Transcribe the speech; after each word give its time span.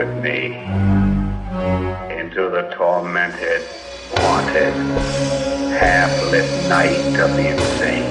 Come 0.00 0.14
with 0.14 0.24
me 0.24 0.56
into 2.18 2.48
the 2.48 2.72
tormented, 2.74 3.62
haunted, 4.14 4.72
half-lit 5.78 6.68
night 6.70 7.20
of 7.20 7.36
the 7.36 7.50
insane. 7.50 8.08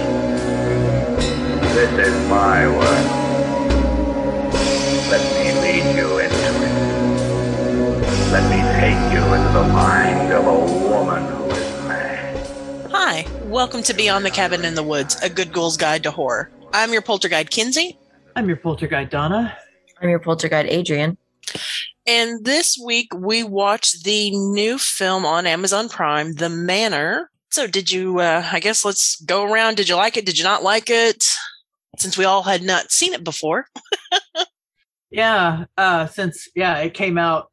This 1.74 2.08
is 2.08 2.30
my 2.30 2.68
world. 2.68 3.10
Let 5.10 5.24
me 5.34 5.52
lead 5.62 5.96
you 5.96 6.20
into 6.20 6.52
it. 6.68 6.74
Let 8.34 8.46
me 8.52 8.62
take 8.80 9.12
you 9.12 9.24
into 9.34 9.50
the 9.54 9.68
mind 9.74 10.32
of 10.32 10.46
a 10.46 10.60
woman 10.90 11.26
who 11.34 11.46
is 11.46 11.88
mad. 11.88 12.92
Hi, 12.92 13.26
welcome 13.46 13.82
to 13.82 13.96
Beyond 13.96 14.26
the 14.26 14.32
Cabin 14.32 14.64
in 14.64 14.76
the 14.76 14.84
Woods, 14.84 15.20
a 15.24 15.30
good 15.30 15.52
ghoul's 15.52 15.78
guide 15.78 16.04
to 16.04 16.12
horror. 16.12 16.52
I'm 16.72 16.94
your 16.94 17.02
poltergeist, 17.02 17.50
Kinsey, 17.50 17.98
I'm 18.36 18.48
your 18.48 18.58
poltergeist, 18.58 19.10
Donna. 19.10 19.58
I'm 20.00 20.10
your 20.10 20.20
poltergeist, 20.20 20.72
Adrian. 20.72 21.18
And 22.10 22.44
this 22.44 22.76
week 22.84 23.08
we 23.16 23.44
watched 23.44 24.04
the 24.04 24.32
new 24.32 24.80
film 24.80 25.26
on 25.26 25.46
Amazon 25.46 25.90
Prime, 25.90 26.34
The 26.34 26.50
Manor. 26.50 27.30
So, 27.52 27.68
did 27.68 27.92
you, 27.92 28.20
uh, 28.20 28.48
I 28.52 28.60
guess 28.60 28.84
let's 28.84 29.22
go 29.22 29.44
around. 29.44 29.78
Did 29.78 29.90
you 29.90 29.96
like 29.96 30.18
it? 30.18 30.26
Did 30.26 30.38
you 30.38 30.44
not 30.44 30.64
like 30.64 30.90
it? 30.90 31.24
Since 32.00 32.18
we 32.18 32.26
all 32.26 32.44
had 32.44 32.64
not 32.64 32.92
seen 32.92 33.14
it 33.14 33.24
before. 33.24 33.66
Yeah, 35.12 35.66
uh, 35.78 36.06
since 36.08 36.48
yeah, 36.56 36.78
it 36.80 36.94
came 36.94 37.18
out 37.18 37.50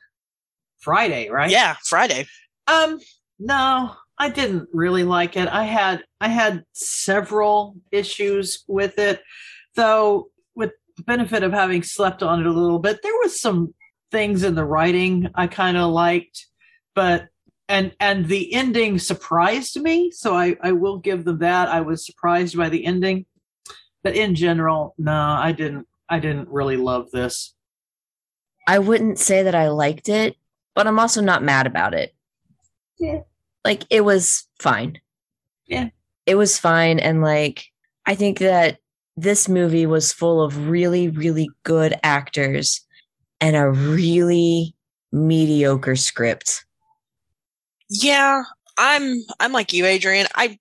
Friday, 0.78 1.30
right? 1.30 1.50
Yeah, 1.50 1.77
Friday. 1.84 2.27
Um, 2.67 2.98
no, 3.39 3.92
I 4.19 4.28
didn't 4.28 4.69
really 4.73 5.05
like 5.05 5.36
it. 5.36 5.48
I 5.48 5.64
had 5.64 6.05
I 6.20 6.28
had 6.28 6.64
several 6.73 7.77
issues 7.91 8.64
with 8.69 8.98
it, 8.98 9.23
though. 9.75 10.28
With 10.55 10.73
the 10.97 11.02
benefit 11.02 11.42
of 11.42 11.52
having 11.52 11.83
slept 11.83 12.23
on 12.23 12.41
it 12.41 12.47
a 12.47 12.52
little 12.52 12.78
bit, 12.78 13.00
there 13.02 13.17
was 13.23 13.41
some 13.41 13.75
things 14.10 14.42
in 14.42 14.54
the 14.54 14.64
writing 14.64 15.30
I 15.34 15.46
kind 15.46 15.76
of 15.76 15.92
liked, 15.92 16.46
but 16.94 17.28
and 17.68 17.92
and 18.00 18.26
the 18.26 18.54
ending 18.54 18.98
surprised 18.98 19.80
me. 19.80 20.10
So 20.10 20.34
I 20.34 20.56
I 20.62 20.72
will 20.72 20.98
give 20.98 21.24
them 21.24 21.38
that. 21.38 21.68
I 21.68 21.80
was 21.80 22.06
surprised 22.06 22.56
by 22.56 22.68
the 22.68 22.84
ending, 22.84 23.27
but 24.02 24.14
in 24.16 24.34
general, 24.34 24.94
no, 24.98 25.12
I 25.12 25.52
didn't. 25.52 25.86
I 26.08 26.20
didn't 26.20 26.48
really 26.48 26.77
love 26.77 27.10
this. 27.10 27.54
I 28.66 28.78
wouldn't 28.78 29.18
say 29.18 29.42
that 29.42 29.54
I 29.54 29.68
liked 29.68 30.08
it, 30.08 30.36
but 30.74 30.86
I'm 30.86 30.98
also 30.98 31.20
not 31.20 31.42
mad 31.42 31.66
about 31.66 31.94
it. 31.94 32.14
Yeah. 32.98 33.20
Like 33.64 33.84
it 33.90 34.04
was 34.04 34.46
fine. 34.60 35.00
Yeah. 35.66 35.90
It 36.27 36.36
was 36.36 36.58
fine. 36.58 36.98
And 36.98 37.22
like, 37.22 37.66
I 38.06 38.14
think 38.14 38.38
that 38.38 38.78
this 39.16 39.48
movie 39.48 39.86
was 39.86 40.12
full 40.12 40.42
of 40.42 40.68
really, 40.68 41.08
really 41.08 41.48
good 41.62 41.94
actors 42.02 42.86
and 43.41 43.56
a 43.56 43.70
really 43.70 44.75
mediocre 45.12 45.97
script. 45.97 46.65
Yeah, 47.89 48.42
I'm 48.79 49.23
I'm 49.41 49.53
like 49.53 49.73
you, 49.73 49.87
Adrian. 49.87 50.27
I 50.34 50.59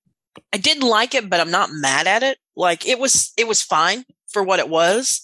I 0.54 0.58
didn't 0.58 0.88
like 0.88 1.16
it, 1.16 1.30
but 1.30 1.40
I'm 1.40 1.52
not 1.52 1.70
mad 1.72 2.08
at 2.08 2.23
it. 2.23 2.38
Like 2.56 2.88
it 2.88 3.00
was 3.00 3.34
it 3.38 3.48
was 3.48 3.62
fine 3.62 4.06
for 4.28 4.44
what 4.44 4.59
it 4.59 4.70
was. 4.70 5.22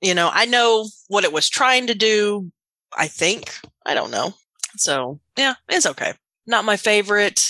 You 0.00 0.14
know, 0.14 0.30
I 0.32 0.44
know 0.44 0.88
what 1.08 1.24
it 1.24 1.32
was 1.32 1.48
trying 1.48 1.86
to 1.88 1.94
do, 1.94 2.50
I 2.96 3.08
think. 3.08 3.52
I 3.84 3.94
don't 3.94 4.10
know. 4.10 4.34
So 4.76 5.20
yeah, 5.36 5.54
it's 5.68 5.86
okay. 5.86 6.14
Not 6.46 6.64
my 6.64 6.76
favorite, 6.76 7.44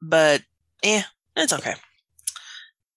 but 0.00 0.42
yeah, 0.82 1.04
it's 1.36 1.52
okay. 1.52 1.74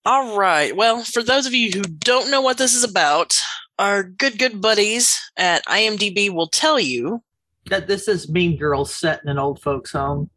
All 0.05 0.37
right. 0.37 0.75
Well, 0.75 1.03
for 1.03 1.23
those 1.23 1.45
of 1.47 1.53
you 1.53 1.71
who 1.71 1.81
don't 1.81 2.29
know 2.29 2.41
what 2.41 2.57
this 2.57 2.75
is 2.75 2.83
about, 2.83 3.35
our 3.77 4.03
good 4.03 4.39
good 4.39 4.61
buddies 4.61 5.19
at 5.37 5.65
IMDb 5.65 6.29
will 6.29 6.47
tell 6.47 6.79
you. 6.79 7.21
That 7.69 7.87
this 7.87 8.07
is 8.07 8.29
Mean 8.29 8.57
Girls 8.57 8.93
set 8.93 9.21
in 9.23 9.29
an 9.29 9.39
old 9.39 9.61
folks' 9.61 9.91
home. 9.91 10.29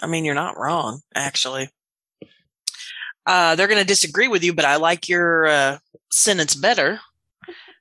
I 0.00 0.06
mean, 0.06 0.24
you're 0.24 0.34
not 0.34 0.58
wrong, 0.58 1.00
actually. 1.14 1.70
Uh, 3.26 3.54
they're 3.54 3.68
going 3.68 3.80
to 3.80 3.86
disagree 3.86 4.28
with 4.28 4.42
you, 4.42 4.54
but 4.54 4.64
I 4.64 4.76
like 4.76 5.08
your 5.08 5.46
uh, 5.46 5.78
sentence 6.10 6.54
better, 6.54 7.00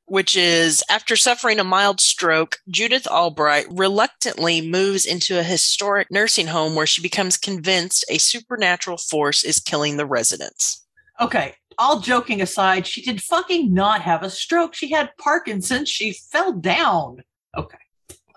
which 0.06 0.35
is 0.35 0.84
after 0.89 1.16
suffering 1.16 1.59
a 1.59 1.63
mild 1.63 2.01
stroke, 2.01 2.57
Judith 2.69 3.07
Albright 3.07 3.66
reluctantly 3.69 4.62
moves 4.62 5.06
into 5.06 5.39
a 5.39 5.44
historic 5.44 6.09
nursing 6.12 6.47
home 6.47 6.75
where 6.75 6.88
she 6.88 7.01
becomes 7.01 7.38
convinced 7.38 8.03
a 8.09 8.18
supernatural 8.18 8.97
force 8.97 9.44
is 9.44 9.59
killing 9.59 9.97
the 9.97 10.06
residents. 10.06 10.85
Okay, 11.19 11.56
all 11.77 11.99
joking 11.99 12.41
aside, 12.41 12.88
she 12.88 13.01
did 13.01 13.21
fucking 13.21 13.73
not 13.73 14.01
have 14.01 14.23
a 14.23 14.29
stroke. 14.29 14.73
She 14.73 14.91
had 14.91 15.11
Parkinson's. 15.17 15.89
She 15.89 16.13
fell 16.13 16.53
down. 16.53 17.23
Okay. 17.55 17.77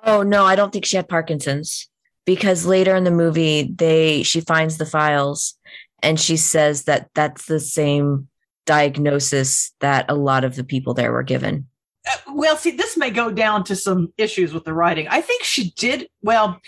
Oh 0.05 0.23
no, 0.23 0.45
I 0.45 0.56
don't 0.56 0.73
think 0.73 0.84
she 0.84 0.97
had 0.97 1.09
Parkinson's 1.09 1.89
because 2.25 2.67
later 2.67 2.95
in 2.95 3.05
the 3.05 3.11
movie 3.11 3.73
they 3.75 4.23
she 4.23 4.41
finds 4.41 4.78
the 4.78 4.87
files 4.87 5.59
and 6.03 6.19
she 6.19 6.37
says 6.37 6.84
that 6.84 7.11
that's 7.15 7.47
the 7.47 7.61
same 7.61 8.28
diagnosis 8.67 9.72
that 9.81 10.07
a 10.09 10.15
lot 10.15 10.45
of 10.45 10.57
the 10.57 10.65
people 10.65 10.95
there 10.95 11.12
were 11.12 11.22
given. 11.22 11.67
Uh, 12.09 12.33
well, 12.34 12.57
see, 12.57 12.71
this 12.71 12.97
may 12.97 13.11
go 13.11 13.31
down 13.31 13.65
to 13.65 13.77
some 13.77 14.12
issues 14.17 14.55
with 14.55 14.65
the 14.65 14.72
writing. 14.72 15.09
I 15.09 15.21
think 15.21 15.45
she 15.45 15.71
did 15.72 16.09
well. 16.22 16.61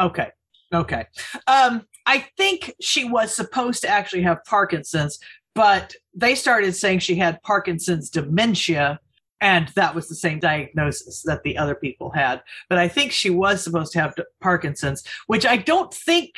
Okay, 0.00 0.28
okay. 0.72 1.06
Um, 1.46 1.86
I 2.06 2.26
think 2.36 2.74
she 2.80 3.04
was 3.04 3.34
supposed 3.34 3.82
to 3.82 3.88
actually 3.88 4.22
have 4.22 4.44
Parkinson's, 4.44 5.18
but 5.54 5.94
they 6.14 6.34
started 6.34 6.74
saying 6.74 7.00
she 7.00 7.16
had 7.16 7.42
Parkinson's 7.42 8.10
dementia, 8.10 9.00
and 9.40 9.68
that 9.68 9.94
was 9.94 10.08
the 10.08 10.14
same 10.14 10.38
diagnosis 10.38 11.22
that 11.22 11.42
the 11.42 11.58
other 11.58 11.74
people 11.74 12.10
had. 12.10 12.42
But 12.68 12.78
I 12.78 12.88
think 12.88 13.12
she 13.12 13.30
was 13.30 13.62
supposed 13.62 13.92
to 13.92 14.00
have 14.00 14.14
Parkinson's, 14.40 15.04
which 15.26 15.44
I 15.44 15.56
don't 15.56 15.92
think 15.92 16.30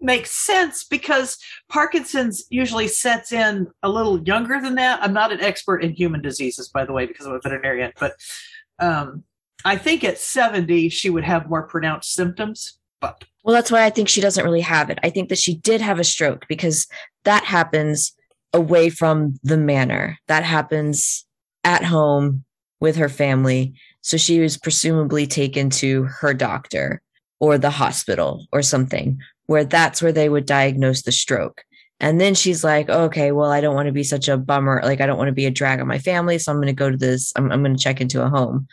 makes 0.00 0.30
sense 0.30 0.84
because 0.84 1.38
Parkinson's 1.68 2.44
usually 2.50 2.88
sets 2.88 3.32
in 3.32 3.68
a 3.82 3.88
little 3.88 4.22
younger 4.22 4.60
than 4.60 4.74
that. 4.76 5.02
I'm 5.02 5.12
not 5.12 5.32
an 5.32 5.40
expert 5.40 5.82
in 5.82 5.92
human 5.92 6.22
diseases, 6.22 6.68
by 6.68 6.84
the 6.84 6.92
way, 6.92 7.06
because 7.06 7.26
I'm 7.26 7.34
a 7.34 7.40
veterinarian, 7.40 7.92
but 7.98 8.14
um, 8.78 9.24
I 9.64 9.76
think 9.76 10.04
at 10.04 10.18
70 10.18 10.88
she 10.88 11.10
would 11.10 11.24
have 11.24 11.48
more 11.48 11.62
pronounced 11.62 12.14
symptoms. 12.14 12.78
But 13.00 13.24
Well, 13.44 13.54
that's 13.54 13.70
why 13.70 13.84
I 13.84 13.90
think 13.90 14.08
she 14.08 14.20
doesn't 14.20 14.44
really 14.44 14.60
have 14.60 14.90
it. 14.90 14.98
I 15.02 15.10
think 15.10 15.28
that 15.28 15.38
she 15.38 15.56
did 15.56 15.80
have 15.80 15.98
a 15.98 16.04
stroke 16.04 16.46
because 16.48 16.86
that 17.24 17.44
happens 17.44 18.12
away 18.52 18.90
from 18.90 19.38
the 19.42 19.56
manor. 19.56 20.18
That 20.26 20.44
happens 20.44 21.24
at 21.64 21.84
home 21.84 22.44
with 22.80 22.96
her 22.96 23.08
family. 23.08 23.74
So 24.00 24.16
she 24.16 24.40
was 24.40 24.56
presumably 24.56 25.26
taken 25.26 25.70
to 25.70 26.04
her 26.04 26.34
doctor 26.34 27.02
or 27.38 27.58
the 27.58 27.70
hospital 27.70 28.46
or 28.52 28.62
something 28.62 29.18
where 29.46 29.64
that's 29.64 30.00
where 30.00 30.12
they 30.12 30.28
would 30.28 30.46
diagnose 30.46 31.02
the 31.02 31.12
stroke. 31.12 31.64
And 31.98 32.18
then 32.18 32.34
she's 32.34 32.64
like, 32.64 32.88
okay, 32.88 33.30
well, 33.30 33.50
I 33.50 33.60
don't 33.60 33.74
want 33.74 33.86
to 33.86 33.92
be 33.92 34.04
such 34.04 34.26
a 34.26 34.38
bummer. 34.38 34.80
Like, 34.82 35.02
I 35.02 35.06
don't 35.06 35.18
want 35.18 35.28
to 35.28 35.34
be 35.34 35.44
a 35.44 35.50
drag 35.50 35.80
on 35.80 35.86
my 35.86 35.98
family. 35.98 36.38
So 36.38 36.50
I'm 36.50 36.56
going 36.56 36.68
to 36.68 36.72
go 36.72 36.90
to 36.90 36.96
this, 36.96 37.32
I'm, 37.36 37.52
I'm 37.52 37.62
going 37.62 37.76
to 37.76 37.82
check 37.82 38.00
into 38.00 38.24
a 38.24 38.30
home. 38.30 38.66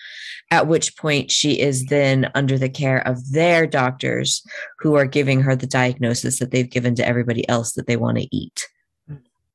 At 0.49 0.67
which 0.67 0.95
point 0.95 1.29
she 1.29 1.59
is 1.59 1.87
then 1.87 2.31
under 2.35 2.57
the 2.57 2.69
care 2.69 3.05
of 3.05 3.31
their 3.33 3.67
doctors 3.67 4.45
who 4.79 4.95
are 4.95 5.05
giving 5.05 5.41
her 5.41 5.57
the 5.57 5.67
diagnosis 5.67 6.39
that 6.39 6.51
they've 6.51 6.69
given 6.69 6.95
to 6.95 7.05
everybody 7.05 7.47
else 7.49 7.73
that 7.73 7.85
they 7.85 7.97
want 7.97 8.17
to 8.17 8.35
eat. 8.35 8.69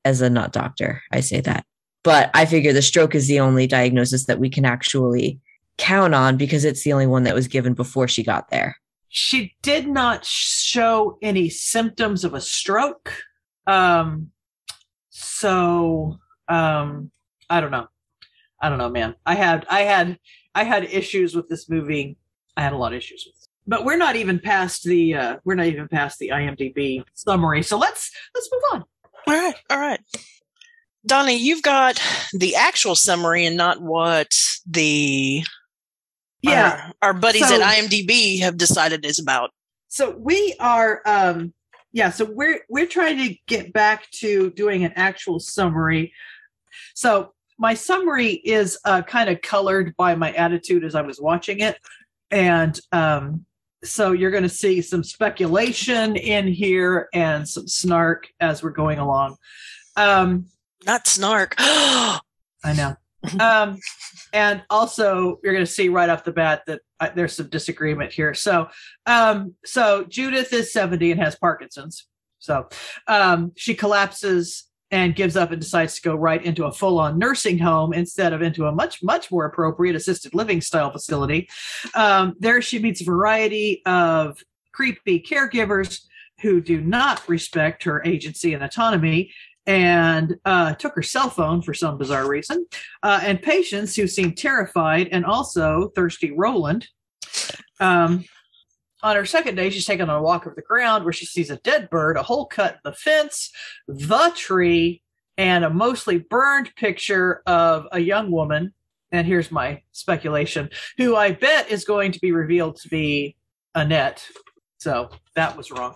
As 0.04 0.20
a 0.20 0.28
not 0.28 0.52
doctor, 0.52 1.02
I 1.12 1.20
say 1.20 1.40
that. 1.42 1.64
But 2.02 2.30
I 2.34 2.44
figure 2.46 2.72
the 2.72 2.82
stroke 2.82 3.14
is 3.14 3.28
the 3.28 3.38
only 3.40 3.66
diagnosis 3.66 4.26
that 4.26 4.40
we 4.40 4.50
can 4.50 4.64
actually 4.64 5.38
count 5.78 6.14
on 6.14 6.37
because 6.37 6.64
it's 6.64 6.82
the 6.82 6.93
only 6.93 7.06
one 7.06 7.22
that 7.22 7.34
was 7.34 7.46
given 7.49 7.75
before 7.75 8.08
she 8.08 8.22
got 8.22 8.50
there. 8.50 8.76
she 9.14 9.54
did 9.62 9.87
not 9.87 10.25
show 10.25 11.19
any 11.20 11.50
symptoms 11.50 12.25
of 12.25 12.32
a 12.32 12.40
stroke. 12.40 13.14
Um, 13.66 14.31
so 15.10 16.16
um, 16.49 17.10
I 17.50 17.60
don't 17.60 17.70
know. 17.70 17.88
I 18.60 18.70
don't 18.70 18.78
know, 18.78 18.88
man. 18.88 19.14
I 19.26 19.34
had 19.34 19.66
I 19.69 19.82
had 19.82 20.19
I 20.54 20.64
had 20.64 20.84
issues 20.84 21.34
with 21.34 21.49
this 21.49 21.69
movie. 21.69 22.16
I 22.56 22.62
had 22.62 22.72
a 22.72 22.76
lot 22.76 22.93
of 22.93 22.99
issues 22.99 23.25
with 23.26 23.34
it. 23.43 23.49
But 23.66 23.84
we're 23.84 23.99
not 23.99 24.16
even 24.16 24.38
past 24.38 24.82
the 24.84 25.14
uh, 25.14 25.37
we're 25.44 25.56
not 25.56 25.66
even 25.66 25.88
past 25.88 26.19
the 26.19 26.28
IMDb 26.31 27.04
summary. 27.14 27.62
So 27.62 27.76
let's 27.76 28.10
let's 28.34 28.49
move 28.50 28.62
on. 28.72 28.84
All 29.26 29.34
right. 29.34 29.54
All 29.70 29.78
right. 29.78 30.00
Donnie, 31.06 31.36
you've 31.36 31.62
got 31.62 32.00
the 32.32 32.54
actual 32.56 32.94
summary 32.94 33.44
and 33.44 33.56
not 33.56 33.80
what 33.82 34.28
the 34.66 35.42
Yeah. 36.42 36.90
our, 37.02 37.08
our 37.10 37.14
buddies 37.14 37.48
So- 37.48 37.60
at 37.60 37.76
IMDb 37.76 38.40
have 38.40 38.56
decided 38.56 39.04
is 39.04 39.19
about. 39.19 39.50
so 39.88 40.10
we 40.19 40.54
are 40.58 41.02
um 41.04 41.52
yeah 41.92 42.08
so 42.10 42.24
we're 42.24 42.60
we're 42.70 42.86
trying 42.86 43.19
to 43.19 43.34
get 43.46 43.72
back 43.74 44.10
to 44.10 44.50
doing 44.52 44.84
an 44.84 44.92
actual 44.96 45.38
summary 45.38 46.12
so 46.94 47.32
my 47.58 47.75
summary 47.75 48.30
is 48.32 48.78
uh, 48.86 49.02
kind 49.02 49.28
of 49.28 49.42
colored 49.42 49.94
by 49.98 50.14
my 50.14 50.32
attitude 50.32 50.82
as 50.84 50.94
i 50.94 51.02
was 51.02 51.20
watching 51.20 51.60
it 51.60 51.76
and 52.30 52.80
um 52.92 53.44
so 53.84 54.12
you're 54.12 54.31
going 54.31 54.43
to 54.43 54.49
see 54.49 54.81
some 54.81 55.02
speculation 55.02 56.17
in 56.17 56.46
here 56.46 57.08
and 57.12 57.49
some 57.49 57.67
snark 57.67 58.29
as 58.40 58.62
we're 58.62 58.70
going 58.70 58.99
along 58.99 59.37
um 59.96 60.46
Not 60.87 61.06
snark. 61.06 61.55
i 61.58 62.20
know 62.75 62.96
um 63.40 63.79
and 64.32 64.62
also 64.70 65.38
you're 65.43 65.52
going 65.52 65.64
to 65.64 65.70
see 65.70 65.88
right 65.88 66.08
off 66.08 66.25
the 66.25 66.32
bat 66.32 66.62
that 66.67 66.81
uh, 67.02 67.11
there's 67.14 67.34
some 67.34 67.49
disagreement 67.49 68.12
here. 68.12 68.32
So, 68.32 68.69
um, 69.06 69.55
so 69.64 70.05
Judith 70.08 70.52
is 70.52 70.73
70 70.73 71.12
and 71.12 71.20
has 71.20 71.35
Parkinson's. 71.37 72.06
So, 72.38 72.69
um, 73.08 73.52
she 73.56 73.75
collapses 73.75 74.64
and 74.92 75.16
gives 75.16 75.36
up 75.36 75.50
and 75.50 75.60
decides 75.60 75.96
to 75.96 76.02
go 76.02 76.14
right 76.14 76.44
into 76.44 76.66
a 76.66 76.72
full-on 76.72 77.18
nursing 77.18 77.58
home 77.58 77.92
instead 77.92 78.32
of 78.32 78.42
into 78.42 78.66
a 78.66 78.72
much 78.72 79.02
much 79.02 79.32
more 79.32 79.46
appropriate 79.46 79.96
assisted 79.96 80.34
living 80.34 80.60
style 80.60 80.92
facility. 80.92 81.48
Um, 81.94 82.36
there 82.38 82.62
she 82.62 82.78
meets 82.78 83.00
a 83.00 83.04
variety 83.04 83.82
of 83.86 84.38
creepy 84.72 85.20
caregivers 85.20 86.02
who 86.40 86.60
do 86.60 86.80
not 86.80 87.26
respect 87.28 87.84
her 87.84 88.02
agency 88.04 88.52
and 88.54 88.62
autonomy 88.62 89.32
and 89.66 90.36
uh, 90.44 90.74
took 90.74 90.94
her 90.94 91.02
cell 91.02 91.30
phone 91.30 91.62
for 91.62 91.72
some 91.72 91.96
bizarre 91.96 92.28
reason, 92.28 92.66
uh, 93.02 93.20
and 93.22 93.40
patients 93.40 93.94
who 93.94 94.06
seemed 94.06 94.36
terrified 94.36 95.08
and 95.12 95.24
also 95.24 95.92
thirsty 95.94 96.32
Roland. 96.32 96.88
Um, 97.78 98.24
on 99.02 99.16
her 99.16 99.26
second 99.26 99.56
day, 99.56 99.70
she's 99.70 99.87
taken 99.87 100.08
on 100.08 100.19
a 100.19 100.22
walk 100.22 100.46
over 100.46 100.54
the 100.54 100.62
ground 100.62 101.04
where 101.04 101.12
she 101.12 101.26
sees 101.26 101.50
a 101.50 101.56
dead 101.58 101.90
bird, 101.90 102.16
a 102.16 102.22
hole 102.22 102.46
cut 102.46 102.75
in 102.75 102.81
the 102.84 102.93
fence, 102.93 103.50
the 103.88 104.32
tree, 104.37 105.02
and 105.37 105.64
a 105.64 105.70
mostly 105.70 106.19
burned 106.19 106.75
picture 106.76 107.43
of 107.46 107.87
a 107.93 107.99
young 107.99 108.31
woman. 108.31 108.72
And 109.10 109.26
here's 109.26 109.50
my 109.50 109.82
speculation, 109.93 110.70
who 110.99 111.16
I 111.16 111.32
bet 111.32 111.70
is 111.70 111.84
going 111.84 112.12
to 112.12 112.20
be 112.20 112.32
revealed 112.32 112.76
to 112.76 112.88
be 112.88 113.37
Annette. 113.75 114.26
So 114.78 115.10
that 115.34 115.56
was 115.56 115.70
wrong. 115.70 115.94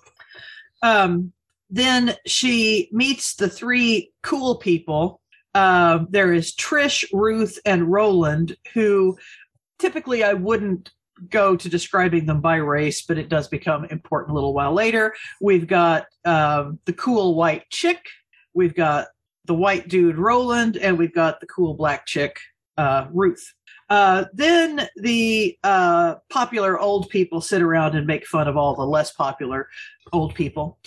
Um, 0.83 1.33
then 1.71 2.15
she 2.27 2.89
meets 2.93 3.35
the 3.35 3.49
three 3.49 4.13
cool 4.23 4.57
people. 4.57 5.21
Uh, 5.55 6.01
there 6.11 6.33
is 6.33 6.55
Trish, 6.55 7.05
Ruth, 7.13 7.59
and 7.65 7.91
Roland, 7.91 8.57
who 8.75 9.17
typically 9.79 10.23
I 10.23 10.35
wouldn't 10.35 10.93
go 11.31 11.57
to 11.57 11.69
describing 11.69 12.27
them 12.27 12.41
by 12.41 12.57
race, 12.57 13.03
but 13.03 13.19
it 13.19 13.29
does 13.29 13.49
become 13.49 13.85
important 13.87 14.33
a 14.33 14.35
little 14.35 14.55
while 14.55 14.73
later. 14.73 15.15
We've 15.41 15.67
got 15.67 16.07
um, 16.25 16.79
the 16.85 16.93
cool 16.93 17.35
white 17.35 17.69
chick, 17.71 18.05
we've 18.55 18.75
got 18.75 19.09
the 19.45 19.55
white 19.55 19.89
dude 19.89 20.19
Roland, 20.19 20.77
and 20.77 20.99
we've 20.99 21.15
got 21.15 21.41
the 21.41 21.47
cool 21.47 21.75
black 21.75 22.07
chick 22.07 22.39
uh, 22.77 23.07
Ruth. 23.13 23.55
Uh, 23.89 24.25
then 24.33 24.89
the 24.97 25.57
uh, 25.63 26.17
popular 26.29 26.79
old 26.79 27.09
people 27.09 27.41
sit 27.41 27.63
around 27.63 27.95
and 27.95 28.07
make 28.07 28.27
fun 28.27 28.49
of 28.49 28.57
all 28.57 28.75
the 28.75 28.87
less 28.87 29.13
popular 29.13 29.69
old 30.13 30.35
people, 30.35 30.79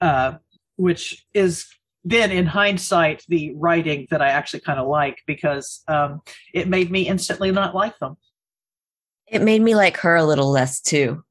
uh, 0.00 0.32
which 0.76 1.26
is 1.34 1.66
then 2.04 2.30
in 2.30 2.46
hindsight 2.46 3.24
the 3.28 3.52
writing 3.56 4.06
that 4.10 4.22
I 4.22 4.28
actually 4.28 4.60
kind 4.60 4.78
of 4.78 4.86
like 4.86 5.18
because 5.26 5.82
um, 5.88 6.22
it 6.54 6.68
made 6.68 6.90
me 6.90 7.08
instantly 7.08 7.50
not 7.50 7.74
like 7.74 7.98
them. 7.98 8.16
It 9.28 9.42
made 9.42 9.62
me 9.62 9.74
like 9.74 9.96
her 9.98 10.14
a 10.16 10.24
little 10.24 10.50
less 10.50 10.80
too. 10.80 11.22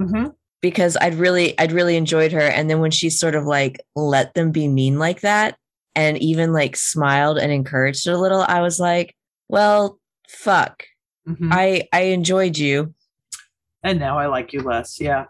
Mm-hmm. 0.00 0.28
Because 0.60 0.96
I'd 1.00 1.14
really, 1.14 1.58
I'd 1.58 1.72
really 1.72 1.96
enjoyed 1.96 2.32
her. 2.32 2.40
And 2.40 2.70
then 2.70 2.80
when 2.80 2.90
she 2.90 3.10
sort 3.10 3.34
of 3.34 3.44
like 3.44 3.78
let 3.94 4.34
them 4.34 4.50
be 4.50 4.66
mean 4.66 4.98
like 4.98 5.20
that 5.20 5.58
and 5.94 6.16
even 6.18 6.52
like 6.52 6.76
smiled 6.76 7.36
and 7.38 7.52
encouraged 7.52 8.06
it 8.06 8.12
a 8.12 8.18
little, 8.18 8.44
I 8.48 8.62
was 8.62 8.80
like, 8.80 9.14
well, 9.48 9.98
fuck. 10.28 10.84
Mm-hmm. 11.28 11.50
I 11.52 11.88
I 11.92 12.00
enjoyed 12.02 12.56
you. 12.58 12.94
and 13.82 13.98
now 14.00 14.18
I 14.18 14.26
like 14.26 14.52
you 14.52 14.60
less. 14.62 14.98
Yeah. 15.00 15.26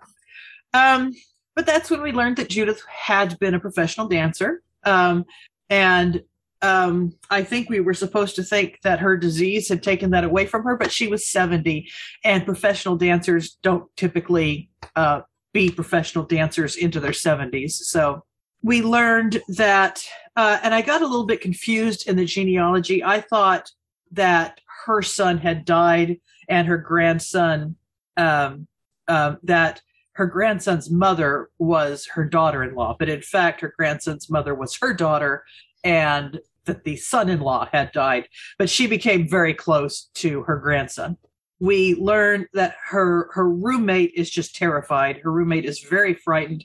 Um, 0.72 1.12
but 1.56 1.66
that's 1.66 1.90
when 1.90 2.02
we 2.02 2.12
learned 2.12 2.37
that 2.37 2.49
Judith 2.49 2.82
had 2.88 3.38
been 3.38 3.55
a 3.55 3.61
professional 3.61 4.08
dancer. 4.08 4.62
Um, 4.84 5.25
and 5.70 6.22
um, 6.62 7.12
I 7.30 7.42
think 7.42 7.68
we 7.68 7.80
were 7.80 7.94
supposed 7.94 8.36
to 8.36 8.42
think 8.42 8.80
that 8.82 9.00
her 9.00 9.16
disease 9.16 9.68
had 9.68 9.82
taken 9.82 10.10
that 10.10 10.24
away 10.24 10.46
from 10.46 10.64
her, 10.64 10.76
but 10.76 10.92
she 10.92 11.08
was 11.08 11.28
70, 11.28 11.88
and 12.24 12.44
professional 12.44 12.96
dancers 12.96 13.58
don't 13.62 13.84
typically 13.96 14.70
uh, 14.96 15.22
be 15.52 15.70
professional 15.70 16.24
dancers 16.24 16.76
into 16.76 17.00
their 17.00 17.12
70s. 17.12 17.72
So 17.72 18.24
we 18.62 18.82
learned 18.82 19.42
that, 19.48 20.02
uh, 20.36 20.58
and 20.62 20.74
I 20.74 20.80
got 20.80 21.02
a 21.02 21.06
little 21.06 21.26
bit 21.26 21.40
confused 21.40 22.08
in 22.08 22.16
the 22.16 22.24
genealogy. 22.24 23.04
I 23.04 23.20
thought 23.20 23.70
that 24.12 24.60
her 24.86 25.02
son 25.02 25.38
had 25.38 25.64
died 25.64 26.18
and 26.48 26.66
her 26.66 26.78
grandson, 26.78 27.76
um, 28.16 28.66
um, 29.06 29.38
that 29.42 29.82
her 30.14 30.26
grandson's 30.26 30.90
mother 30.90 31.50
was 31.58 32.06
her 32.14 32.24
daughter-in-law, 32.24 32.96
but 32.98 33.08
in 33.08 33.20
fact, 33.20 33.60
her 33.60 33.74
grandson's 33.76 34.30
mother 34.30 34.54
was 34.54 34.78
her 34.80 34.94
daughter, 34.94 35.44
and 35.84 36.40
that 36.64 36.84
the 36.84 36.96
son-in-law 36.96 37.69
had 37.72 37.92
died. 37.92 38.28
But 38.58 38.70
she 38.70 38.86
became 38.86 39.28
very 39.28 39.54
close 39.54 40.10
to 40.14 40.42
her 40.44 40.56
grandson. 40.56 41.19
We 41.60 41.94
learn 41.94 42.46
that 42.54 42.75
her 42.90 43.31
her 43.32 43.48
roommate 43.48 44.12
is 44.14 44.31
just 44.31 44.56
terrified. 44.56 45.19
Her 45.19 45.31
roommate 45.31 45.64
is 45.64 45.81
very 45.81 46.14
frightened. 46.14 46.64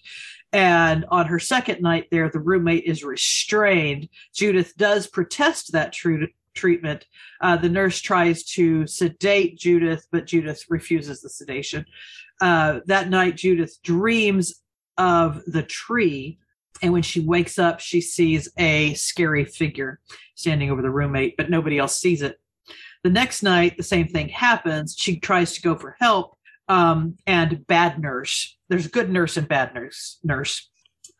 And 0.51 1.05
on 1.09 1.27
her 1.27 1.37
second 1.39 1.81
night 1.81 2.07
there, 2.09 2.29
the 2.29 2.39
roommate 2.39 2.85
is 2.85 3.03
restrained. 3.03 4.09
Judith 4.33 4.75
does 4.77 5.05
protest 5.05 5.73
that 5.73 5.93
tru- 5.93 6.27
treatment. 6.55 7.05
Uh, 7.39 7.55
the 7.55 7.69
nurse 7.69 8.01
tries 8.01 8.43
to 8.43 8.87
sedate 8.87 9.59
Judith, 9.59 10.07
but 10.11 10.25
Judith 10.25 10.65
refuses 10.69 11.21
the 11.21 11.29
sedation. 11.29 11.85
Uh, 12.41 12.79
that 12.87 13.09
night, 13.09 13.37
Judith 13.37 13.77
dreams 13.83 14.61
of 14.97 15.43
the 15.45 15.63
tree. 15.63 16.39
And 16.81 16.93
when 16.93 17.01
she 17.01 17.19
wakes 17.19 17.59
up, 17.59 17.79
she 17.79 18.01
sees 18.01 18.49
a 18.57 18.93
scary 18.93 19.45
figure 19.45 19.99
standing 20.35 20.71
over 20.71 20.81
the 20.81 20.89
roommate, 20.89 21.35
but 21.37 21.49
nobody 21.49 21.77
else 21.77 21.97
sees 21.97 22.21
it. 22.21 22.39
The 23.03 23.09
next 23.09 23.43
night, 23.43 23.77
the 23.77 23.83
same 23.83 24.07
thing 24.07 24.29
happens. 24.29 24.95
She 24.97 25.19
tries 25.19 25.53
to 25.53 25.61
go 25.61 25.75
for 25.75 25.95
help, 25.99 26.37
um, 26.67 27.15
and 27.25 27.65
bad 27.67 27.99
nurse. 27.99 28.57
There's 28.69 28.87
good 28.87 29.09
nurse 29.09 29.37
and 29.37 29.47
bad 29.47 29.73
nurse. 29.73 30.19
Nurse, 30.23 30.69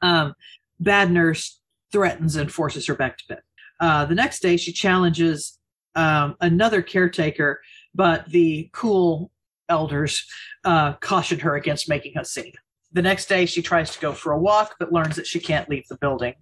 um, 0.02 0.34
bad 0.80 1.12
nurse 1.12 1.60
threatens 1.92 2.36
and 2.36 2.52
forces 2.52 2.86
her 2.88 2.96
back 2.96 3.18
to 3.18 3.24
bed. 3.28 3.42
Uh, 3.80 4.06
the 4.06 4.16
next 4.16 4.42
day, 4.42 4.58
she 4.58 4.72
challenges 4.74 5.58
um, 5.96 6.36
another 6.42 6.82
caretaker, 6.82 7.62
but 7.96 8.30
the 8.30 8.70
cool 8.74 9.32
elders 9.70 10.26
uh, 10.66 10.94
caution 10.94 11.40
her 11.40 11.56
against 11.56 11.90
making 11.90 12.18
a 12.18 12.26
scene. 12.26 12.54
The 12.92 13.02
next 13.02 13.30
day, 13.30 13.46
she 13.46 13.62
tries 13.62 13.92
to 13.92 14.00
go 14.00 14.14
for 14.14 14.32
a 14.32 14.40
walk, 14.40 14.76
but 14.80 14.92
learns 14.92 15.16
that 15.16 15.28
she 15.28 15.40
can't 15.40 15.70
leave 15.70 15.88
the 15.88 15.98
building. 15.98 16.34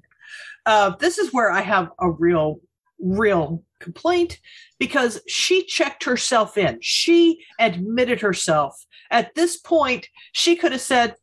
Uh, 0.65 0.95
this 0.99 1.17
is 1.17 1.33
where 1.33 1.51
I 1.51 1.61
have 1.61 1.91
a 1.99 2.09
real, 2.09 2.59
real 2.99 3.63
complaint 3.79 4.39
because 4.79 5.21
she 5.27 5.63
checked 5.65 6.03
herself 6.03 6.57
in. 6.57 6.79
She 6.81 7.43
admitted 7.59 8.21
herself. 8.21 8.85
At 9.11 9.35
this 9.35 9.57
point, 9.57 10.07
she 10.33 10.55
could 10.55 10.71
have 10.71 10.81
said, 10.81 11.15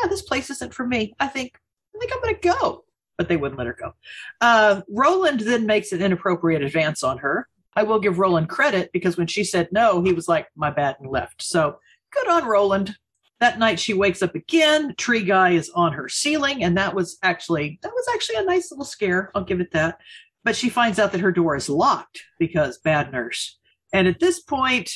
"Yeah, 0.00 0.08
this 0.08 0.22
place 0.22 0.50
isn't 0.50 0.74
for 0.74 0.86
me. 0.86 1.14
I 1.18 1.26
think, 1.26 1.58
I 1.94 1.98
think 1.98 2.12
I'm 2.12 2.22
going 2.22 2.34
to 2.34 2.48
go." 2.48 2.84
But 3.18 3.28
they 3.28 3.36
wouldn't 3.36 3.58
let 3.58 3.66
her 3.66 3.76
go. 3.78 3.92
Uh, 4.40 4.82
Roland 4.88 5.40
then 5.40 5.66
makes 5.66 5.92
an 5.92 6.00
inappropriate 6.00 6.62
advance 6.62 7.02
on 7.02 7.18
her. 7.18 7.48
I 7.76 7.82
will 7.82 8.00
give 8.00 8.18
Roland 8.18 8.48
credit 8.48 8.90
because 8.92 9.16
when 9.16 9.26
she 9.26 9.44
said 9.44 9.68
no, 9.72 10.02
he 10.02 10.12
was 10.12 10.28
like, 10.28 10.48
"My 10.56 10.70
bad," 10.70 10.96
and 11.00 11.10
left. 11.10 11.42
So 11.42 11.78
good 12.12 12.28
on 12.28 12.44
Roland. 12.44 12.96
That 13.40 13.58
night 13.58 13.80
she 13.80 13.94
wakes 13.94 14.22
up 14.22 14.34
again. 14.34 14.94
Tree 14.96 15.22
guy 15.22 15.50
is 15.50 15.70
on 15.70 15.92
her 15.92 16.08
ceiling, 16.08 16.62
and 16.62 16.76
that 16.76 16.94
was 16.94 17.18
actually 17.22 17.78
that 17.82 17.92
was 17.92 18.06
actually 18.14 18.36
a 18.36 18.44
nice 18.44 18.70
little 18.70 18.84
scare. 18.84 19.30
I'll 19.34 19.44
give 19.44 19.60
it 19.60 19.72
that. 19.72 19.98
But 20.44 20.56
she 20.56 20.68
finds 20.68 20.98
out 20.98 21.12
that 21.12 21.20
her 21.20 21.32
door 21.32 21.56
is 21.56 21.68
locked 21.68 22.22
because 22.38 22.78
bad 22.78 23.12
nurse. 23.12 23.58
And 23.92 24.06
at 24.06 24.20
this 24.20 24.40
point, 24.40 24.90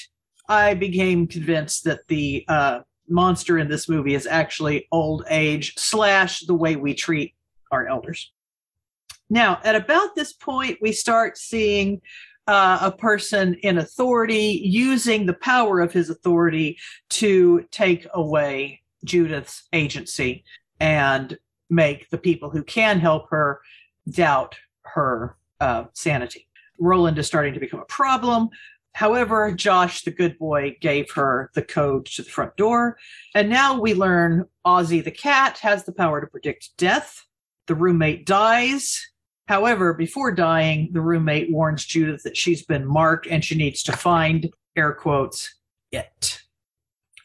I 0.49 0.75
became 0.75 1.27
convinced 1.27 1.85
that 1.85 2.07
the 2.09 2.45
uh, 2.49 2.81
monster 3.09 3.59
in 3.59 3.69
this 3.69 3.89
movie 3.89 4.15
is 4.15 4.27
actually 4.27 4.87
old 4.93 5.25
age 5.29 5.75
slash 5.77 6.41
the 6.41 6.55
way 6.55 6.77
we 6.77 6.95
treat 6.95 7.35
our 7.71 7.87
elders. 7.87 8.33
Now, 9.31 9.61
at 9.65 9.75
about 9.75 10.15
this 10.15 10.33
point, 10.33 10.79
we 10.81 10.93
start 10.93 11.39
seeing 11.39 12.01
uh, 12.47 12.79
a 12.83 12.93
person 12.93 13.55
in 13.63 13.79
authority 13.79 14.61
using 14.65 15.27
the 15.27 15.35
power 15.35 15.81
of 15.81 15.93
his 15.93 16.11
authority 16.11 16.79
to 17.11 17.67
take 17.71 18.07
away 18.15 18.83
Judith's 19.05 19.65
agency 19.73 20.45
and 20.81 21.39
make 21.71 22.11
the 22.11 22.19
people 22.19 22.51
who 22.51 22.63
can 22.63 23.01
help 23.01 23.31
her 23.31 23.61
doubt 24.11 24.57
her 24.83 25.37
uh, 25.61 25.85
sanity. 25.95 26.47
Roland 26.79 27.19
is 27.19 27.27
starting 27.27 27.55
to 27.55 27.61
become 27.61 27.81
a 27.81 27.87
problem. 27.87 28.51
However, 28.93 29.51
Josh, 29.51 30.03
the 30.03 30.11
good 30.11 30.39
boy, 30.39 30.77
gave 30.81 31.11
her 31.13 31.51
the 31.55 31.63
code 31.63 32.07
to 32.07 32.23
the 32.23 32.31
front 32.31 32.57
door. 32.57 32.97
And 33.35 33.49
now 33.49 33.81
we 33.81 33.93
learn 33.95 34.45
Ozzy 34.65 35.03
the 35.03 35.11
cat 35.11 35.59
has 35.59 35.85
the 35.85 35.93
power 35.93 36.21
to 36.21 36.27
predict 36.27 36.77
death. 36.77 37.25
The 37.67 37.75
roommate 37.75 38.27
dies. 38.27 39.11
However, 39.47 39.93
before 39.93 40.33
dying, 40.33 40.91
the 40.93 41.01
roommate 41.01 41.51
warns 41.51 41.85
Judith 41.85 42.23
that 42.23 42.37
she's 42.37 42.65
been 42.65 42.87
marked 42.87 43.27
and 43.27 43.45
she 43.45 43.55
needs 43.55 43.83
to 43.85 43.93
find, 43.93 44.51
air 44.77 44.93
quotes, 44.95 45.55
it. 45.93 46.43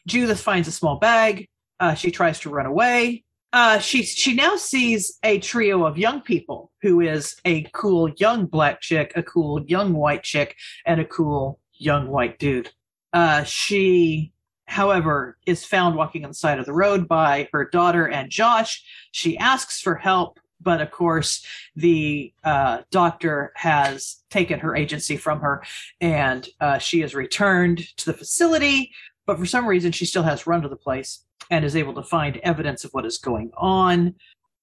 Judith 0.06 0.40
finds 0.40 0.68
a 0.68 0.72
small 0.72 0.98
bag. 0.98 1.48
Uh, 1.78 1.94
she 1.94 2.10
tries 2.10 2.40
to 2.40 2.50
run 2.50 2.66
away. 2.66 3.24
uh, 3.52 3.78
she 3.78 4.02
she 4.02 4.34
now 4.34 4.56
sees 4.56 5.18
a 5.24 5.38
trio 5.38 5.84
of 5.84 5.98
young 5.98 6.20
people 6.20 6.70
who 6.82 7.00
is 7.00 7.36
a 7.44 7.62
cool 7.72 8.08
young 8.18 8.46
black 8.46 8.80
chick, 8.80 9.12
a 9.16 9.22
cool 9.22 9.64
young 9.66 9.92
white 9.92 10.22
chick, 10.22 10.56
and 10.86 11.00
a 11.00 11.04
cool 11.04 11.58
young 11.74 12.08
white 12.08 12.38
dude. 12.38 12.70
Uh, 13.12 13.42
she, 13.44 14.32
however, 14.66 15.36
is 15.46 15.64
found 15.64 15.96
walking 15.96 16.24
on 16.24 16.30
the 16.30 16.34
side 16.34 16.60
of 16.60 16.66
the 16.66 16.72
road 16.72 17.08
by 17.08 17.48
her 17.52 17.68
daughter 17.68 18.06
and 18.06 18.30
Josh. 18.30 18.84
She 19.10 19.36
asks 19.38 19.80
for 19.80 19.96
help, 19.96 20.38
but 20.60 20.80
of 20.80 20.90
course, 20.90 21.44
the 21.76 22.32
uh, 22.44 22.82
doctor 22.90 23.52
has 23.56 24.22
taken 24.30 24.60
her 24.60 24.76
agency 24.76 25.16
from 25.16 25.40
her, 25.40 25.62
and 26.00 26.48
uh, 26.60 26.78
she 26.78 27.02
is 27.02 27.14
returned 27.14 27.96
to 27.96 28.06
the 28.06 28.14
facility. 28.14 28.92
But 29.26 29.38
for 29.38 29.46
some 29.46 29.66
reason, 29.66 29.92
she 29.92 30.06
still 30.06 30.22
has 30.22 30.46
run 30.46 30.62
to 30.62 30.68
the 30.68 30.76
place 30.76 31.24
and 31.50 31.64
is 31.64 31.76
able 31.76 31.94
to 31.94 32.02
find 32.02 32.36
evidence 32.38 32.84
of 32.84 32.92
what 32.92 33.06
is 33.06 33.18
going 33.18 33.50
on, 33.56 34.14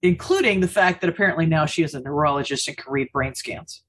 including 0.01 0.59
the 0.59 0.67
fact 0.67 1.01
that 1.01 1.09
apparently 1.09 1.45
now 1.45 1.65
she 1.65 1.83
is 1.83 1.93
a 1.93 1.99
neurologist 1.99 2.67
and 2.67 2.77
can 2.77 2.91
read 2.91 3.11
brain 3.11 3.35
scans. 3.35 3.83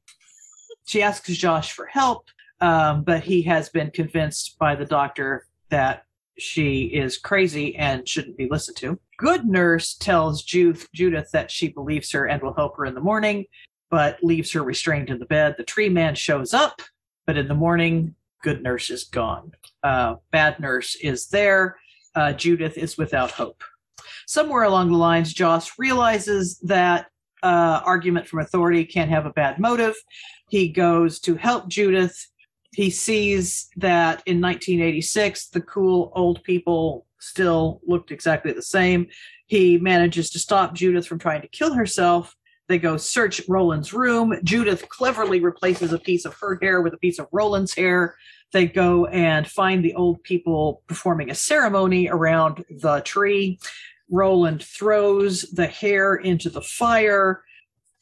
She 0.85 1.03
asks 1.03 1.31
Josh 1.37 1.73
for 1.73 1.87
help, 1.87 2.29
um, 2.61 3.03
but 3.03 3.23
he 3.23 3.43
has 3.43 3.69
been 3.69 3.91
convinced 3.91 4.59
by 4.59 4.75
the 4.75 4.87
doctor 4.87 5.47
that 5.69 6.05
she 6.39 6.85
is 6.85 7.19
crazy 7.19 7.77
and 7.77 8.09
shouldn't 8.09 8.39
be 8.39 8.49
listened 8.49 8.77
to. 8.79 8.99
Good 9.19 9.47
nurse 9.47 9.95
tells 9.95 10.43
Judith, 10.43 10.89
Judith 10.95 11.31
that 11.33 11.51
she 11.51 11.69
believes 11.69 12.11
her 12.13 12.27
and 12.27 12.41
will 12.41 12.55
help 12.55 12.77
her 12.77 12.87
in 12.87 12.95
the 12.95 13.01
morning, 13.01 13.47
but 13.91 14.23
leaves 14.23 14.53
her 14.53 14.63
restrained 14.63 15.11
in 15.11 15.19
the 15.19 15.27
bed. 15.27 15.57
The 15.59 15.65
tree 15.65 15.89
man 15.89 16.15
shows 16.15 16.55
up, 16.55 16.81
but 17.27 17.37
in 17.37 17.49
the 17.49 17.55
morning, 17.55 18.15
good 18.43 18.63
nurse 18.63 18.91
is 18.91 19.05
gone. 19.05 19.53
Uh, 19.83 20.17
bad 20.31 20.61
nurse 20.61 20.95
is 20.97 21.27
there 21.29 21.77
uh, 22.15 22.33
Judith 22.33 22.79
is 22.79 22.97
without 22.97 23.31
hope. 23.33 23.63
Somewhere 24.27 24.65
along 24.65 24.91
the 24.91 24.97
lines, 24.97 25.33
Josh 25.33 25.73
realizes 25.79 26.59
that 26.61 27.07
uh, 27.43 27.81
argument 27.85 28.27
from 28.27 28.41
authority 28.41 28.85
can't 28.85 29.11
have 29.11 29.27
a 29.27 29.33
bad 29.33 29.59
motive. 29.59 29.95
He 30.49 30.69
goes 30.69 31.21
to 31.21 31.37
help 31.37 31.69
Judith. 31.69 32.17
He 32.73 32.91
sees 32.91 33.69
that 33.77 34.23
in 34.27 34.41
1986, 34.41 35.49
the 35.49 35.61
cool 35.61 36.13
old 36.15 36.43
people 36.45 37.07
still 37.19 37.81
looked 37.87 38.11
exactly 38.11 38.53
the 38.53 38.63
same. 38.63 39.09
He 39.47 39.79
manages 39.79 40.31
to 40.31 40.39
stop 40.39 40.75
Judith 40.75 41.07
from 41.07 41.19
trying 41.19 41.43
to 41.43 41.49
kill 41.49 41.73
herself. 41.73 42.37
They 42.69 42.79
go 42.79 42.99
search 42.99 43.41
Roland's 43.49 43.95
room. 43.95 44.39
Judith 44.45 44.89
cleverly 44.91 45.41
replaces 45.41 45.93
a 45.93 45.99
piece 45.99 46.27
of 46.27 46.35
her 46.35 46.59
hair 46.61 46.83
with 46.83 46.93
a 46.93 46.99
piece 46.99 47.19
of 47.19 47.27
Roland's 47.33 47.75
hair. 47.75 48.17
They 48.53 48.67
go 48.67 49.07
and 49.07 49.49
find 49.49 49.83
the 49.83 49.95
old 49.95 50.23
people 50.23 50.83
performing 50.87 51.31
a 51.31 51.35
ceremony 51.35 52.09
around 52.09 52.65
the 52.69 53.01
tree. 53.01 53.59
Roland 54.11 54.63
throws 54.63 55.43
the 55.43 55.67
hair 55.67 56.17
into 56.17 56.51
the 56.51 56.63
fire. 56.63 57.43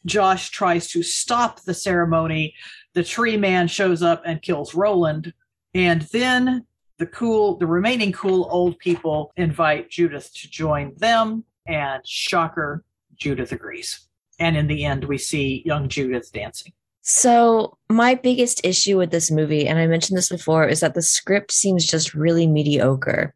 Josh 0.04 0.50
tries 0.50 0.88
to 0.88 1.02
stop 1.02 1.62
the 1.62 1.74
ceremony. 1.74 2.54
The 2.94 3.04
tree 3.04 3.36
man 3.36 3.68
shows 3.68 4.02
up 4.02 4.22
and 4.24 4.42
kills 4.42 4.74
Roland. 4.74 5.32
And 5.74 6.02
then 6.02 6.65
the 6.98 7.06
cool, 7.06 7.56
the 7.56 7.66
remaining 7.66 8.12
cool 8.12 8.48
old 8.50 8.78
people 8.78 9.32
invite 9.36 9.90
Judith 9.90 10.32
to 10.34 10.50
join 10.50 10.94
them. 10.96 11.44
And 11.66 12.06
shocker, 12.06 12.84
Judith 13.16 13.52
agrees. 13.52 14.06
And 14.38 14.56
in 14.56 14.66
the 14.66 14.84
end, 14.84 15.04
we 15.04 15.18
see 15.18 15.62
young 15.64 15.88
Judith 15.88 16.30
dancing. 16.32 16.72
So, 17.02 17.78
my 17.88 18.16
biggest 18.16 18.64
issue 18.64 18.98
with 18.98 19.10
this 19.10 19.30
movie, 19.30 19.68
and 19.68 19.78
I 19.78 19.86
mentioned 19.86 20.18
this 20.18 20.28
before, 20.28 20.66
is 20.66 20.80
that 20.80 20.94
the 20.94 21.02
script 21.02 21.52
seems 21.52 21.86
just 21.86 22.14
really 22.14 22.46
mediocre. 22.46 23.32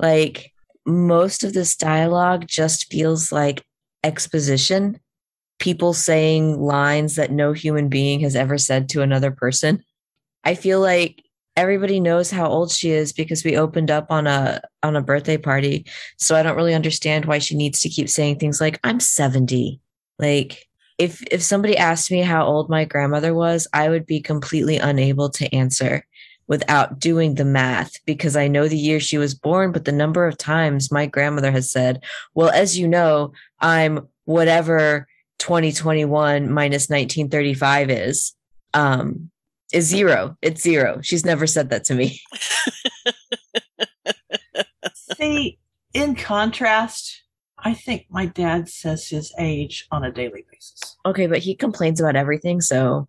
Like, 0.00 0.52
most 0.84 1.44
of 1.44 1.52
this 1.52 1.76
dialogue 1.76 2.46
just 2.48 2.90
feels 2.90 3.30
like 3.30 3.64
exposition, 4.02 4.98
people 5.58 5.92
saying 5.92 6.60
lines 6.60 7.14
that 7.14 7.30
no 7.30 7.52
human 7.52 7.88
being 7.88 8.20
has 8.20 8.34
ever 8.34 8.58
said 8.58 8.88
to 8.90 9.02
another 9.02 9.30
person. 9.30 9.82
I 10.42 10.54
feel 10.54 10.80
like 10.80 11.23
everybody 11.56 12.00
knows 12.00 12.30
how 12.30 12.46
old 12.48 12.70
she 12.70 12.90
is 12.90 13.12
because 13.12 13.44
we 13.44 13.56
opened 13.56 13.90
up 13.90 14.10
on 14.10 14.26
a 14.26 14.60
on 14.82 14.96
a 14.96 15.02
birthday 15.02 15.36
party. 15.36 15.86
So 16.16 16.36
I 16.36 16.42
don't 16.42 16.56
really 16.56 16.74
understand 16.74 17.26
why 17.26 17.38
she 17.38 17.56
needs 17.56 17.80
to 17.80 17.88
keep 17.88 18.08
saying 18.08 18.38
things 18.38 18.60
like 18.60 18.80
I'm 18.84 19.00
70. 19.00 19.80
Like 20.18 20.66
if 20.98 21.22
if 21.30 21.42
somebody 21.42 21.76
asked 21.76 22.10
me 22.10 22.20
how 22.20 22.44
old 22.44 22.68
my 22.68 22.84
grandmother 22.84 23.34
was, 23.34 23.66
I 23.72 23.88
would 23.88 24.06
be 24.06 24.20
completely 24.20 24.78
unable 24.78 25.30
to 25.30 25.54
answer 25.54 26.04
without 26.46 26.98
doing 26.98 27.34
the 27.34 27.44
math 27.44 28.04
because 28.04 28.36
I 28.36 28.48
know 28.48 28.68
the 28.68 28.76
year 28.76 29.00
she 29.00 29.16
was 29.16 29.34
born, 29.34 29.72
but 29.72 29.86
the 29.86 29.92
number 29.92 30.26
of 30.26 30.36
times 30.36 30.92
my 30.92 31.06
grandmother 31.06 31.50
has 31.50 31.70
said, 31.70 32.02
"Well, 32.34 32.50
as 32.50 32.78
you 32.78 32.86
know, 32.86 33.32
I'm 33.60 34.08
whatever 34.24 35.08
2021 35.38 36.50
minus 36.50 36.88
1935 36.88 37.90
is." 37.90 38.34
Um 38.74 39.30
is 39.74 39.86
zero. 39.86 40.36
It's 40.40 40.62
zero. 40.62 41.00
She's 41.02 41.24
never 41.24 41.46
said 41.46 41.70
that 41.70 41.84
to 41.84 41.94
me. 41.94 42.20
See, 44.94 45.58
in 45.92 46.14
contrast, 46.14 47.22
I 47.58 47.74
think 47.74 48.06
my 48.10 48.26
dad 48.26 48.68
says 48.68 49.08
his 49.08 49.32
age 49.38 49.86
on 49.90 50.04
a 50.04 50.12
daily 50.12 50.44
basis. 50.50 50.96
Okay, 51.06 51.26
but 51.26 51.38
he 51.38 51.54
complains 51.54 52.00
about 52.00 52.16
everything, 52.16 52.60
so 52.60 53.08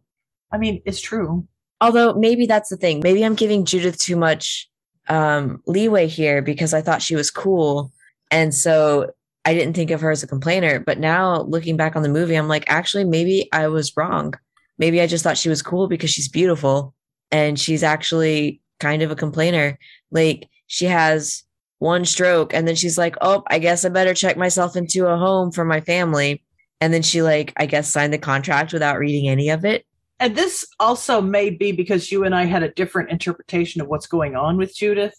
I 0.51 0.57
mean, 0.57 0.81
it's 0.85 1.01
true. 1.01 1.47
Although 1.81 2.13
maybe 2.13 2.45
that's 2.45 2.69
the 2.69 2.77
thing. 2.77 3.01
Maybe 3.03 3.23
I'm 3.23 3.35
giving 3.35 3.65
Judith 3.65 3.97
too 3.97 4.15
much 4.15 4.69
um, 5.09 5.61
leeway 5.67 6.07
here 6.07 6.41
because 6.41 6.73
I 6.73 6.81
thought 6.81 7.01
she 7.01 7.15
was 7.15 7.29
cool, 7.29 7.91
and 8.31 8.53
so 8.53 9.11
I 9.43 9.53
didn't 9.53 9.75
think 9.75 9.91
of 9.91 10.01
her 10.01 10.11
as 10.11 10.23
a 10.23 10.27
complainer. 10.27 10.79
But 10.79 10.99
now 10.99 11.41
looking 11.41 11.77
back 11.77 11.95
on 11.95 12.03
the 12.03 12.09
movie, 12.09 12.35
I'm 12.35 12.47
like, 12.47 12.63
actually, 12.67 13.03
maybe 13.03 13.49
I 13.51 13.67
was 13.67 13.95
wrong. 13.97 14.33
Maybe 14.77 15.01
I 15.01 15.07
just 15.07 15.23
thought 15.23 15.37
she 15.37 15.49
was 15.49 15.61
cool 15.61 15.87
because 15.87 16.09
she's 16.09 16.27
beautiful, 16.27 16.93
and 17.31 17.59
she's 17.59 17.83
actually 17.83 18.61
kind 18.79 19.01
of 19.01 19.11
a 19.11 19.15
complainer. 19.15 19.77
Like 20.11 20.49
she 20.67 20.85
has 20.85 21.43
one 21.79 22.05
stroke 22.05 22.53
and 22.53 22.67
then 22.67 22.75
she's 22.75 22.97
like 22.97 23.15
oh 23.21 23.43
i 23.47 23.59
guess 23.59 23.83
i 23.83 23.89
better 23.89 24.13
check 24.13 24.37
myself 24.37 24.75
into 24.75 25.07
a 25.07 25.17
home 25.17 25.51
for 25.51 25.65
my 25.65 25.81
family. 25.81 26.43
And 26.81 26.93
then 26.93 27.01
she 27.01 27.21
like 27.21 27.53
i 27.57 27.65
guess 27.65 27.91
signed 27.91 28.13
the 28.13 28.17
contract 28.17 28.73
without 28.73 28.97
reading 28.97 29.29
any 29.29 29.49
of 29.49 29.65
it. 29.65 29.85
And 30.19 30.35
this 30.35 30.65
also 30.79 31.21
may 31.21 31.49
be 31.49 31.71
because 31.71 32.11
you 32.11 32.23
and 32.23 32.33
i 32.33 32.45
had 32.45 32.63
a 32.63 32.71
different 32.71 33.11
interpretation 33.11 33.81
of 33.81 33.87
what's 33.87 34.07
going 34.07 34.35
on 34.35 34.57
with 34.57 34.75
judith 34.75 35.15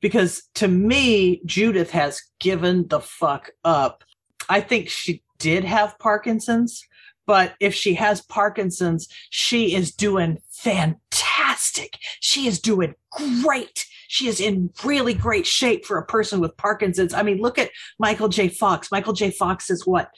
because 0.00 0.42
to 0.54 0.68
me 0.68 1.42
judith 1.44 1.90
has 1.90 2.22
given 2.38 2.88
the 2.88 3.00
fuck 3.00 3.50
up. 3.64 4.02
I 4.48 4.60
think 4.60 4.88
she 4.88 5.22
did 5.38 5.64
have 5.64 5.98
parkinson's 5.98 6.82
but 7.30 7.54
if 7.60 7.72
she 7.74 7.94
has 7.94 8.20
parkinson's 8.22 9.06
she 9.30 9.74
is 9.74 9.94
doing 9.94 10.38
fantastic 10.50 11.96
she 12.20 12.46
is 12.46 12.60
doing 12.60 12.94
great 13.10 13.86
she 14.10 14.26
is 14.26 14.40
in 14.40 14.70
really 14.82 15.14
great 15.14 15.46
shape 15.46 15.86
for 15.86 15.96
a 15.96 16.04
person 16.04 16.40
with 16.40 16.56
Parkinson's. 16.56 17.14
I 17.14 17.22
mean, 17.22 17.40
look 17.40 17.58
at 17.60 17.70
Michael 18.00 18.28
J. 18.28 18.48
Fox. 18.48 18.90
Michael 18.90 19.12
J. 19.12 19.30
Fox 19.30 19.70
is 19.70 19.86
what, 19.86 20.10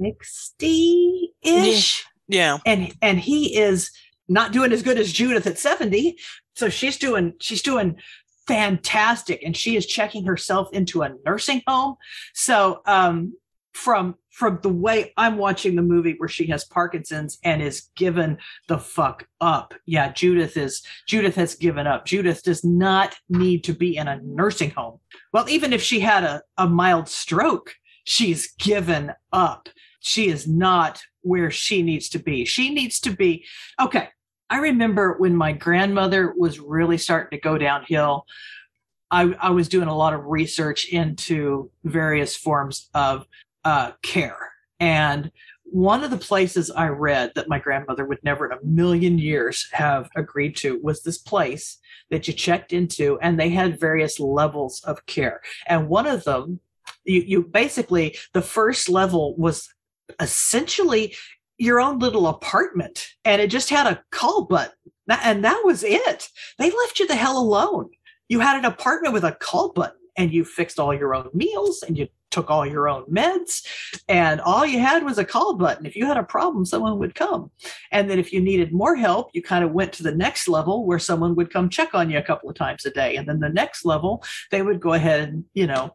60 0.00 1.34
ish? 1.42 2.06
Yeah. 2.28 2.58
And 2.64 2.94
and 3.02 3.20
he 3.20 3.58
is 3.58 3.90
not 4.26 4.52
doing 4.52 4.72
as 4.72 4.82
good 4.82 4.98
as 4.98 5.12
Judith 5.12 5.46
at 5.46 5.58
70. 5.58 6.16
So 6.56 6.70
she's 6.70 6.96
doing 6.96 7.34
she's 7.40 7.60
doing 7.60 7.96
fantastic 8.46 9.42
and 9.42 9.54
she 9.54 9.76
is 9.76 9.86
checking 9.86 10.24
herself 10.24 10.72
into 10.72 11.02
a 11.02 11.12
nursing 11.26 11.62
home. 11.66 11.96
So 12.32 12.80
um 12.86 13.34
from 13.74 14.14
from 14.30 14.58
the 14.62 14.68
way 14.68 15.12
I'm 15.16 15.36
watching 15.36 15.76
the 15.76 15.82
movie 15.82 16.14
where 16.16 16.28
she 16.28 16.46
has 16.46 16.64
Parkinson's 16.64 17.38
and 17.44 17.62
is 17.62 17.90
given 17.94 18.38
the 18.66 18.78
fuck 18.78 19.28
up. 19.40 19.74
Yeah, 19.86 20.12
Judith 20.12 20.56
is 20.56 20.82
Judith 21.06 21.34
has 21.36 21.54
given 21.54 21.86
up. 21.86 22.06
Judith 22.06 22.42
does 22.42 22.64
not 22.64 23.16
need 23.28 23.64
to 23.64 23.72
be 23.72 23.96
in 23.96 24.08
a 24.08 24.20
nursing 24.22 24.70
home. 24.70 25.00
Well, 25.32 25.48
even 25.48 25.72
if 25.72 25.82
she 25.82 26.00
had 26.00 26.24
a, 26.24 26.42
a 26.56 26.68
mild 26.68 27.08
stroke, 27.08 27.74
she's 28.04 28.52
given 28.52 29.12
up. 29.32 29.68
She 30.00 30.28
is 30.28 30.46
not 30.48 31.02
where 31.22 31.50
she 31.50 31.82
needs 31.82 32.08
to 32.10 32.18
be. 32.18 32.44
She 32.44 32.70
needs 32.70 33.00
to 33.00 33.10
be 33.10 33.44
okay. 33.80 34.08
I 34.50 34.58
remember 34.58 35.14
when 35.18 35.34
my 35.34 35.52
grandmother 35.52 36.34
was 36.36 36.60
really 36.60 36.98
starting 36.98 37.36
to 37.36 37.42
go 37.42 37.58
downhill. 37.58 38.26
I, 39.10 39.34
I 39.40 39.50
was 39.50 39.68
doing 39.68 39.88
a 39.88 39.96
lot 39.96 40.12
of 40.12 40.24
research 40.24 40.86
into 40.88 41.70
various 41.84 42.36
forms 42.36 42.88
of 42.94 43.26
uh, 43.64 43.92
care. 44.02 44.52
And 44.80 45.30
one 45.64 46.04
of 46.04 46.10
the 46.10 46.16
places 46.16 46.70
I 46.70 46.88
read 46.88 47.32
that 47.34 47.48
my 47.48 47.58
grandmother 47.58 48.04
would 48.04 48.22
never 48.22 48.46
in 48.46 48.56
a 48.56 48.64
million 48.64 49.18
years 49.18 49.68
have 49.72 50.08
agreed 50.14 50.56
to 50.58 50.78
was 50.82 51.02
this 51.02 51.18
place 51.18 51.78
that 52.10 52.28
you 52.28 52.34
checked 52.34 52.72
into, 52.72 53.18
and 53.20 53.40
they 53.40 53.48
had 53.48 53.80
various 53.80 54.20
levels 54.20 54.80
of 54.84 55.04
care. 55.06 55.40
And 55.66 55.88
one 55.88 56.06
of 56.06 56.24
them, 56.24 56.60
you, 57.04 57.22
you 57.26 57.42
basically, 57.42 58.16
the 58.34 58.42
first 58.42 58.88
level 58.88 59.34
was 59.36 59.68
essentially 60.20 61.16
your 61.58 61.80
own 61.80 61.98
little 61.98 62.28
apartment, 62.28 63.08
and 63.24 63.40
it 63.40 63.48
just 63.48 63.70
had 63.70 63.86
a 63.86 64.02
call 64.10 64.44
button. 64.44 64.74
And 65.08 65.44
that 65.44 65.62
was 65.64 65.82
it. 65.82 66.28
They 66.58 66.70
left 66.70 66.98
you 66.98 67.06
the 67.06 67.16
hell 67.16 67.38
alone. 67.38 67.90
You 68.28 68.40
had 68.40 68.58
an 68.58 68.64
apartment 68.64 69.14
with 69.14 69.24
a 69.24 69.32
call 69.32 69.72
button 69.72 69.98
and 70.16 70.32
you 70.32 70.44
fixed 70.44 70.78
all 70.78 70.94
your 70.94 71.14
own 71.14 71.30
meals 71.32 71.82
and 71.82 71.96
you 71.98 72.08
took 72.30 72.50
all 72.50 72.66
your 72.66 72.88
own 72.88 73.04
meds 73.04 73.64
and 74.08 74.40
all 74.40 74.66
you 74.66 74.80
had 74.80 75.04
was 75.04 75.18
a 75.18 75.24
call 75.24 75.54
button. 75.54 75.86
If 75.86 75.94
you 75.94 76.04
had 76.06 76.16
a 76.16 76.24
problem 76.24 76.64
someone 76.64 76.98
would 76.98 77.14
come. 77.14 77.50
And 77.92 78.10
then 78.10 78.18
if 78.18 78.32
you 78.32 78.40
needed 78.40 78.72
more 78.72 78.96
help 78.96 79.30
you 79.32 79.42
kind 79.42 79.64
of 79.64 79.70
went 79.72 79.92
to 79.94 80.02
the 80.02 80.14
next 80.14 80.48
level 80.48 80.84
where 80.84 80.98
someone 80.98 81.36
would 81.36 81.52
come 81.52 81.68
check 81.68 81.94
on 81.94 82.10
you 82.10 82.18
a 82.18 82.22
couple 82.22 82.48
of 82.48 82.56
times 82.56 82.84
a 82.84 82.90
day. 82.90 83.16
And 83.16 83.28
then 83.28 83.38
the 83.38 83.48
next 83.48 83.84
level 83.84 84.24
they 84.50 84.62
would 84.62 84.80
go 84.80 84.94
ahead 84.94 85.28
and 85.28 85.44
you 85.54 85.66
know 85.66 85.94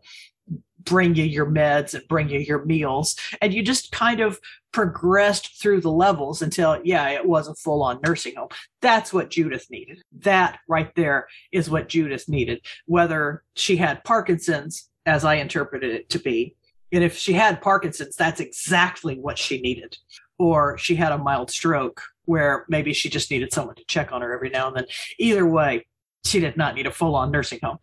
bring 0.83 1.15
you 1.15 1.23
your 1.23 1.45
meds 1.45 1.93
and 1.93 2.07
bring 2.07 2.29
you 2.29 2.39
your 2.39 2.65
meals. 2.65 3.15
And 3.41 3.53
you 3.53 3.61
just 3.63 3.91
kind 3.91 4.19
of 4.19 4.39
progressed 4.71 5.61
through 5.61 5.81
the 5.81 5.91
levels 5.91 6.41
until 6.41 6.79
yeah 6.83 7.09
it 7.09 7.25
was 7.25 7.47
a 7.47 7.55
full 7.55 7.81
on 7.83 7.99
nursing 8.05 8.35
home. 8.35 8.49
That's 8.81 9.11
what 9.11 9.29
judith 9.29 9.67
needed. 9.69 10.03
That 10.19 10.59
right 10.67 10.93
there 10.95 11.27
is 11.51 11.69
what 11.69 11.89
judith 11.89 12.29
needed. 12.29 12.65
Whether 12.85 13.43
she 13.55 13.77
had 13.77 14.03
parkinson's 14.03 14.89
as 15.05 15.25
i 15.25 15.35
interpreted 15.35 15.95
it 15.95 16.09
to 16.09 16.19
be 16.19 16.55
and 16.91 17.03
if 17.03 17.17
she 17.17 17.33
had 17.33 17.61
parkinson's 17.61 18.15
that's 18.15 18.39
exactly 18.39 19.15
what 19.15 19.37
she 19.37 19.59
needed. 19.61 19.97
Or 20.37 20.77
she 20.77 20.95
had 20.95 21.11
a 21.11 21.17
mild 21.17 21.51
stroke 21.51 22.01
where 22.25 22.65
maybe 22.69 22.93
she 22.93 23.09
just 23.09 23.31
needed 23.31 23.51
someone 23.51 23.75
to 23.75 23.83
check 23.85 24.11
on 24.11 24.21
her 24.21 24.33
every 24.33 24.49
now 24.49 24.67
and 24.67 24.77
then. 24.77 24.85
Either 25.17 25.45
way 25.45 25.85
she 26.25 26.39
did 26.39 26.57
not 26.57 26.75
need 26.75 26.87
a 26.87 26.91
full 26.91 27.15
on 27.15 27.31
nursing 27.31 27.59
home. 27.63 27.79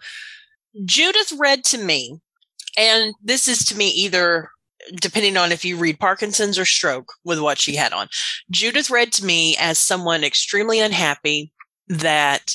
Judith 0.84 1.32
read 1.38 1.64
to 1.64 1.78
me, 1.78 2.20
and 2.76 3.14
this 3.22 3.48
is 3.48 3.64
to 3.66 3.76
me 3.76 3.88
either 3.88 4.50
depending 4.94 5.36
on 5.36 5.52
if 5.52 5.64
you 5.64 5.76
read 5.76 5.98
Parkinson's 5.98 6.58
or 6.58 6.64
stroke 6.64 7.12
with 7.24 7.40
what 7.40 7.58
she 7.58 7.74
had 7.74 7.92
on. 7.92 8.08
Judith 8.50 8.90
read 8.90 9.12
to 9.14 9.24
me 9.24 9.56
as 9.58 9.78
someone 9.78 10.22
extremely 10.22 10.80
unhappy 10.80 11.52
that 11.88 12.54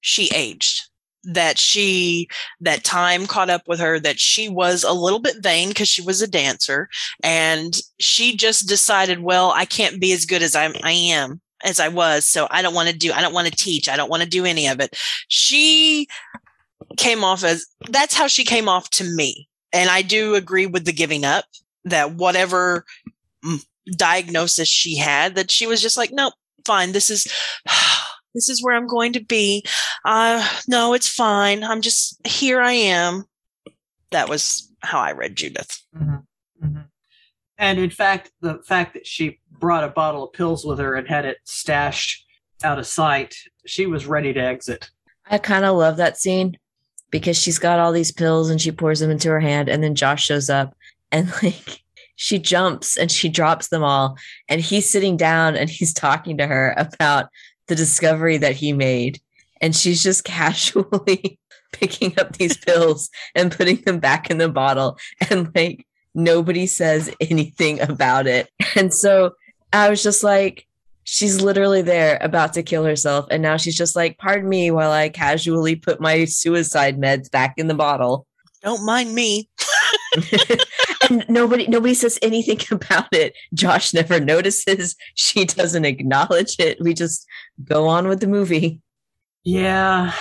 she 0.00 0.30
aged 0.34 0.82
that 1.26 1.58
she 1.58 2.28
that 2.60 2.84
time 2.84 3.26
caught 3.26 3.48
up 3.48 3.62
with 3.66 3.80
her 3.80 3.98
that 3.98 4.20
she 4.20 4.48
was 4.48 4.84
a 4.84 4.92
little 4.92 5.18
bit 5.18 5.42
vain 5.42 5.68
because 5.68 5.88
she 5.88 6.02
was 6.02 6.20
a 6.20 6.28
dancer. 6.28 6.88
And 7.22 7.74
she 7.98 8.36
just 8.36 8.68
decided 8.68 9.20
well 9.20 9.50
i 9.52 9.64
can't 9.64 10.00
be 10.00 10.12
as 10.12 10.26
good 10.26 10.42
as 10.42 10.54
i'm 10.54 10.74
i 10.82 10.92
am 10.92 11.40
as 11.64 11.80
i 11.80 11.88
was. 11.88 12.26
So 12.26 12.46
i 12.50 12.60
don't 12.60 12.74
want 12.74 12.90
to 12.90 12.96
do 12.96 13.12
i 13.12 13.22
don't 13.22 13.32
want 13.32 13.46
to 13.48 13.56
teach. 13.56 13.88
I 13.88 13.96
don't 13.96 14.10
want 14.10 14.22
to 14.22 14.28
do 14.28 14.44
any 14.44 14.66
of 14.68 14.80
it. 14.80 14.94
She 15.28 16.06
came 16.98 17.24
off 17.24 17.42
as 17.42 17.66
that's 17.88 18.14
how 18.14 18.26
she 18.26 18.44
came 18.44 18.68
off 18.68 18.90
to 18.90 19.04
me 19.04 19.48
and 19.74 19.90
i 19.90 20.00
do 20.00 20.34
agree 20.34 20.66
with 20.66 20.86
the 20.86 20.92
giving 20.92 21.24
up 21.24 21.44
that 21.84 22.14
whatever 22.14 22.84
mm, 23.44 23.62
diagnosis 23.96 24.68
she 24.68 24.96
had 24.96 25.34
that 25.34 25.50
she 25.50 25.66
was 25.66 25.82
just 25.82 25.96
like 25.96 26.10
nope 26.12 26.32
fine 26.64 26.92
this 26.92 27.10
is 27.10 27.30
this 28.34 28.48
is 28.48 28.62
where 28.62 28.76
i'm 28.76 28.86
going 28.86 29.12
to 29.12 29.24
be. 29.24 29.64
Uh 30.04 30.46
no 30.68 30.94
it's 30.94 31.08
fine. 31.08 31.62
I'm 31.62 31.80
just 31.80 32.26
here 32.26 32.60
i 32.60 32.72
am. 32.72 33.24
That 34.10 34.28
was 34.28 34.70
how 34.80 35.00
i 35.00 35.12
read 35.12 35.36
judith. 35.36 35.80
And 37.56 37.78
in 37.78 37.90
fact, 37.90 38.32
the 38.40 38.60
fact 38.66 38.94
that 38.94 39.06
she 39.06 39.38
brought 39.60 39.84
a 39.84 39.88
bottle 39.88 40.24
of 40.24 40.32
pills 40.32 40.64
with 40.64 40.80
her 40.80 40.96
and 40.96 41.08
had 41.08 41.24
it 41.24 41.38
stashed 41.44 42.26
out 42.64 42.80
of 42.80 42.86
sight, 42.86 43.36
she 43.64 43.86
was 43.86 44.06
ready 44.06 44.32
to 44.32 44.40
exit. 44.40 44.90
I 45.30 45.38
kind 45.38 45.64
of 45.64 45.76
love 45.76 45.96
that 45.98 46.18
scene 46.18 46.58
because 47.14 47.40
she's 47.40 47.60
got 47.60 47.78
all 47.78 47.92
these 47.92 48.10
pills 48.10 48.50
and 48.50 48.60
she 48.60 48.72
pours 48.72 48.98
them 48.98 49.08
into 49.08 49.28
her 49.28 49.38
hand, 49.38 49.68
and 49.68 49.84
then 49.84 49.94
Josh 49.94 50.24
shows 50.24 50.50
up 50.50 50.76
and 51.12 51.32
like 51.44 51.80
she 52.16 52.40
jumps 52.40 52.96
and 52.96 53.08
she 53.08 53.28
drops 53.28 53.68
them 53.68 53.84
all, 53.84 54.18
and 54.48 54.60
he's 54.60 54.90
sitting 54.90 55.16
down 55.16 55.54
and 55.54 55.70
he's 55.70 55.94
talking 55.94 56.36
to 56.38 56.46
her 56.48 56.74
about 56.76 57.28
the 57.68 57.76
discovery 57.76 58.36
that 58.38 58.56
he 58.56 58.72
made, 58.72 59.20
and 59.60 59.76
she's 59.76 60.02
just 60.02 60.24
casually 60.38 61.38
picking 61.70 62.18
up 62.18 62.32
these 62.32 62.56
pills 62.66 63.10
and 63.36 63.52
putting 63.52 63.76
them 63.82 64.00
back 64.00 64.28
in 64.28 64.38
the 64.38 64.48
bottle, 64.48 64.98
and 65.30 65.54
like 65.54 65.86
nobody 66.16 66.66
says 66.66 67.14
anything 67.20 67.80
about 67.80 68.26
it, 68.26 68.50
and 68.74 68.92
so 68.92 69.34
I 69.72 69.88
was 69.88 70.02
just 70.02 70.24
like 70.24 70.66
she's 71.04 71.40
literally 71.40 71.82
there 71.82 72.18
about 72.20 72.52
to 72.52 72.62
kill 72.62 72.84
herself 72.84 73.26
and 73.30 73.42
now 73.42 73.56
she's 73.56 73.76
just 73.76 73.94
like 73.94 74.18
pardon 74.18 74.48
me 74.48 74.70
while 74.70 74.90
i 74.90 75.08
casually 75.08 75.76
put 75.76 76.00
my 76.00 76.24
suicide 76.24 76.98
meds 76.98 77.30
back 77.30 77.54
in 77.56 77.68
the 77.68 77.74
bottle 77.74 78.26
don't 78.62 78.84
mind 78.84 79.14
me 79.14 79.48
and 81.10 81.24
nobody 81.28 81.66
nobody 81.68 81.94
says 81.94 82.18
anything 82.22 82.58
about 82.70 83.12
it 83.12 83.34
josh 83.52 83.92
never 83.94 84.18
notices 84.18 84.96
she 85.14 85.44
doesn't 85.44 85.84
acknowledge 85.84 86.56
it 86.58 86.78
we 86.80 86.94
just 86.94 87.26
go 87.64 87.86
on 87.86 88.08
with 88.08 88.20
the 88.20 88.26
movie 88.26 88.80
Yeah. 89.44 90.14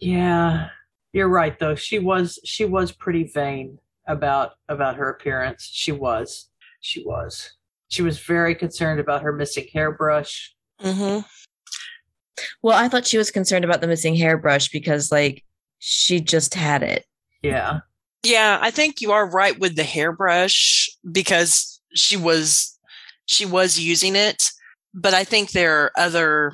Yeah. 0.00 0.70
You're 1.12 1.28
right 1.28 1.56
though. 1.58 1.76
She 1.76 2.00
was 2.00 2.40
she 2.44 2.64
was 2.64 2.90
pretty 2.90 3.22
vain 3.24 3.78
about 4.08 4.52
about 4.68 4.96
her 4.96 5.08
appearance. 5.10 5.68
She 5.72 5.92
was. 5.92 6.48
She 6.80 7.04
was. 7.04 7.52
She 7.92 8.00
was 8.00 8.18
very 8.18 8.54
concerned 8.54 9.00
about 9.00 9.20
her 9.20 9.32
missing 9.34 9.66
hairbrush. 9.72 10.54
hmm 10.80 11.18
well 12.62 12.76
i 12.76 12.88
thought 12.88 13.06
she 13.06 13.18
was 13.18 13.30
concerned 13.30 13.64
about 13.64 13.80
the 13.82 13.86
missing 13.86 14.14
hairbrush 14.14 14.68
because 14.70 15.12
like 15.12 15.44
she 15.78 16.18
just 16.20 16.54
had 16.54 16.82
it 16.82 17.04
Yeah. 17.42 17.80
Yeah, 18.24 18.58
I 18.62 18.70
think 18.70 19.00
you 19.00 19.10
are 19.12 19.28
right 19.28 19.58
with 19.58 19.74
the 19.76 19.82
hairbrush 19.82 20.88
because 21.10 21.80
she 21.94 22.16
was 22.16 22.78
she 23.26 23.44
was 23.44 23.78
using 23.80 24.14
it, 24.16 24.42
but 24.94 25.12
I 25.12 25.24
think 25.24 25.50
there 25.50 25.76
are 25.82 25.92
other 25.98 26.52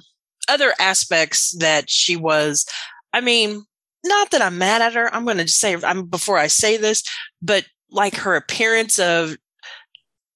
other 0.49 0.73
aspects 0.81 1.55
that 1.59 1.91
she 1.91 2.17
was 2.17 2.65
I 3.13 3.21
mean, 3.21 3.65
not 4.05 4.31
that 4.31 4.43
I'm 4.43 4.57
mad 4.59 4.81
at 4.83 4.95
her. 4.95 5.15
I'm 5.15 5.25
going 5.25 5.37
to 5.39 5.49
say 5.49 5.77
I'm 5.85 6.07
before 6.07 6.39
I 6.39 6.47
say 6.49 6.79
this, 6.79 7.03
but 7.43 7.67
like 7.91 8.17
her 8.17 8.35
appearance 8.35 8.99
of 8.99 9.37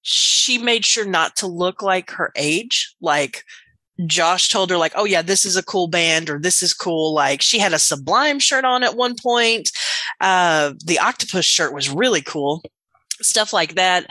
she 0.03 0.57
made 0.59 0.85
sure 0.85 1.05
not 1.05 1.35
to 1.37 1.47
look 1.47 1.81
like 1.81 2.11
her 2.11 2.31
age. 2.35 2.93
Like 3.01 3.43
Josh 4.05 4.49
told 4.49 4.69
her 4.69 4.77
like, 4.77 4.91
"Oh 4.95 5.05
yeah, 5.05 5.21
this 5.21 5.45
is 5.45 5.55
a 5.55 5.63
cool 5.63 5.87
band 5.87 6.29
or 6.29 6.39
this 6.39 6.61
is 6.61 6.73
cool." 6.73 7.13
Like 7.13 7.41
she 7.41 7.57
had 7.57 7.73
a 7.73 7.79
Sublime 7.79 8.39
shirt 8.39 8.65
on 8.65 8.83
at 8.83 8.95
one 8.95 9.15
point. 9.15 9.69
Uh 10.21 10.73
the 10.85 10.99
octopus 10.99 11.45
shirt 11.45 11.73
was 11.73 11.89
really 11.89 12.21
cool. 12.21 12.61
Stuff 13.21 13.53
like 13.53 13.75
that. 13.75 14.07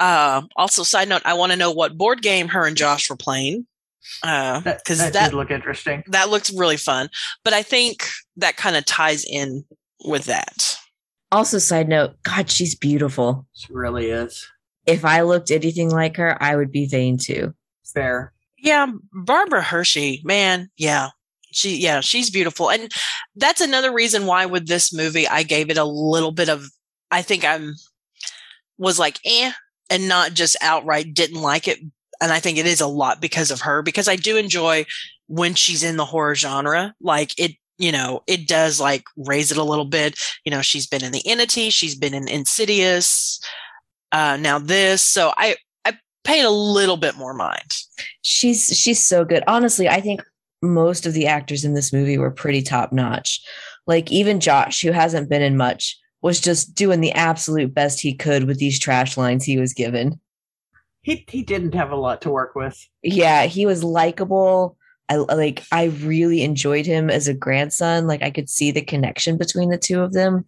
Uh 0.00 0.42
also 0.56 0.82
side 0.82 1.08
note, 1.08 1.22
I 1.24 1.34
want 1.34 1.52
to 1.52 1.58
know 1.58 1.70
what 1.70 1.96
board 1.98 2.22
game 2.22 2.48
her 2.48 2.66
and 2.66 2.76
Josh 2.76 3.08
were 3.10 3.16
playing. 3.16 3.66
Uh 4.22 4.60
That, 4.60 4.84
cuz 4.84 4.98
that, 4.98 5.12
that 5.12 5.30
did 5.30 5.36
look 5.36 5.50
interesting. 5.50 6.04
that 6.08 6.30
looks 6.30 6.50
really 6.52 6.76
fun. 6.78 7.08
But 7.44 7.52
I 7.52 7.62
think 7.62 8.08
that 8.36 8.56
kind 8.56 8.76
of 8.76 8.84
ties 8.86 9.24
in 9.24 9.64
with 10.04 10.24
that. 10.26 10.76
also 11.32 11.58
side 11.58 11.88
note 11.88 12.14
god 12.22 12.48
she's 12.50 12.74
beautiful 12.74 13.46
She 13.54 13.72
really 13.72 14.10
is. 14.10 14.46
If 14.86 15.04
i 15.04 15.22
looked 15.22 15.50
anything 15.50 15.90
like 15.90 16.16
her 16.16 16.42
i 16.42 16.56
would 16.56 16.70
be 16.70 16.86
vain 16.86 17.16
too 17.16 17.54
Fair. 17.94 18.32
Yeah, 18.58 18.86
Barbara 19.12 19.62
Hershey, 19.62 20.20
man, 20.24 20.70
yeah. 20.76 21.10
She 21.52 21.76
yeah, 21.76 22.00
she's 22.00 22.30
beautiful. 22.30 22.70
And 22.70 22.90
that's 23.36 23.60
another 23.60 23.92
reason 23.92 24.26
why 24.26 24.46
with 24.46 24.66
this 24.66 24.92
movie 24.92 25.28
I 25.28 25.44
gave 25.44 25.70
it 25.70 25.78
a 25.78 25.84
little 25.84 26.32
bit 26.32 26.48
of 26.48 26.66
I 27.10 27.22
think 27.22 27.44
I'm 27.44 27.74
was 28.76 28.98
like 28.98 29.20
eh 29.24 29.52
and 29.88 30.08
not 30.08 30.34
just 30.34 30.56
outright 30.60 31.14
didn't 31.14 31.40
like 31.40 31.68
it. 31.68 31.78
And 32.20 32.32
I 32.32 32.40
think 32.40 32.58
it 32.58 32.66
is 32.66 32.80
a 32.80 32.88
lot 32.88 33.20
because 33.20 33.52
of 33.52 33.60
her 33.60 33.82
because 33.82 34.08
I 34.08 34.16
do 34.16 34.36
enjoy 34.36 34.84
when 35.28 35.54
she's 35.54 35.84
in 35.84 35.96
the 35.96 36.04
horror 36.04 36.34
genre. 36.34 36.94
Like 37.00 37.38
it 37.38 37.52
you 37.78 37.92
know, 37.92 38.22
it 38.26 38.48
does 38.48 38.80
like 38.80 39.04
raise 39.16 39.52
it 39.52 39.58
a 39.58 39.64
little 39.64 39.84
bit. 39.84 40.18
You 40.44 40.50
know, 40.50 40.62
she's 40.62 40.86
been 40.86 41.04
in 41.04 41.12
the 41.12 41.26
entity, 41.26 41.70
she's 41.70 41.94
been 41.94 42.14
in 42.14 42.26
Insidious, 42.28 43.40
uh 44.14 44.36
now 44.38 44.58
this. 44.58 45.02
So 45.02 45.32
I 45.36 45.56
I 45.84 45.98
paid 46.24 46.44
a 46.44 46.50
little 46.50 46.96
bit 46.96 47.16
more 47.16 47.34
mind. 47.34 47.70
she's 48.22 48.66
she's 48.76 49.04
so 49.06 49.24
good 49.24 49.42
honestly 49.46 49.86
i 49.88 50.00
think 50.00 50.22
most 50.62 51.04
of 51.04 51.12
the 51.12 51.26
actors 51.26 51.62
in 51.64 51.74
this 51.74 51.92
movie 51.92 52.16
were 52.16 52.30
pretty 52.30 52.62
top 52.62 52.90
notch 52.92 53.40
like 53.86 54.10
even 54.10 54.40
josh 54.40 54.80
who 54.80 54.90
hasn't 54.92 55.28
been 55.28 55.42
in 55.42 55.56
much 55.58 55.98
was 56.22 56.40
just 56.40 56.74
doing 56.74 57.02
the 57.02 57.12
absolute 57.12 57.74
best 57.74 58.00
he 58.00 58.14
could 58.14 58.44
with 58.46 58.58
these 58.58 58.80
trash 58.80 59.18
lines 59.18 59.44
he 59.44 59.58
was 59.58 59.74
given 59.74 60.18
He 61.02 61.26
he 61.28 61.42
didn't 61.42 61.74
have 61.74 61.90
a 61.92 61.96
lot 61.96 62.22
to 62.22 62.30
work 62.30 62.54
with. 62.54 62.76
yeah 63.02 63.44
he 63.44 63.66
was 63.66 63.84
likable 63.84 64.78
i 65.10 65.16
like 65.16 65.62
i 65.70 65.84
really 66.02 66.42
enjoyed 66.42 66.86
him 66.86 67.10
as 67.10 67.28
a 67.28 67.34
grandson 67.34 68.06
like 68.06 68.22
i 68.22 68.30
could 68.30 68.48
see 68.48 68.70
the 68.70 68.80
connection 68.80 69.36
between 69.36 69.68
the 69.68 69.76
two 69.78 70.00
of 70.00 70.14
them 70.14 70.46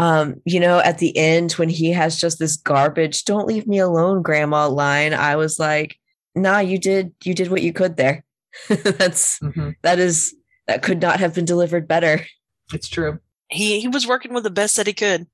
um 0.00 0.34
you 0.44 0.58
know 0.58 0.80
at 0.80 0.98
the 0.98 1.16
end 1.16 1.52
when 1.52 1.68
he 1.68 1.92
has 1.92 2.18
just 2.18 2.38
this 2.40 2.56
garbage 2.56 3.24
don't 3.24 3.46
leave 3.46 3.66
me 3.68 3.78
alone 3.78 4.22
grandma 4.22 4.66
line 4.66 5.14
i 5.14 5.36
was 5.36 5.58
like 5.60 5.96
nah 6.34 6.58
you 6.58 6.78
did 6.78 7.12
you 7.24 7.34
did 7.34 7.50
what 7.50 7.62
you 7.62 7.72
could 7.72 7.96
there 7.96 8.24
that's 8.68 9.38
Mhm. 9.40 9.74
that 9.82 9.98
is 10.00 10.34
that 10.66 10.82
could 10.82 11.00
not 11.02 11.20
have 11.20 11.34
been 11.34 11.44
delivered 11.44 11.86
better 11.86 12.24
It's 12.72 12.88
true. 12.88 13.18
he 13.48 13.78
he 13.80 13.88
was 13.88 14.06
working 14.06 14.32
with 14.34 14.42
the 14.44 14.50
best 14.50 14.76
that 14.76 14.86
he 14.86 14.92
could. 14.92 15.26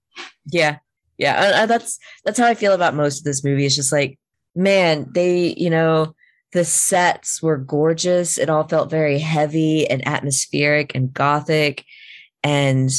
yeah 0.51 0.79
yeah 1.17 1.43
and, 1.45 1.55
and 1.55 1.71
that's 1.71 1.99
that's 2.25 2.39
how 2.39 2.47
i 2.47 2.55
feel 2.55 2.73
about 2.75 2.95
most 2.95 3.19
of 3.21 3.25
this 3.25 3.43
movie 3.45 3.65
it's 3.67 3.77
just 3.77 3.93
like 3.93 4.19
man 4.55 5.07
they 5.15 5.55
you 5.57 5.71
know 5.71 6.15
the 6.53 6.65
sets 6.65 7.43
were 7.43 7.59
gorgeous 7.59 8.39
it 8.39 8.49
all 8.51 8.67
felt 8.67 8.91
very 8.91 9.19
heavy 9.19 9.87
and 9.89 10.07
atmospheric 10.09 10.95
and 10.95 11.13
gothic 11.13 11.85
and 12.43 12.91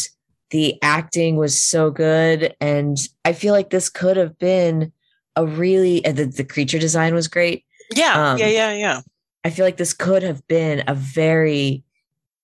The 0.50 0.78
acting 0.82 1.36
was 1.36 1.62
so 1.62 1.92
good. 1.92 2.56
And 2.62 2.98
I 3.26 3.34
feel 3.34 3.54
like 3.54 3.70
this 3.70 3.90
could 3.90 4.18
have 4.18 4.38
been 4.40 4.92
a 5.36 5.46
really, 5.46 6.00
the, 6.02 6.26
the 6.26 6.44
creature 6.46 6.80
design 6.80 7.14
was 7.14 7.28
great. 7.28 7.66
Yeah, 7.94 8.32
Um, 8.32 8.38
yeah, 8.38 8.48
yeah, 8.48 8.74
yeah. 8.74 9.02
I 9.44 9.50
feel 9.50 9.66
like 9.66 9.78
this 9.78 9.94
could 9.94 10.24
have 10.24 10.46
been 10.48 10.84
a 10.88 10.96
very 10.96 11.84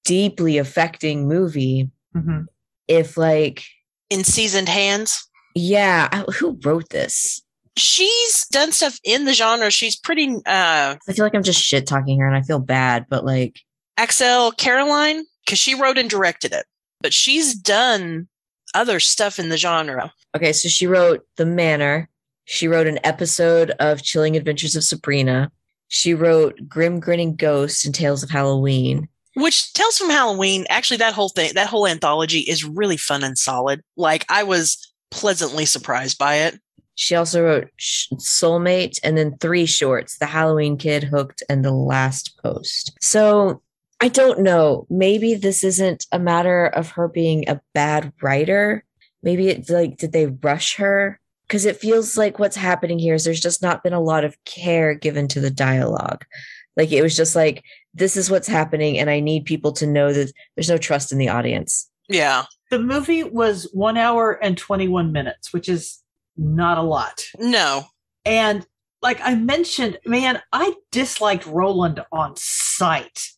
deeply 0.05 0.57
affecting 0.57 1.27
movie 1.27 1.89
Mhm. 2.15 2.45
if, 2.87 3.17
like, 3.17 3.63
In 4.09 4.23
seasoned 4.23 4.69
hands. 4.69 5.27
yeah, 5.55 6.09
I- 6.11 6.31
who 6.33 6.59
wrote 6.63 6.89
this? 6.89 7.41
She's 7.77 8.45
done 8.51 8.71
stuff 8.71 8.99
in 9.03 9.25
the 9.25 9.33
genre. 9.33 9.71
She's 9.71 9.95
pretty 9.95 10.27
uh 10.45 10.95
I 11.07 11.13
feel 11.13 11.25
like 11.25 11.33
I'm 11.33 11.41
just 11.43 11.59
shit 11.63 11.87
talking 11.87 12.19
her 12.19 12.27
and 12.27 12.35
I 12.35 12.41
feel 12.43 12.59
bad, 12.59 13.07
but 13.09 13.25
like, 13.25 13.59
Axelle 13.97 14.55
Carolyn, 14.57 15.25
because 15.45 15.57
she 15.57 15.73
wrote 15.73 15.97
and 15.97 16.09
directed 16.09 16.53
it. 16.53 16.65
But 17.03 17.13
she's 17.13 17.53
done 17.53 18.27
other 18.73 18.99
stuff 18.99 19.37
in 19.37 19.49
the 19.49 19.57
genre. 19.57 20.11
okay, 20.35 20.53
so 20.53 20.67
she 20.67 20.87
wrote 20.87 21.23
The 21.37 21.45
Manor. 21.45 22.09
She 22.45 22.67
wrote 22.67 22.87
an 22.87 22.99
episode 23.03 23.71
of 23.79 24.01
Chilling 24.01 24.35
Adventures 24.35 24.75
of 24.75 24.83
Sabrina. 24.83 25.51
She 25.89 26.15
wrote 26.15 26.67
Grim 26.67 26.99
Grinning 26.99 27.35
Ghost 27.35 27.85
and 27.85 27.93
Tales 27.93 28.23
of 28.23 28.31
Halloween. 28.31 29.07
Which 29.35 29.73
Tales 29.73 29.97
from 29.97 30.09
Halloween, 30.09 30.65
actually 30.69 30.97
that 30.97 31.13
whole 31.13 31.29
thing, 31.29 31.51
that 31.55 31.67
whole 31.67 31.87
anthology 31.87 32.39
is 32.39 32.63
really 32.63 32.97
fun 32.97 33.23
and 33.23 33.37
solid. 33.37 33.81
Like 33.95 34.25
I 34.29 34.43
was 34.43 34.93
pleasantly 35.11 35.65
surprised 35.65 36.17
by 36.17 36.35
it. 36.35 36.59
She 36.95 37.15
also 37.15 37.43
wrote 37.43 37.69
Soulmate 37.79 38.99
and 39.03 39.17
then 39.17 39.37
three 39.39 39.65
shorts 39.65 40.19
The 40.19 40.27
Halloween 40.27 40.77
Kid, 40.77 41.03
Hooked, 41.03 41.41
and 41.49 41.65
The 41.65 41.71
Last 41.71 42.39
Post. 42.43 42.95
So 43.01 43.62
I 44.03 44.09
don't 44.09 44.41
know. 44.41 44.85
Maybe 44.89 45.33
this 45.33 45.63
isn't 45.63 46.07
a 46.11 46.19
matter 46.19 46.65
of 46.65 46.89
her 46.89 47.07
being 47.07 47.47
a 47.47 47.61
bad 47.73 48.11
writer. 48.21 48.83
Maybe 49.21 49.47
it's 49.47 49.69
like, 49.69 49.95
did 49.95 50.11
they 50.11 50.25
rush 50.25 50.75
her? 50.75 51.21
Because 51.47 51.63
it 51.63 51.77
feels 51.77 52.17
like 52.17 52.37
what's 52.37 52.57
happening 52.57 52.99
here 52.99 53.15
is 53.15 53.23
there's 53.23 53.39
just 53.39 53.61
not 53.61 53.81
been 53.81 53.93
a 53.93 54.01
lot 54.01 54.25
of 54.25 54.35
care 54.43 54.93
given 54.93 55.29
to 55.29 55.39
the 55.39 55.49
dialogue. 55.49 56.25
Like 56.75 56.91
it 56.91 57.01
was 57.01 57.15
just 57.15 57.33
like, 57.33 57.63
this 57.93 58.17
is 58.17 58.29
what's 58.29 58.45
happening, 58.45 58.99
and 58.99 59.09
I 59.09 59.21
need 59.21 59.45
people 59.45 59.71
to 59.71 59.87
know 59.87 60.11
that 60.11 60.33
there's 60.57 60.69
no 60.69 60.77
trust 60.77 61.13
in 61.13 61.17
the 61.17 61.29
audience. 61.29 61.89
Yeah. 62.09 62.43
The 62.71 62.79
movie 62.79 63.23
was 63.23 63.69
one 63.71 63.97
hour 63.97 64.33
and 64.33 64.57
21 64.57 65.13
minutes, 65.13 65.53
which 65.53 65.69
is 65.69 66.03
not 66.35 66.77
a 66.77 66.81
lot. 66.81 67.23
No. 67.39 67.85
And 68.25 68.67
like 69.01 69.21
I 69.23 69.35
mentioned, 69.35 69.97
man, 70.05 70.41
I 70.51 70.73
disliked 70.91 71.45
Roland 71.45 72.03
on 72.11 72.33
sight. 72.35 73.29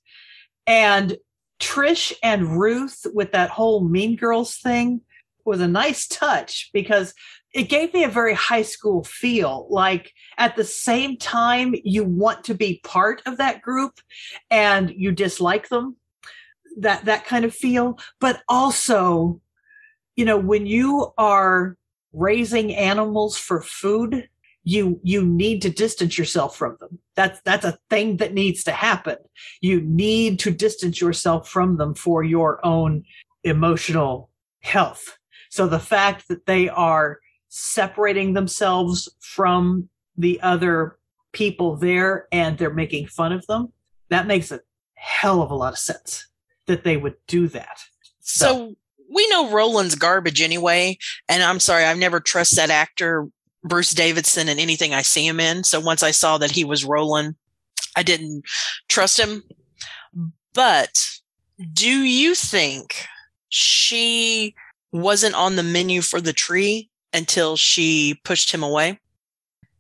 And 0.67 1.17
Trish 1.60 2.13
and 2.21 2.60
Ruth 2.60 3.06
with 3.13 3.32
that 3.32 3.49
whole 3.49 3.84
Mean 3.84 4.15
Girls 4.15 4.58
thing 4.58 5.01
was 5.45 5.62
a 5.62 5.67
nice 5.67 6.08
touch 6.08 6.69
because 6.73 7.13
it 7.54 7.69
gave 7.69 7.93
me 7.93 8.04
a 8.04 8.10
very 8.10 8.34
high 8.34 8.63
school 8.63 9.04
feel. 9.04 9.67
Like 9.69 10.12
at 10.38 10.56
the 10.56 10.63
same 10.63 11.17
time, 11.17 11.75
you 11.84 12.04
want 12.04 12.43
to 12.45 12.54
be 12.54 12.82
part 12.84 13.21
of 13.25 13.38
that 13.38 13.62
group 13.62 13.99
and 14.49 14.89
you 14.89 15.12
dislike 15.12 15.69
them. 15.69 15.95
That 16.78 17.06
that 17.06 17.25
kind 17.25 17.45
of 17.45 17.56
feel, 17.56 17.97
but 18.19 18.41
also, 18.49 19.39
you 20.17 20.25
know, 20.25 20.38
when 20.38 20.65
you 20.65 21.13
are 21.17 21.78
raising 22.12 22.75
animals 22.75 23.38
for 23.38 23.62
food, 23.62 24.28
you 24.65 24.99
you 25.04 25.23
need 25.23 25.62
to 25.62 25.69
distance 25.69 26.17
yourself 26.17 26.58
from 26.58 26.75
them. 26.80 26.99
That's 27.15 27.39
that's 27.45 27.63
a 27.63 27.78
thing 27.89 28.17
that 28.17 28.34
needs 28.34 28.63
to 28.65 28.71
happen. 28.71 29.17
You 29.62 29.80
need 29.82 30.39
to 30.39 30.51
distance 30.51 30.99
yourself 30.99 31.47
from 31.47 31.78
them 31.78 31.93
for 31.93 32.23
your 32.23 32.65
own 32.65 33.04
emotional 33.43 34.32
health. 34.62 35.17
So 35.49 35.67
the 35.67 35.80
fact 35.80 36.28
that 36.28 36.47
they 36.47 36.67
are 36.67 37.19
separating 37.47 38.34
themselves 38.34 39.08
from 39.21 39.88
the 40.17 40.41
other 40.41 40.97
people 41.32 41.78
there 41.78 42.28
and 42.32 42.58
they're 42.58 42.73
making 42.73 43.08
fun 43.08 43.32
of 43.32 43.45
them, 43.45 43.71
that 44.10 44.25
makes 44.25 44.51
a 44.51 44.62
hell 44.95 45.41
of 45.43 45.51
a 45.51 45.56
lot 45.56 45.73
of 45.73 45.80
sense 45.80 46.28
that 46.65 46.84
they 46.84 46.97
would 46.97 47.15
do 47.28 47.47
that. 47.49 47.80
So 48.19 48.75
we 49.13 49.28
know 49.30 49.51
Roland's 49.51 49.95
garbage 49.95 50.41
anyway. 50.41 50.97
And 51.30 51.43
I'm 51.43 51.60
sorry, 51.60 51.86
I've 51.86 51.97
never 51.97 52.19
trust 52.19 52.56
that 52.56 52.71
actor, 52.71 53.28
Bruce 53.65 53.91
Davidson, 53.91 54.47
in 54.47 54.60
anything 54.60 54.93
I 54.93 55.01
see 55.01 55.25
him 55.28 55.39
in. 55.39 55.63
So 55.63 55.80
once 55.80 56.04
I 56.04 56.12
saw 56.12 56.38
that 56.38 56.51
he 56.51 56.63
was 56.63 56.86
rolling, 56.86 57.36
I 57.97 58.04
didn't 58.04 58.43
trust 58.88 59.19
him. 59.19 59.43
But 60.54 60.97
do 61.73 61.89
you 61.89 62.36
think 62.36 63.06
she 63.49 64.54
wasn't 64.91 65.36
on 65.36 65.56
the 65.56 65.63
menu 65.63 66.01
for 66.01 66.21
the 66.21 66.32
tree 66.32 66.89
until 67.12 67.58
she 67.58 68.19
pushed 68.23 68.54
him 68.54 68.63
away? 68.63 68.99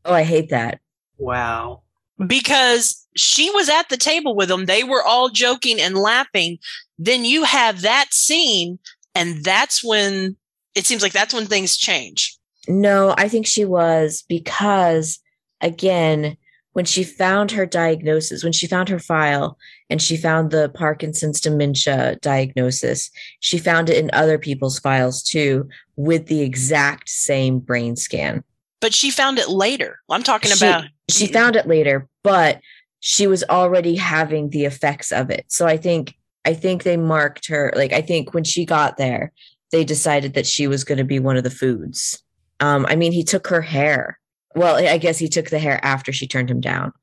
Oh, 0.03 0.13
I 0.13 0.23
hate 0.23 0.49
that. 0.49 0.79
Wow. 1.17 1.83
because 2.27 3.05
she 3.15 3.49
was 3.51 3.69
at 3.69 3.89
the 3.89 3.97
table 3.97 4.35
with 4.35 4.49
them. 4.49 4.65
They 4.65 4.83
were 4.83 5.03
all 5.03 5.29
joking 5.29 5.79
and 5.79 5.97
laughing. 5.97 6.57
Then 6.97 7.25
you 7.25 7.43
have 7.43 7.81
that 7.81 8.13
scene, 8.13 8.79
and 9.13 9.43
that's 9.43 9.83
when 9.83 10.35
it 10.75 10.85
seems 10.85 11.01
like 11.01 11.13
that's 11.13 11.33
when 11.33 11.45
things 11.45 11.77
change. 11.77 12.37
No, 12.67 13.13
I 13.17 13.27
think 13.27 13.45
she 13.45 13.65
was 13.65 14.23
because, 14.27 15.19
again, 15.61 16.37
when 16.73 16.85
she 16.85 17.05
found 17.05 17.51
her 17.51 17.65
diagnosis, 17.65 18.43
when 18.43 18.51
she 18.51 18.67
found 18.67 18.89
her 18.89 18.99
file 18.99 19.57
and 19.89 20.01
she 20.01 20.17
found 20.17 20.51
the 20.51 20.67
Parkinson's 20.69 21.39
dementia 21.39 22.17
diagnosis, 22.21 23.09
she 23.39 23.57
found 23.57 23.89
it 23.89 23.97
in 23.97 24.09
other 24.11 24.37
people's 24.37 24.77
files 24.79 25.23
too 25.23 25.69
with 25.95 26.27
the 26.27 26.41
exact 26.41 27.07
same 27.07 27.59
brain 27.59 27.95
scan. 27.95 28.43
But 28.81 28.93
she 28.93 29.09
found 29.09 29.39
it 29.39 29.47
later. 29.47 29.99
I'm 30.09 30.21
talking 30.21 30.51
She- 30.51 30.65
about 30.65 30.85
She 31.09 31.27
found 31.27 31.55
it 31.55 31.67
later, 31.67 32.09
but 32.23 32.59
she 32.99 33.25
was 33.27 33.43
already 33.43 33.95
having 33.95 34.49
the 34.49 34.65
effects 34.65 35.11
of 35.11 35.29
it. 35.29 35.45
So 35.47 35.65
I 35.67 35.77
think 35.77 36.15
I 36.43 36.53
think 36.53 36.83
they 36.83 36.97
marked 36.97 37.47
her 37.47 37.71
like 37.75 37.93
I 37.93 38.01
think 38.01 38.33
when 38.33 38.43
she 38.43 38.65
got 38.65 38.97
there, 38.97 39.31
they 39.71 39.85
decided 39.85 40.33
that 40.33 40.45
she 40.45 40.67
was 40.67 40.83
going 40.83 40.97
to 40.97 41.03
be 41.03 41.19
one 41.19 41.37
of 41.37 41.43
the 41.43 41.49
foods. 41.49 42.21
Um, 42.59 42.85
I 42.87 42.95
mean, 42.95 43.11
he 43.11 43.23
took 43.23 43.47
her 43.47 43.61
hair. 43.61 44.19
Well, 44.55 44.75
I 44.75 44.97
guess 44.97 45.17
he 45.17 45.27
took 45.27 45.49
the 45.49 45.59
hair 45.59 45.83
after 45.83 46.13
she 46.13 46.27
turned 46.27 46.49
him 46.49 46.61
down, 46.61 46.93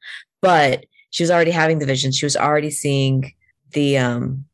but 0.40 0.86
she 1.10 1.22
was 1.22 1.30
already 1.30 1.50
having 1.50 1.78
the 1.78 1.86
vision. 1.86 2.10
She 2.12 2.24
was 2.24 2.36
already 2.36 2.70
seeing 2.70 3.32
the 3.72 3.98
um 3.98 4.44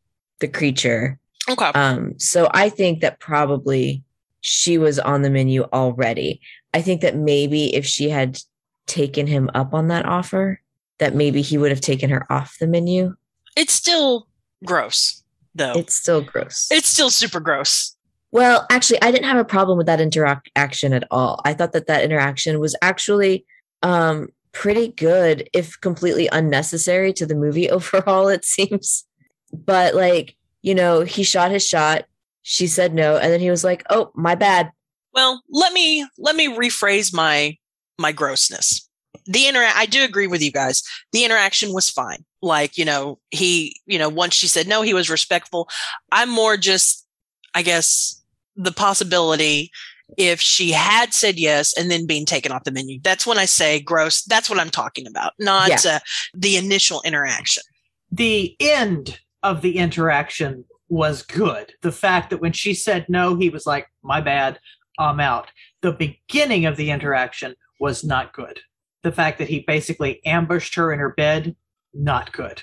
the 0.40 0.48
creature. 0.48 1.18
okay. 1.48 1.70
Um, 1.74 2.18
so 2.18 2.48
I 2.52 2.68
think 2.68 3.00
that 3.00 3.20
probably 3.20 4.02
she 4.40 4.78
was 4.78 4.98
on 4.98 5.22
the 5.22 5.30
menu 5.30 5.62
already. 5.72 6.40
I 6.74 6.82
think 6.82 7.00
that 7.02 7.16
maybe 7.16 7.74
if 7.74 7.86
she 7.86 8.08
had 8.08 8.38
taken 8.86 9.26
him 9.26 9.50
up 9.54 9.74
on 9.74 9.88
that 9.88 10.06
offer, 10.06 10.60
that 10.98 11.14
maybe 11.14 11.42
he 11.42 11.58
would 11.58 11.70
have 11.70 11.80
taken 11.80 12.10
her 12.10 12.30
off 12.32 12.56
the 12.60 12.66
menu. 12.66 13.14
It's 13.56 13.72
still 13.72 14.28
gross, 14.64 15.22
though. 15.54 15.70
It's, 15.70 15.78
It's 15.80 15.94
still 15.96 16.20
gross. 16.20 16.68
It's 16.70 16.88
still 16.88 17.10
super 17.10 17.40
gross. 17.40 17.96
Well, 18.30 18.66
actually, 18.70 19.00
I 19.00 19.10
didn't 19.10 19.26
have 19.26 19.38
a 19.38 19.44
problem 19.44 19.78
with 19.78 19.86
that 19.86 20.00
interaction 20.00 20.92
at 20.92 21.04
all. 21.10 21.40
I 21.44 21.54
thought 21.54 21.72
that 21.72 21.86
that 21.86 22.04
interaction 22.04 22.60
was 22.60 22.76
actually 22.82 23.46
um, 23.82 24.28
pretty 24.52 24.88
good, 24.88 25.48
if 25.54 25.80
completely 25.80 26.28
unnecessary 26.30 27.12
to 27.14 27.26
the 27.26 27.34
movie 27.34 27.70
overall, 27.70 28.28
it 28.28 28.44
seems. 28.44 29.04
But, 29.52 29.94
like, 29.94 30.36
you 30.62 30.74
know, 30.74 31.00
he 31.00 31.22
shot 31.22 31.50
his 31.50 31.66
shot. 31.66 32.04
She 32.42 32.66
said 32.66 32.94
no. 32.94 33.16
And 33.16 33.32
then 33.32 33.40
he 33.40 33.50
was 33.50 33.64
like, 33.64 33.82
oh, 33.88 34.10
my 34.14 34.34
bad. 34.34 34.70
Well, 35.14 35.42
let 35.50 35.72
me 35.72 36.06
let 36.18 36.36
me 36.36 36.48
rephrase 36.54 37.14
my 37.14 37.56
my 37.98 38.12
grossness. 38.12 38.88
The 39.26 39.46
inter 39.46 39.66
I 39.74 39.86
do 39.86 40.04
agree 40.04 40.26
with 40.26 40.42
you 40.42 40.52
guys. 40.52 40.82
The 41.12 41.24
interaction 41.24 41.72
was 41.72 41.90
fine. 41.90 42.24
Like, 42.40 42.78
you 42.78 42.84
know, 42.84 43.18
he, 43.30 43.80
you 43.86 43.98
know, 43.98 44.08
once 44.08 44.34
she 44.34 44.48
said 44.48 44.68
no, 44.68 44.82
he 44.82 44.94
was 44.94 45.10
respectful. 45.10 45.68
I'm 46.12 46.30
more 46.30 46.56
just 46.56 47.06
I 47.54 47.62
guess 47.62 48.17
the 48.58 48.72
possibility 48.72 49.70
if 50.16 50.40
she 50.40 50.72
had 50.72 51.12
said 51.12 51.38
yes 51.38 51.76
and 51.76 51.90
then 51.90 52.06
being 52.06 52.24
taken 52.26 52.50
off 52.50 52.64
the 52.64 52.70
menu. 52.70 52.98
That's 53.02 53.26
when 53.26 53.38
I 53.38 53.44
say 53.44 53.80
gross. 53.80 54.22
That's 54.22 54.48
what 54.50 54.58
I'm 54.58 54.70
talking 54.70 55.06
about, 55.06 55.32
not 55.38 55.84
uh, 55.86 56.00
the 56.34 56.56
initial 56.56 57.02
interaction. 57.04 57.62
the 58.10 58.56
end 58.60 59.20
of 59.42 59.62
the 59.62 59.76
interaction 59.76 60.64
was 60.88 61.22
good. 61.22 61.72
The 61.82 61.92
fact 61.92 62.30
that 62.30 62.40
when 62.40 62.52
she 62.52 62.74
said 62.74 63.06
no, 63.08 63.36
he 63.36 63.50
was 63.50 63.66
like, 63.66 63.86
my 64.02 64.20
bad, 64.20 64.58
I'm 64.98 65.20
out. 65.20 65.50
The 65.82 65.92
beginning 65.92 66.64
of 66.66 66.76
the 66.76 66.90
interaction 66.90 67.54
was 67.78 68.02
not 68.02 68.32
good. 68.32 68.60
The 69.02 69.12
fact 69.12 69.38
that 69.38 69.48
he 69.48 69.60
basically 69.60 70.24
ambushed 70.24 70.74
her 70.74 70.92
in 70.92 70.98
her 70.98 71.10
bed, 71.10 71.54
not 71.94 72.32
good. 72.32 72.62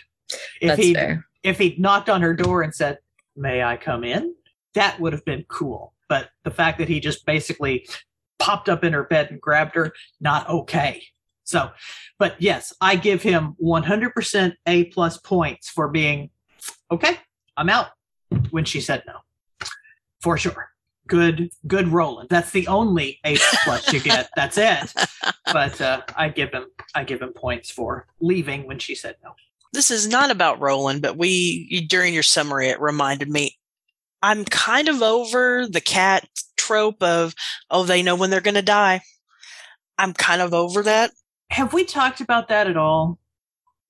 If 0.59 0.69
That's 0.69 0.81
he 0.81 0.93
fair. 0.95 1.25
if 1.43 1.59
he'd 1.59 1.79
knocked 1.79 2.09
on 2.09 2.21
her 2.21 2.33
door 2.33 2.63
and 2.63 2.73
said, 2.73 2.97
May 3.37 3.63
I 3.63 3.77
come 3.77 4.03
in? 4.03 4.33
That 4.75 4.99
would 4.99 5.13
have 5.13 5.25
been 5.25 5.45
cool. 5.47 5.93
But 6.07 6.29
the 6.43 6.51
fact 6.51 6.77
that 6.77 6.87
he 6.87 6.99
just 6.99 7.25
basically 7.25 7.87
popped 8.39 8.69
up 8.69 8.83
in 8.83 8.93
her 8.93 9.03
bed 9.03 9.31
and 9.31 9.41
grabbed 9.41 9.75
her, 9.75 9.93
not 10.19 10.47
okay. 10.49 11.03
So, 11.43 11.71
but 12.17 12.35
yes, 12.39 12.73
I 12.81 12.95
give 12.95 13.21
him 13.21 13.55
100% 13.63 14.53
A 14.67 14.85
plus 14.85 15.17
points 15.17 15.69
for 15.69 15.87
being 15.87 16.29
okay. 16.91 17.17
I'm 17.57 17.69
out 17.69 17.87
when 18.49 18.65
she 18.65 18.81
said 18.81 19.03
no. 19.07 19.19
for 20.21 20.37
sure. 20.37 20.69
Good, 21.07 21.51
good 21.67 21.87
Roland. 21.89 22.29
That's 22.29 22.49
the 22.49 22.67
only 22.67 23.19
A 23.23 23.37
plus 23.63 23.93
you 23.93 23.99
get. 23.99 24.27
That's 24.35 24.57
it. 24.57 24.91
But 25.53 25.79
uh, 25.79 26.01
I 26.15 26.29
give 26.29 26.51
him, 26.51 26.65
I 26.95 27.03
give 27.03 27.21
him 27.21 27.31
points 27.31 27.69
for 27.69 28.07
leaving 28.19 28.65
when 28.65 28.79
she 28.79 28.95
said 28.95 29.15
no. 29.23 29.35
This 29.71 29.91
is 29.91 30.07
not 30.07 30.31
about 30.31 30.59
Roland, 30.59 31.03
but 31.03 31.15
we 31.17 31.85
during 31.87 32.13
your 32.13 32.23
summary 32.23 32.69
it 32.69 32.79
reminded 32.79 33.29
me. 33.29 33.57
I'm 34.25 34.43
kind 34.43 34.87
of 34.89 35.03
over 35.03 35.67
the 35.67 35.81
cat 35.81 36.27
trope 36.57 37.03
of 37.03 37.35
oh 37.69 37.83
they 37.83 38.01
know 38.01 38.15
when 38.15 38.31
they're 38.31 38.41
going 38.41 38.55
to 38.55 38.63
die. 38.63 39.01
I'm 39.99 40.13
kind 40.13 40.41
of 40.41 40.51
over 40.51 40.81
that. 40.81 41.11
Have 41.51 41.73
we 41.73 41.85
talked 41.85 42.21
about 42.21 42.47
that 42.47 42.65
at 42.67 42.75
all 42.75 43.19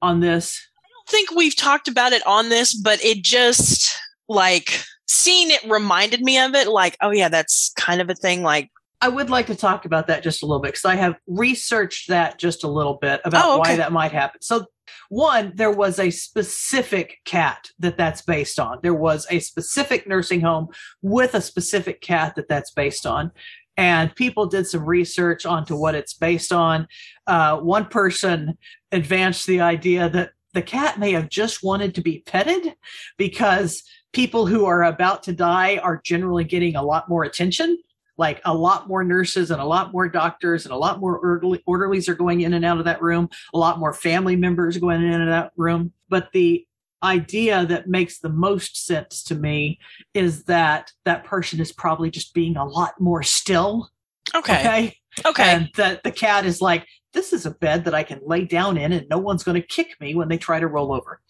on 0.01 0.19
this? 0.19 0.61
I 0.77 0.87
don't 0.91 1.07
think 1.09 1.31
we've 1.31 1.55
talked 1.55 1.87
about 1.87 2.11
it 2.11 2.25
on 2.27 2.49
this, 2.49 2.73
but 2.73 3.01
it 3.03 3.23
just 3.23 3.97
like 4.27 4.83
seeing 5.07 5.51
it 5.51 5.63
reminded 5.69 6.19
me 6.21 6.37
of 6.37 6.53
it. 6.53 6.67
Like, 6.67 6.97
oh 7.01 7.11
yeah, 7.11 7.29
that's 7.29 7.71
kind 7.77 8.01
of 8.01 8.09
a 8.09 8.15
thing. 8.15 8.43
Like, 8.43 8.69
I 9.01 9.07
would 9.07 9.29
like 9.29 9.47
to 9.47 9.55
talk 9.55 9.85
about 9.85 10.07
that 10.07 10.21
just 10.21 10.43
a 10.43 10.45
little 10.45 10.61
bit 10.61 10.73
because 10.73 10.85
I 10.85 10.95
have 10.95 11.15
researched 11.27 12.09
that 12.09 12.39
just 12.39 12.65
a 12.65 12.67
little 12.67 12.95
bit 12.95 13.21
about 13.23 13.45
Oh, 13.45 13.59
okay. 13.61 13.71
why 13.71 13.75
that 13.77 13.93
might 13.93 14.11
happen. 14.11 14.41
So, 14.41 14.65
one, 15.09 15.53
there 15.55 15.71
was 15.71 15.99
a 15.99 16.09
specific 16.09 17.19
cat 17.25 17.71
that 17.79 17.97
that's 17.97 18.21
based 18.21 18.59
on. 18.59 18.79
There 18.81 18.93
was 18.93 19.27
a 19.29 19.39
specific 19.39 20.07
nursing 20.07 20.41
home 20.41 20.67
with 21.01 21.33
a 21.33 21.41
specific 21.41 22.01
cat 22.01 22.35
that 22.35 22.47
that's 22.47 22.71
based 22.71 23.05
on. 23.05 23.31
And 23.77 24.15
people 24.15 24.45
did 24.45 24.67
some 24.67 24.85
research 24.85 25.45
onto 25.45 25.75
what 25.75 25.95
it's 25.95 26.13
based 26.13 26.53
on. 26.53 26.87
Uh, 27.27 27.57
one 27.57 27.85
person 27.85 28.57
advanced 28.91 29.47
the 29.47 29.61
idea 29.61 30.09
that 30.09 30.31
the 30.53 30.61
cat 30.61 30.97
may 30.97 31.11
have 31.11 31.29
just 31.29 31.63
wanted 31.63 31.93
to 31.95 32.01
be 32.01 32.23
petted 32.25 32.75
because 33.17 33.83
people 34.13 34.47
who 34.47 34.65
are 34.65 34.83
about 34.83 35.23
to 35.23 35.33
die 35.33 35.77
are 35.77 36.01
generally 36.03 36.45
getting 36.45 36.77
a 36.77 36.83
lot 36.83 37.09
more 37.09 37.25
attention 37.25 37.77
like 38.17 38.41
a 38.45 38.53
lot 38.53 38.87
more 38.87 39.03
nurses 39.03 39.51
and 39.51 39.61
a 39.61 39.65
lot 39.65 39.91
more 39.91 40.07
doctors 40.07 40.65
and 40.65 40.73
a 40.73 40.77
lot 40.77 40.99
more 40.99 41.17
orderly, 41.17 41.61
orderlies 41.65 42.07
are 42.07 42.15
going 42.15 42.41
in 42.41 42.53
and 42.53 42.65
out 42.65 42.79
of 42.79 42.85
that 42.85 43.01
room. 43.01 43.29
A 43.53 43.57
lot 43.57 43.79
more 43.79 43.93
family 43.93 44.35
members 44.35 44.77
going 44.77 45.01
in 45.01 45.11
and 45.11 45.15
out 45.15 45.21
of 45.21 45.27
that 45.27 45.51
room. 45.57 45.91
But 46.09 46.31
the 46.31 46.65
idea 47.03 47.65
that 47.65 47.87
makes 47.87 48.19
the 48.19 48.29
most 48.29 48.85
sense 48.85 49.23
to 49.23 49.35
me 49.35 49.79
is 50.13 50.45
that 50.45 50.91
that 51.03 51.23
person 51.23 51.59
is 51.59 51.71
probably 51.71 52.09
just 52.09 52.33
being 52.33 52.57
a 52.57 52.65
lot 52.65 52.99
more 52.99 53.21
still. 53.21 53.89
Okay, 54.33 54.59
okay? 54.59 54.97
Okay, 55.25 55.43
and 55.43 55.69
that 55.75 56.03
the 56.03 56.11
cat 56.11 56.45
is 56.45 56.61
like 56.61 56.87
this 57.13 57.31
is 57.31 57.45
a 57.45 57.51
bed 57.51 57.85
that 57.85 57.95
i 57.95 58.03
can 58.03 58.19
lay 58.25 58.43
down 58.43 58.77
in 58.77 58.91
and 58.91 59.07
no 59.07 59.17
one's 59.17 59.43
going 59.43 59.59
to 59.59 59.65
kick 59.65 59.95
me 60.01 60.13
when 60.13 60.27
they 60.27 60.37
try 60.37 60.59
to 60.59 60.67
roll 60.67 60.91
over 60.91 61.21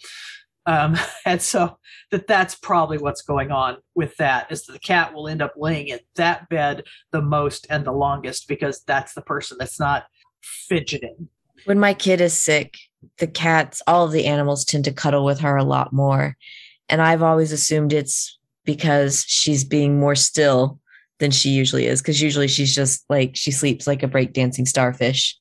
um, 0.65 0.97
and 1.25 1.41
so 1.41 1.77
that 2.11 2.27
that's 2.27 2.55
probably 2.55 2.97
what's 2.97 3.21
going 3.21 3.51
on 3.51 3.77
with 3.95 4.15
that 4.17 4.51
is 4.51 4.65
that 4.65 4.73
the 4.73 4.79
cat 4.79 5.13
will 5.13 5.27
end 5.27 5.41
up 5.41 5.53
laying 5.57 5.87
in 5.87 5.99
that 6.15 6.47
bed 6.49 6.83
the 7.11 7.21
most 7.21 7.67
and 7.69 7.85
the 7.85 7.91
longest 7.91 8.47
because 8.47 8.81
that's 8.85 9.13
the 9.13 9.21
person 9.21 9.57
that's 9.59 9.79
not 9.79 10.05
fidgeting 10.41 11.27
When 11.65 11.79
my 11.79 11.93
kid 11.93 12.21
is 12.21 12.39
sick, 12.39 12.77
the 13.17 13.27
cats, 13.27 13.81
all 13.87 14.05
of 14.05 14.11
the 14.11 14.25
animals 14.25 14.65
tend 14.65 14.85
to 14.85 14.93
cuddle 14.93 15.25
with 15.25 15.39
her 15.39 15.55
a 15.55 15.63
lot 15.63 15.93
more. 15.93 16.35
And 16.89 17.01
I've 17.01 17.23
always 17.23 17.51
assumed 17.51 17.93
it's 17.93 18.37
because 18.63 19.23
she's 19.27 19.63
being 19.63 19.99
more 19.99 20.15
still 20.15 20.79
than 21.19 21.31
she 21.31 21.49
usually 21.49 21.85
is. 21.85 22.01
Because 22.01 22.21
usually 22.21 22.47
she's 22.47 22.75
just 22.75 23.05
like, 23.09 23.35
she 23.35 23.51
sleeps 23.51 23.87
like 23.87 24.03
a 24.03 24.07
breakdancing 24.07 24.67
starfish. 24.67 25.37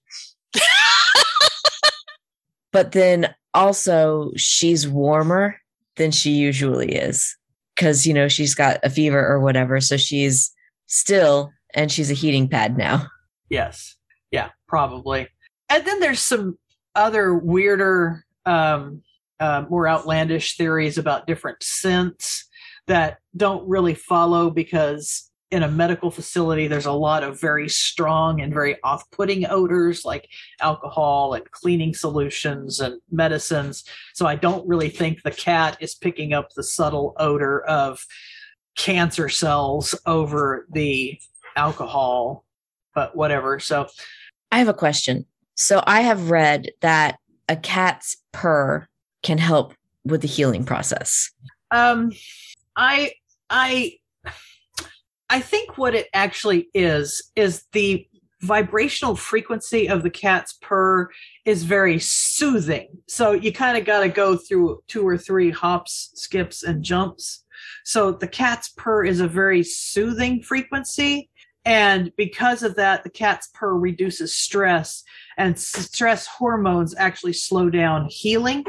But 2.74 2.92
then 2.92 3.34
also, 3.54 4.32
she's 4.36 4.86
warmer 4.86 5.56
than 5.96 6.10
she 6.10 6.32
usually 6.32 6.94
is. 6.94 7.34
Because, 7.74 8.06
you 8.06 8.12
know, 8.12 8.28
she's 8.28 8.54
got 8.54 8.78
a 8.82 8.90
fever 8.90 9.26
or 9.26 9.40
whatever. 9.40 9.80
So 9.80 9.96
she's 9.96 10.52
still, 10.86 11.50
and 11.74 11.90
she's 11.90 12.10
a 12.10 12.14
heating 12.14 12.48
pad 12.48 12.76
now. 12.76 13.06
yes 13.50 13.96
yeah 14.34 14.50
probably 14.66 15.28
and 15.68 15.86
then 15.86 16.00
there's 16.00 16.20
some 16.20 16.58
other 16.94 17.34
weirder 17.34 18.24
um, 18.46 19.02
uh, 19.40 19.64
more 19.70 19.88
outlandish 19.88 20.56
theories 20.56 20.98
about 20.98 21.26
different 21.26 21.62
scents 21.62 22.46
that 22.86 23.18
don't 23.36 23.66
really 23.68 23.94
follow 23.94 24.50
because 24.50 25.30
in 25.54 25.62
a 25.62 25.68
medical 25.68 26.10
facility 26.10 26.66
there's 26.66 26.86
a 26.86 26.92
lot 26.92 27.22
of 27.22 27.40
very 27.40 27.68
strong 27.68 28.40
and 28.40 28.52
very 28.52 28.76
off-putting 28.82 29.46
odors 29.46 30.04
like 30.04 30.28
alcohol 30.60 31.34
and 31.34 31.50
cleaning 31.50 31.94
solutions 31.94 32.80
and 32.80 33.00
medicines 33.10 33.84
so 34.12 34.26
i 34.26 34.34
don't 34.34 34.66
really 34.68 34.88
think 34.88 35.22
the 35.22 35.30
cat 35.30 35.76
is 35.80 35.94
picking 35.94 36.32
up 36.32 36.50
the 36.54 36.62
subtle 36.62 37.14
odor 37.18 37.62
of 37.64 38.04
cancer 38.76 39.28
cells 39.28 39.94
over 40.06 40.66
the 40.72 41.18
alcohol 41.56 42.44
but 42.94 43.16
whatever 43.16 43.58
so 43.58 43.86
I 44.54 44.58
have 44.58 44.68
a 44.68 44.74
question. 44.74 45.26
So 45.56 45.82
I 45.84 46.02
have 46.02 46.30
read 46.30 46.70
that 46.80 47.18
a 47.48 47.56
cat's 47.56 48.16
purr 48.30 48.86
can 49.24 49.38
help 49.38 49.74
with 50.04 50.20
the 50.20 50.28
healing 50.28 50.64
process. 50.64 51.28
Um, 51.72 52.12
I 52.76 53.14
I 53.50 53.94
I 55.30 55.40
think 55.40 55.78
what 55.78 55.94
it 55.94 56.08
actually 56.12 56.68
is 56.74 57.30
is 57.34 57.64
the 57.72 58.06
vibrational 58.40 59.16
frequency 59.16 59.88
of 59.88 60.02
the 60.02 60.10
cat's 60.10 60.58
purr 60.60 61.08
is 61.46 61.64
very 61.64 61.98
soothing. 61.98 62.88
So 63.08 63.32
you 63.32 63.52
kind 63.52 63.78
of 63.78 63.86
got 63.86 64.00
to 64.00 64.08
go 64.08 64.36
through 64.36 64.82
two 64.86 65.06
or 65.06 65.16
three 65.16 65.50
hops, 65.50 66.10
skips, 66.14 66.62
and 66.62 66.82
jumps. 66.82 67.44
So 67.84 68.12
the 68.12 68.28
cat's 68.28 68.68
purr 68.76 69.04
is 69.04 69.20
a 69.20 69.28
very 69.28 69.62
soothing 69.62 70.42
frequency. 70.42 71.30
And 71.64 72.12
because 72.16 72.62
of 72.62 72.76
that, 72.76 73.04
the 73.04 73.10
cat's 73.10 73.48
purr 73.54 73.78
reduces 73.78 74.34
stress, 74.34 75.02
and 75.38 75.58
stress 75.58 76.26
hormones 76.26 76.94
actually 76.98 77.32
slow 77.32 77.70
down 77.70 78.06
healing. 78.10 78.64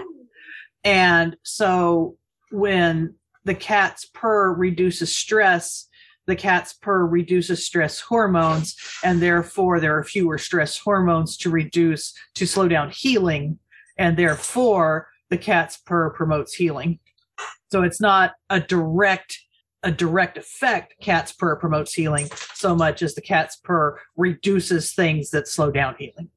And 0.85 1.35
so 1.43 2.15
when 2.51 3.15
the 3.43 3.55
cat's 3.55 4.05
purr 4.05 4.53
reduces 4.53 5.13
stress, 5.13 5.89
the 6.27 6.35
cat's 6.35 6.73
purr 6.73 7.05
reduces 7.05 7.65
stress 7.65 7.99
hormones, 7.99 8.75
and 9.03 9.21
therefore 9.21 9.79
there 9.79 9.97
are 9.97 10.03
fewer 10.03 10.37
stress 10.37 10.77
hormones 10.77 11.37
to 11.37 11.49
reduce 11.49 12.13
to 12.35 12.45
slow 12.45 12.67
down 12.67 12.91
healing, 12.91 13.59
and 13.97 14.17
therefore 14.17 15.09
the 15.29 15.37
cat's 15.37 15.77
purr 15.77 16.09
promotes 16.11 16.53
healing. 16.53 16.99
So 17.71 17.83
it's 17.83 18.01
not 18.01 18.33
a 18.49 18.59
direct 18.59 19.39
a 19.83 19.91
direct 19.91 20.35
effect 20.35 20.95
cat's 20.99 21.31
purr 21.31 21.55
promotes 21.57 21.93
healing 21.93 22.27
so 22.55 22.75
much 22.75 23.03
as 23.03 23.13
the 23.13 23.21
cat's 23.21 23.57
purr 23.57 23.99
reduces 24.17 24.93
things 24.95 25.29
that 25.29 25.47
slow 25.47 25.69
down 25.69 25.95
healing. 25.99 26.29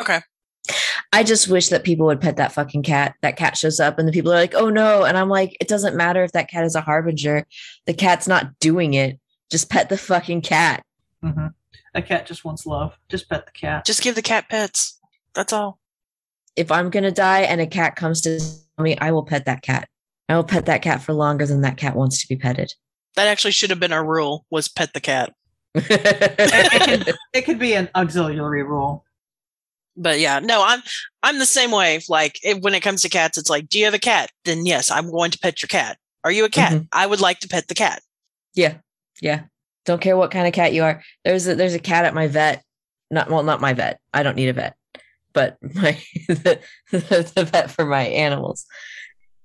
okay. 0.00 0.20
I 1.12 1.24
just 1.24 1.48
wish 1.48 1.68
that 1.68 1.82
people 1.82 2.06
would 2.06 2.20
pet 2.20 2.36
that 2.36 2.52
fucking 2.52 2.84
cat. 2.84 3.16
That 3.22 3.36
cat 3.36 3.56
shows 3.56 3.80
up 3.80 3.98
and 3.98 4.06
the 4.06 4.12
people 4.12 4.32
are 4.32 4.36
like, 4.36 4.54
oh 4.54 4.68
no. 4.68 5.04
And 5.04 5.18
I'm 5.18 5.28
like, 5.28 5.56
it 5.60 5.66
doesn't 5.66 5.96
matter 5.96 6.22
if 6.22 6.32
that 6.32 6.48
cat 6.48 6.64
is 6.64 6.76
a 6.76 6.80
harbinger. 6.80 7.46
The 7.86 7.94
cat's 7.94 8.28
not 8.28 8.58
doing 8.60 8.94
it. 8.94 9.18
Just 9.50 9.70
pet 9.70 9.88
the 9.88 9.98
fucking 9.98 10.42
cat. 10.42 10.84
hmm 11.22 11.48
A 11.94 12.02
cat 12.02 12.26
just 12.26 12.44
wants 12.44 12.64
love. 12.64 12.96
Just 13.08 13.28
pet 13.28 13.46
the 13.46 13.52
cat. 13.52 13.84
Just 13.84 14.02
give 14.02 14.14
the 14.14 14.22
cat 14.22 14.48
pets. 14.48 15.00
That's 15.34 15.52
all. 15.52 15.80
If 16.54 16.70
I'm 16.70 16.90
going 16.90 17.04
to 17.04 17.10
die 17.10 17.40
and 17.40 17.60
a 17.60 17.66
cat 17.66 17.96
comes 17.96 18.20
to 18.22 18.40
me, 18.78 18.96
I 18.98 19.10
will 19.10 19.24
pet 19.24 19.46
that 19.46 19.62
cat. 19.62 19.88
I 20.28 20.36
will 20.36 20.44
pet 20.44 20.66
that 20.66 20.82
cat 20.82 21.02
for 21.02 21.12
longer 21.12 21.44
than 21.44 21.62
that 21.62 21.76
cat 21.76 21.96
wants 21.96 22.22
to 22.22 22.28
be 22.28 22.36
petted. 22.36 22.72
That 23.16 23.26
actually 23.26 23.50
should 23.50 23.70
have 23.70 23.80
been 23.80 23.92
our 23.92 24.04
rule: 24.04 24.46
was 24.50 24.68
pet 24.68 24.94
the 24.94 25.00
cat. 25.00 25.34
it, 25.74 27.04
could, 27.04 27.16
it 27.32 27.42
could 27.42 27.58
be 27.58 27.74
an 27.74 27.88
auxiliary 27.96 28.62
rule. 28.62 29.04
But 29.96 30.20
yeah, 30.20 30.38
no, 30.38 30.62
I'm 30.64 30.82
I'm 31.22 31.38
the 31.38 31.46
same 31.46 31.70
way. 31.70 32.00
Like 32.08 32.38
it, 32.42 32.62
when 32.62 32.74
it 32.74 32.80
comes 32.80 33.02
to 33.02 33.08
cats, 33.08 33.36
it's 33.36 33.50
like, 33.50 33.68
do 33.68 33.78
you 33.78 33.84
have 33.84 33.94
a 33.94 33.98
cat? 33.98 34.30
Then 34.44 34.66
yes, 34.66 34.90
I'm 34.90 35.10
going 35.10 35.30
to 35.30 35.38
pet 35.38 35.62
your 35.62 35.68
cat. 35.68 35.98
Are 36.24 36.32
you 36.32 36.44
a 36.44 36.50
cat? 36.50 36.72
Mm-hmm. 36.72 36.84
I 36.92 37.06
would 37.06 37.20
like 37.20 37.40
to 37.40 37.48
pet 37.48 37.68
the 37.68 37.74
cat. 37.74 38.02
Yeah. 38.54 38.74
Yeah. 39.20 39.42
Don't 39.86 40.00
care 40.00 40.16
what 40.16 40.30
kind 40.30 40.46
of 40.46 40.52
cat 40.52 40.72
you 40.72 40.84
are. 40.84 41.02
There's 41.24 41.46
a 41.48 41.54
there's 41.54 41.74
a 41.74 41.78
cat 41.78 42.04
at 42.04 42.14
my 42.14 42.26
vet. 42.26 42.62
Not 43.10 43.30
well, 43.30 43.42
not 43.42 43.60
my 43.60 43.72
vet. 43.72 44.00
I 44.12 44.22
don't 44.22 44.36
need 44.36 44.48
a 44.48 44.52
vet, 44.52 44.76
but 45.32 45.56
my 45.74 45.98
the, 46.28 46.60
the 46.90 47.48
vet 47.50 47.70
for 47.70 47.84
my 47.84 48.02
animals. 48.02 48.66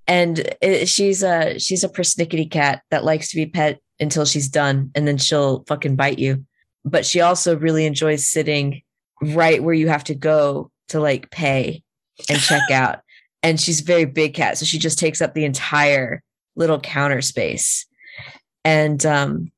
And 0.07 0.39
it, 0.61 0.87
she's 0.87 1.23
a 1.23 1.57
she's 1.57 1.83
a 1.83 1.89
persnickety 1.89 2.49
cat 2.49 2.83
that 2.91 3.03
likes 3.03 3.29
to 3.29 3.35
be 3.35 3.45
pet 3.45 3.79
until 3.99 4.25
she's 4.25 4.49
done, 4.49 4.91
and 4.93 5.07
then 5.07 5.17
she'll 5.17 5.63
fucking 5.67 5.95
bite 5.95 6.19
you. 6.19 6.45
But 6.83 7.05
she 7.05 7.21
also 7.21 7.57
really 7.57 7.85
enjoys 7.85 8.27
sitting 8.27 8.83
right 9.33 9.61
where 9.61 9.73
you 9.73 9.87
have 9.87 10.03
to 10.05 10.15
go 10.15 10.71
to 10.89 10.99
like 10.99 11.31
pay 11.31 11.83
and 12.29 12.39
check 12.39 12.61
out. 12.71 12.99
And 13.43 13.59
she's 13.59 13.81
a 13.81 13.85
very 13.85 14.05
big 14.05 14.33
cat, 14.33 14.57
so 14.57 14.65
she 14.65 14.79
just 14.79 14.97
takes 14.97 15.21
up 15.21 15.33
the 15.33 15.45
entire 15.45 16.23
little 16.55 16.79
counter 16.79 17.21
space. 17.21 17.85
And 18.63 19.05
um 19.05 19.51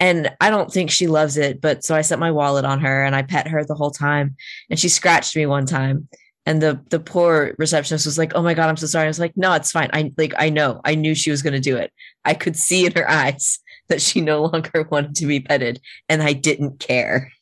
and 0.00 0.30
I 0.40 0.50
don't 0.50 0.72
think 0.72 0.90
she 0.90 1.06
loves 1.06 1.36
it, 1.36 1.60
but 1.60 1.84
so 1.84 1.94
I 1.94 2.02
set 2.02 2.18
my 2.18 2.30
wallet 2.30 2.64
on 2.64 2.80
her 2.80 3.04
and 3.04 3.14
I 3.14 3.22
pet 3.22 3.48
her 3.48 3.64
the 3.64 3.76
whole 3.76 3.92
time. 3.92 4.36
And 4.68 4.78
she 4.78 4.88
scratched 4.88 5.36
me 5.36 5.46
one 5.46 5.66
time. 5.66 6.08
And 6.46 6.60
the 6.60 6.78
the 6.90 7.00
poor 7.00 7.54
receptionist 7.56 8.04
was 8.04 8.18
like, 8.18 8.32
"Oh 8.34 8.42
my 8.42 8.52
god, 8.52 8.68
I'm 8.68 8.76
so 8.76 8.86
sorry." 8.86 9.06
I 9.06 9.08
was 9.08 9.18
like, 9.18 9.34
"No, 9.34 9.54
it's 9.54 9.72
fine. 9.72 9.88
I 9.94 10.12
like 10.18 10.34
I 10.36 10.50
know. 10.50 10.82
I 10.84 10.94
knew 10.94 11.14
she 11.14 11.30
was 11.30 11.40
going 11.40 11.54
to 11.54 11.60
do 11.60 11.76
it. 11.76 11.90
I 12.24 12.34
could 12.34 12.54
see 12.54 12.84
in 12.84 12.92
her 12.92 13.08
eyes 13.08 13.60
that 13.88 14.02
she 14.02 14.20
no 14.20 14.44
longer 14.44 14.82
wanted 14.90 15.14
to 15.16 15.26
be 15.26 15.40
petted, 15.40 15.80
and 16.10 16.22
I 16.22 16.34
didn't 16.34 16.80
care. 16.80 17.32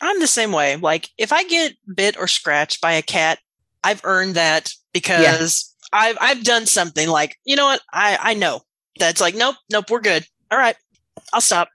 I'm 0.00 0.20
the 0.20 0.26
same 0.26 0.52
way. 0.52 0.76
Like 0.76 1.08
if 1.18 1.32
I 1.32 1.44
get 1.44 1.74
bit 1.94 2.16
or 2.16 2.26
scratched 2.28 2.80
by 2.80 2.92
a 2.92 3.02
cat, 3.02 3.38
I've 3.84 4.00
earned 4.04 4.34
that 4.34 4.72
because 4.92 5.74
I've 5.92 6.16
I've 6.20 6.44
done 6.44 6.66
something 6.66 7.08
like, 7.08 7.36
you 7.44 7.56
know 7.56 7.66
what? 7.66 7.80
I 7.92 8.18
I 8.20 8.34
know. 8.34 8.62
That's 8.98 9.20
like, 9.20 9.34
nope, 9.34 9.56
nope, 9.70 9.90
we're 9.90 10.00
good. 10.00 10.26
All 10.50 10.58
right. 10.58 10.76
I'll 11.32 11.40
stop. 11.40 11.68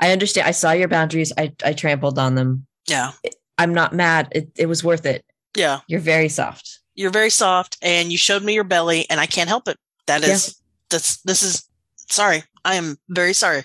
I 0.00 0.12
understand. 0.12 0.46
I 0.46 0.50
saw 0.50 0.72
your 0.72 0.88
boundaries. 0.88 1.32
I, 1.38 1.52
I 1.64 1.72
trampled 1.72 2.18
on 2.18 2.34
them. 2.34 2.66
Yeah. 2.86 3.12
I'm 3.58 3.72
not 3.72 3.94
mad. 3.94 4.28
It, 4.32 4.50
it 4.56 4.66
was 4.66 4.84
worth 4.84 5.06
it. 5.06 5.24
Yeah. 5.56 5.80
You're 5.86 6.00
very 6.00 6.28
soft. 6.28 6.80
You're 6.94 7.10
very 7.10 7.30
soft 7.30 7.78
and 7.82 8.10
you 8.12 8.18
showed 8.18 8.42
me 8.42 8.54
your 8.54 8.64
belly 8.64 9.06
and 9.10 9.20
I 9.20 9.26
can't 9.26 9.48
help 9.48 9.68
it. 9.68 9.78
That 10.06 10.22
is 10.22 10.56
that's 10.90 11.20
this 11.22 11.42
is 11.42 11.68
sorry. 12.08 12.44
I 12.64 12.74
am 12.76 12.96
very 13.08 13.32
sorry. 13.32 13.64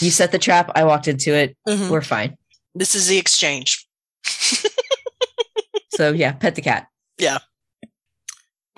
You 0.00 0.10
set 0.10 0.32
the 0.32 0.38
trap. 0.38 0.70
I 0.74 0.84
walked 0.84 1.08
into 1.08 1.34
it. 1.34 1.56
Mhm. 1.68 1.88
We're 1.90 2.02
fine. 2.02 2.36
This 2.78 2.94
is 2.94 3.08
the 3.08 3.18
exchange. 3.18 3.86
So 5.98 6.12
yeah, 6.12 6.30
pet 6.30 6.54
the 6.54 6.62
cat. 6.62 6.86
Yeah. 7.18 7.38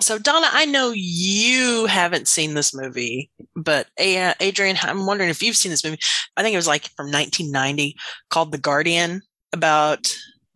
So 0.01 0.17
Donna, 0.17 0.47
I 0.51 0.65
know 0.65 0.91
you 0.95 1.85
haven't 1.85 2.27
seen 2.27 2.55
this 2.55 2.73
movie, 2.73 3.29
but 3.55 3.89
Adrian, 3.99 4.75
I'm 4.81 5.05
wondering 5.05 5.29
if 5.29 5.43
you've 5.43 5.55
seen 5.55 5.69
this 5.69 5.83
movie. 5.83 5.99
I 6.35 6.41
think 6.41 6.55
it 6.55 6.57
was 6.57 6.67
like 6.67 6.85
from 6.97 7.11
1990 7.11 7.95
called 8.31 8.51
The 8.51 8.57
Guardian 8.57 9.21
about 9.53 10.11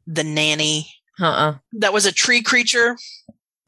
the 0.08 0.23
nanny 0.23 0.89
Uh-uh. 1.21 1.58
that 1.73 1.93
was 1.93 2.08
a 2.08 2.12
tree 2.12 2.41
creature. 2.41 2.97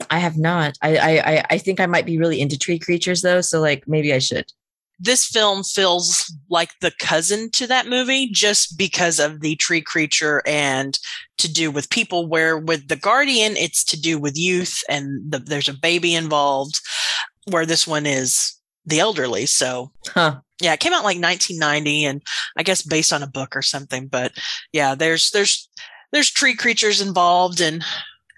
I 0.09 0.17
have 0.17 0.37
not. 0.37 0.75
I, 0.81 0.97
I 0.97 1.11
I 1.35 1.43
I 1.51 1.57
think 1.59 1.79
I 1.79 1.85
might 1.85 2.07
be 2.07 2.17
really 2.17 2.41
into 2.41 2.57
tree 2.57 2.79
creatures 2.79 3.21
though. 3.21 3.41
So 3.41 3.61
like 3.61 3.87
maybe 3.87 4.11
I 4.11 4.19
should. 4.19 4.51
This 4.99 5.25
film 5.25 5.63
feels 5.63 6.33
like 6.49 6.71
the 6.81 6.91
cousin 6.99 7.51
to 7.51 7.67
that 7.67 7.87
movie 7.87 8.29
just 8.31 8.77
because 8.77 9.19
of 9.19 9.41
the 9.41 9.55
tree 9.57 9.81
creature 9.81 10.41
and 10.47 10.97
to 11.37 11.51
do 11.51 11.69
with 11.69 11.89
people 11.91 12.27
where 12.27 12.57
with 12.57 12.87
the 12.87 12.95
guardian 12.95 13.55
it's 13.57 13.83
to 13.85 13.99
do 14.01 14.17
with 14.17 14.37
youth 14.37 14.81
and 14.89 15.31
the, 15.31 15.37
there's 15.39 15.69
a 15.69 15.73
baby 15.73 16.15
involved 16.15 16.79
where 17.51 17.65
this 17.65 17.85
one 17.85 18.05
is 18.07 18.55
the 18.85 18.99
elderly 18.99 19.45
so 19.45 19.91
Huh. 20.07 20.39
yeah 20.61 20.73
it 20.73 20.79
came 20.79 20.93
out 20.93 21.03
like 21.03 21.21
1990 21.21 22.05
and 22.05 22.23
i 22.57 22.63
guess 22.63 22.81
based 22.81 23.13
on 23.13 23.21
a 23.21 23.27
book 23.27 23.55
or 23.55 23.61
something 23.61 24.07
but 24.07 24.31
yeah 24.73 24.95
there's 24.95 25.29
there's 25.31 25.69
there's 26.11 26.31
tree 26.31 26.55
creatures 26.55 27.01
involved 27.01 27.61
and 27.61 27.83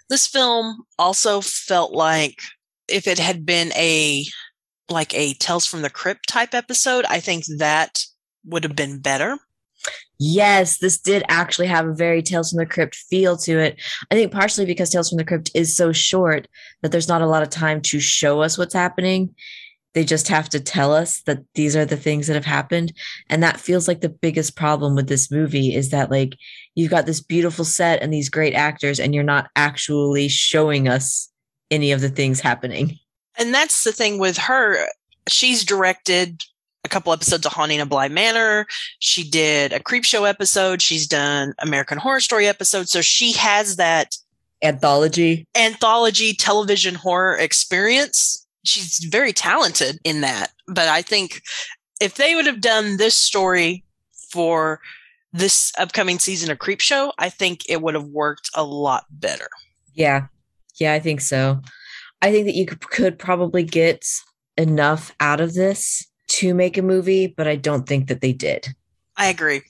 this 0.09 0.27
film 0.27 0.83
also 0.97 1.39
felt 1.39 1.93
like 1.93 2.41
if 2.89 3.07
it 3.07 3.19
had 3.19 3.45
been 3.45 3.71
a 3.73 4.25
like 4.89 5.13
a 5.13 5.33
tales 5.35 5.65
from 5.65 5.81
the 5.81 5.89
crypt 5.89 6.27
type 6.27 6.53
episode 6.53 7.05
i 7.09 7.19
think 7.19 7.45
that 7.57 8.03
would 8.45 8.63
have 8.63 8.75
been 8.75 8.99
better 8.99 9.37
Yes, 10.21 10.79
this 10.79 10.99
did 10.99 11.23
actually 11.29 11.67
have 11.67 11.87
a 11.87 11.93
very 11.93 12.21
Tales 12.21 12.51
from 12.51 12.57
the 12.57 12.65
Crypt 12.65 12.95
feel 12.95 13.37
to 13.37 13.57
it. 13.57 13.81
I 14.11 14.15
think 14.15 14.31
partially 14.31 14.65
because 14.65 14.89
Tales 14.89 15.09
from 15.09 15.17
the 15.17 15.23
Crypt 15.23 15.49
is 15.55 15.75
so 15.75 15.93
short 15.93 16.47
that 16.81 16.91
there's 16.91 17.07
not 17.07 17.21
a 17.21 17.27
lot 17.27 17.41
of 17.41 17.49
time 17.49 17.81
to 17.83 17.99
show 18.01 18.41
us 18.41 18.57
what's 18.57 18.73
happening. 18.73 19.33
They 19.93 20.03
just 20.03 20.27
have 20.27 20.49
to 20.49 20.59
tell 20.59 20.93
us 20.93 21.21
that 21.23 21.39
these 21.55 21.75
are 21.75 21.85
the 21.85 21.97
things 21.97 22.27
that 22.27 22.33
have 22.33 22.45
happened. 22.45 22.91
And 23.29 23.41
that 23.41 23.59
feels 23.59 23.87
like 23.87 24.01
the 24.01 24.09
biggest 24.09 24.57
problem 24.57 24.93
with 24.93 25.07
this 25.07 25.31
movie 25.31 25.73
is 25.73 25.89
that, 25.89 26.11
like, 26.11 26.35
you've 26.75 26.91
got 26.91 27.05
this 27.05 27.21
beautiful 27.21 27.65
set 27.65 28.01
and 28.01 28.13
these 28.13 28.29
great 28.29 28.53
actors, 28.53 28.99
and 28.99 29.15
you're 29.15 29.23
not 29.23 29.49
actually 29.55 30.27
showing 30.27 30.89
us 30.89 31.29
any 31.71 31.91
of 31.93 32.01
the 32.01 32.09
things 32.09 32.41
happening. 32.41 32.99
And 33.37 33.53
that's 33.53 33.83
the 33.83 33.91
thing 33.91 34.19
with 34.19 34.37
her. 34.37 34.87
She's 35.27 35.63
directed 35.63 36.43
a 36.85 36.89
couple 36.89 37.11
episodes 37.13 37.45
of 37.45 37.53
haunting 37.53 37.81
of 37.81 37.89
bly 37.89 38.07
manor. 38.07 38.65
She 38.99 39.29
did 39.29 39.73
a 39.73 39.79
creep 39.79 40.05
show 40.05 40.23
episode. 40.25 40.81
She's 40.81 41.07
done 41.07 41.53
american 41.59 41.97
horror 41.97 42.21
story 42.21 42.47
episodes. 42.47 42.91
So 42.91 43.01
she 43.01 43.33
has 43.33 43.75
that 43.75 44.15
Anthology. 44.63 45.47
anthology 45.57 46.33
television 46.33 46.95
horror 46.95 47.35
experience. 47.37 48.45
She's 48.63 48.97
very 49.09 49.33
talented 49.33 49.99
in 50.03 50.21
that. 50.21 50.51
But 50.67 50.87
i 50.87 51.01
think 51.01 51.41
if 52.01 52.15
they 52.15 52.35
would 52.35 52.45
have 52.45 52.61
done 52.61 52.97
this 52.97 53.15
story 53.15 53.83
for 54.31 54.79
this 55.33 55.71
upcoming 55.77 56.17
season 56.17 56.49
of 56.49 56.59
creep 56.59 56.79
show 56.81 57.11
i 57.19 57.29
think 57.29 57.61
it 57.69 57.81
would 57.81 57.93
have 57.93 58.05
worked 58.05 58.49
a 58.55 58.63
lot 58.63 59.05
better. 59.11 59.47
Yeah. 59.93 60.27
Yeah, 60.79 60.93
I 60.93 60.99
think 60.99 61.19
so. 61.19 61.61
I 62.21 62.31
think 62.31 62.45
that 62.45 62.55
you 62.55 62.65
could, 62.65 62.81
could 62.89 63.19
probably 63.19 63.63
get 63.63 64.05
enough 64.57 65.15
out 65.19 65.39
of 65.39 65.53
this 65.53 66.05
to 66.27 66.53
make 66.53 66.77
a 66.77 66.81
movie, 66.81 67.27
but 67.27 67.47
I 67.47 67.55
don't 67.55 67.87
think 67.87 68.07
that 68.07 68.21
they 68.21 68.33
did. 68.33 68.67
i 69.17 69.27
agree 69.27 69.61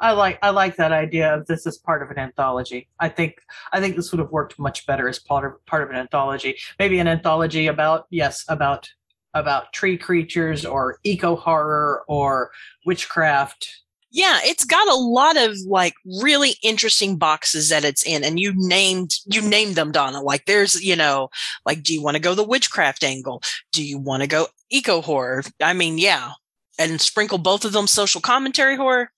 I 0.00 0.12
like 0.12 0.38
I 0.42 0.50
like 0.50 0.76
that 0.76 0.92
idea 0.92 1.34
of 1.34 1.46
this 1.46 1.66
as 1.66 1.76
part 1.76 2.02
of 2.02 2.10
an 2.10 2.18
anthology. 2.18 2.88
I 2.98 3.10
think 3.10 3.42
I 3.72 3.80
think 3.80 3.96
this 3.96 4.10
would 4.10 4.18
have 4.18 4.30
worked 4.30 4.58
much 4.58 4.86
better 4.86 5.08
as 5.08 5.18
part 5.18 5.44
of 5.44 5.64
part 5.66 5.82
of 5.82 5.90
an 5.90 5.96
anthology. 5.96 6.56
Maybe 6.78 6.98
an 6.98 7.06
anthology 7.06 7.66
about 7.66 8.06
yes 8.08 8.44
about 8.48 8.88
about 9.34 9.72
tree 9.72 9.98
creatures 9.98 10.64
or 10.64 10.98
eco 11.04 11.36
horror 11.36 12.02
or 12.08 12.50
witchcraft. 12.86 13.82
Yeah, 14.12 14.40
it's 14.42 14.64
got 14.64 14.88
a 14.88 14.94
lot 14.96 15.36
of 15.36 15.56
like 15.66 15.94
really 16.20 16.56
interesting 16.62 17.16
boxes 17.16 17.68
that 17.68 17.84
it's 17.84 18.02
in, 18.02 18.24
and 18.24 18.40
you 18.40 18.52
named 18.56 19.12
you 19.26 19.40
named 19.40 19.76
them, 19.76 19.92
Donna. 19.92 20.20
Like 20.20 20.46
there's, 20.46 20.82
you 20.82 20.96
know, 20.96 21.30
like 21.64 21.82
do 21.82 21.94
you 21.94 22.02
want 22.02 22.16
to 22.16 22.22
go 22.22 22.34
the 22.34 22.42
witchcraft 22.46 23.04
angle? 23.04 23.42
Do 23.72 23.84
you 23.84 23.98
want 23.98 24.22
to 24.22 24.26
go 24.26 24.48
eco 24.68 25.00
horror? 25.00 25.44
I 25.62 25.74
mean, 25.74 25.96
yeah, 25.98 26.32
and 26.78 27.00
sprinkle 27.00 27.38
both 27.38 27.64
of 27.64 27.72
them 27.72 27.86
social 27.86 28.20
commentary 28.20 28.76
horror 28.76 29.12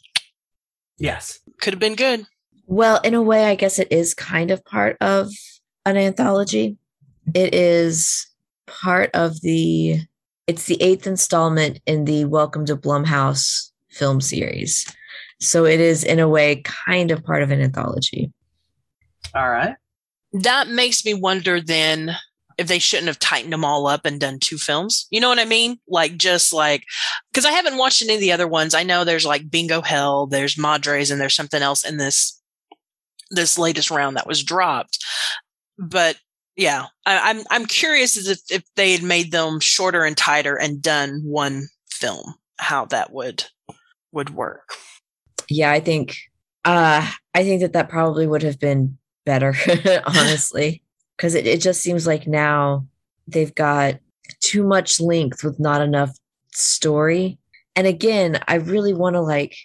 Yes. 0.99 1.41
could 1.61 1.73
have 1.73 1.81
been 1.81 1.97
good. 1.97 2.27
Well, 2.67 3.01
in 3.01 3.15
a 3.15 3.23
way, 3.23 3.47
I 3.47 3.57
guess 3.57 3.81
it 3.81 3.91
is 3.91 4.15
kind 4.15 4.53
of 4.53 4.65
part 4.65 4.97
of 5.01 5.31
an 5.85 5.97
anthology. 5.97 6.77
It 7.35 7.55
is 7.55 8.29
part 8.69 9.11
of 9.13 9.41
the, 9.41 10.01
it's 10.47 10.67
the 10.67 10.81
eighth 10.81 11.09
installment 11.09 11.81
in 11.87 12.05
the 12.05 12.25
Welcome 12.27 12.67
to 12.67 12.77
Blumhouse 12.77 13.72
film 13.93 14.21
series. 14.21 14.87
So 15.41 15.65
it 15.65 15.81
is, 15.81 16.05
in 16.05 16.19
a 16.21 16.29
way, 16.29 16.63
kind 16.65 17.11
of 17.11 17.25
part 17.25 17.43
of 17.43 17.51
an 17.51 17.61
anthology. 17.61 18.33
All 19.35 19.51
right. 19.51 19.75
That 20.33 20.69
makes 20.69 21.05
me 21.05 21.15
wonder 21.15 21.61
then 21.61 22.17
if 22.59 22.69
they 22.69 22.79
shouldn't 22.79 23.09
have 23.09 23.19
tightened 23.19 23.53
them 23.53 23.65
all 23.65 23.87
up 23.87 24.05
and 24.05 24.21
done 24.21 24.39
two 24.39 24.57
films. 24.57 25.07
You 25.11 25.21
know 25.21 25.29
what 25.29 25.39
I 25.39 25.45
mean? 25.45 25.79
Like 25.89 26.17
just 26.17 26.53
like 26.53 26.85
because 27.31 27.45
I 27.45 27.53
haven't 27.53 27.79
watched 27.79 28.03
any 28.03 28.15
of 28.15 28.21
the 28.21 28.33
other 28.33 28.49
ones. 28.49 28.75
I 28.75 28.83
know 28.83 29.05
there's 29.05 29.27
like 29.27 29.51
Bingo 29.51 29.83
Hell, 29.83 30.27
there's 30.27 30.59
Madres, 30.59 31.11
and 31.11 31.21
there's 31.21 31.35
something 31.35 31.63
else 31.63 31.85
in 31.85 31.97
this 31.97 32.41
this 33.31 33.59
latest 33.59 33.91
round 33.91 34.17
that 34.17 34.27
was 34.27 34.45
dropped. 34.45 35.05
But 35.79 36.17
yeah, 36.57 36.87
I, 37.07 37.31
I'm 37.31 37.43
I'm 37.51 37.67
curious 37.67 38.17
as 38.17 38.29
if 38.29 38.39
if 38.51 38.63
they 38.77 38.93
had 38.93 39.03
made 39.03 39.33
them 39.33 39.61
shorter 39.61 40.05
and 40.05 40.17
tighter 40.17 40.57
and 40.57 40.83
done 40.83 41.23
one 41.25 41.69
film, 41.91 42.35
how 42.59 42.85
that 42.87 43.13
would 43.13 43.45
would 44.13 44.31
work. 44.31 44.71
Yeah, 45.49 45.71
I 45.71 45.81
think, 45.81 46.17
uh, 46.65 47.11
I 47.35 47.45
think 47.45 47.63
that 47.63 47.73
that 47.73 47.89
probably 47.89 48.27
would 48.27 48.43
have 48.43 48.59
been 48.59 48.99
better, 49.25 49.55
honestly, 50.07 50.83
because 51.17 51.35
it, 51.35 51.47
it 51.47 51.61
just 51.61 51.81
seems 51.81 52.07
like 52.07 52.27
now 52.27 52.87
they've 53.27 53.55
got 53.55 53.99
too 54.41 54.65
much 54.65 55.01
length 55.01 55.45
with 55.45 55.59
not 55.59 55.83
enough 55.83 56.17
story. 56.53 57.39
And 57.75 57.87
again, 57.87 58.41
I 58.49 58.57
really 58.57 58.93
want 58.93 59.15
to 59.15 59.21
like, 59.21 59.57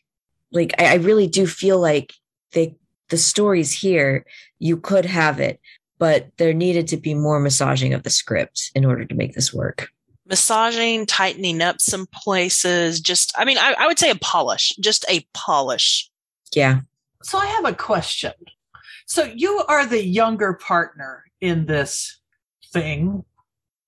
like, 0.51 0.73
I, 0.79 0.93
I 0.93 0.95
really 0.95 1.27
do 1.27 1.45
feel 1.45 1.79
like 1.79 2.13
they, 2.53 2.75
the 3.09 3.17
story's 3.17 3.71
here. 3.71 4.25
You 4.59 4.77
could 4.77 5.05
have 5.05 5.39
it, 5.39 5.59
but 5.99 6.29
there 6.37 6.53
needed 6.53 6.87
to 6.89 6.97
be 6.97 7.13
more 7.13 7.39
massaging 7.39 7.93
of 7.93 8.03
the 8.03 8.09
script 8.09 8.71
in 8.75 8.85
order 8.85 9.05
to 9.05 9.15
make 9.15 9.33
this 9.33 9.53
work. 9.53 9.89
Massaging, 10.29 11.05
tightening 11.05 11.61
up 11.61 11.81
some 11.81 12.07
places. 12.13 12.99
Just, 12.99 13.33
I 13.37 13.45
mean, 13.45 13.57
I, 13.57 13.75
I 13.77 13.87
would 13.87 13.99
say 13.99 14.09
a 14.09 14.15
polish, 14.15 14.73
just 14.79 15.05
a 15.09 15.25
polish. 15.33 16.09
Yeah. 16.53 16.81
So 17.23 17.37
I 17.37 17.45
have 17.47 17.65
a 17.65 17.73
question. 17.73 18.33
So 19.05 19.23
you 19.23 19.63
are 19.67 19.85
the 19.85 20.05
younger 20.05 20.53
partner 20.53 21.23
in 21.41 21.65
this 21.65 22.19
thing. 22.71 23.23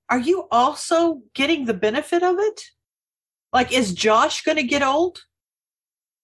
Are 0.09 0.19
you 0.19 0.47
also 0.51 1.21
getting 1.33 1.65
the 1.65 1.73
benefit 1.73 2.23
of 2.23 2.37
it? 2.39 2.61
Like, 3.53 3.71
is 3.71 3.93
Josh 3.93 4.43
going 4.43 4.57
to 4.57 4.63
get 4.63 4.81
old? 4.81 5.21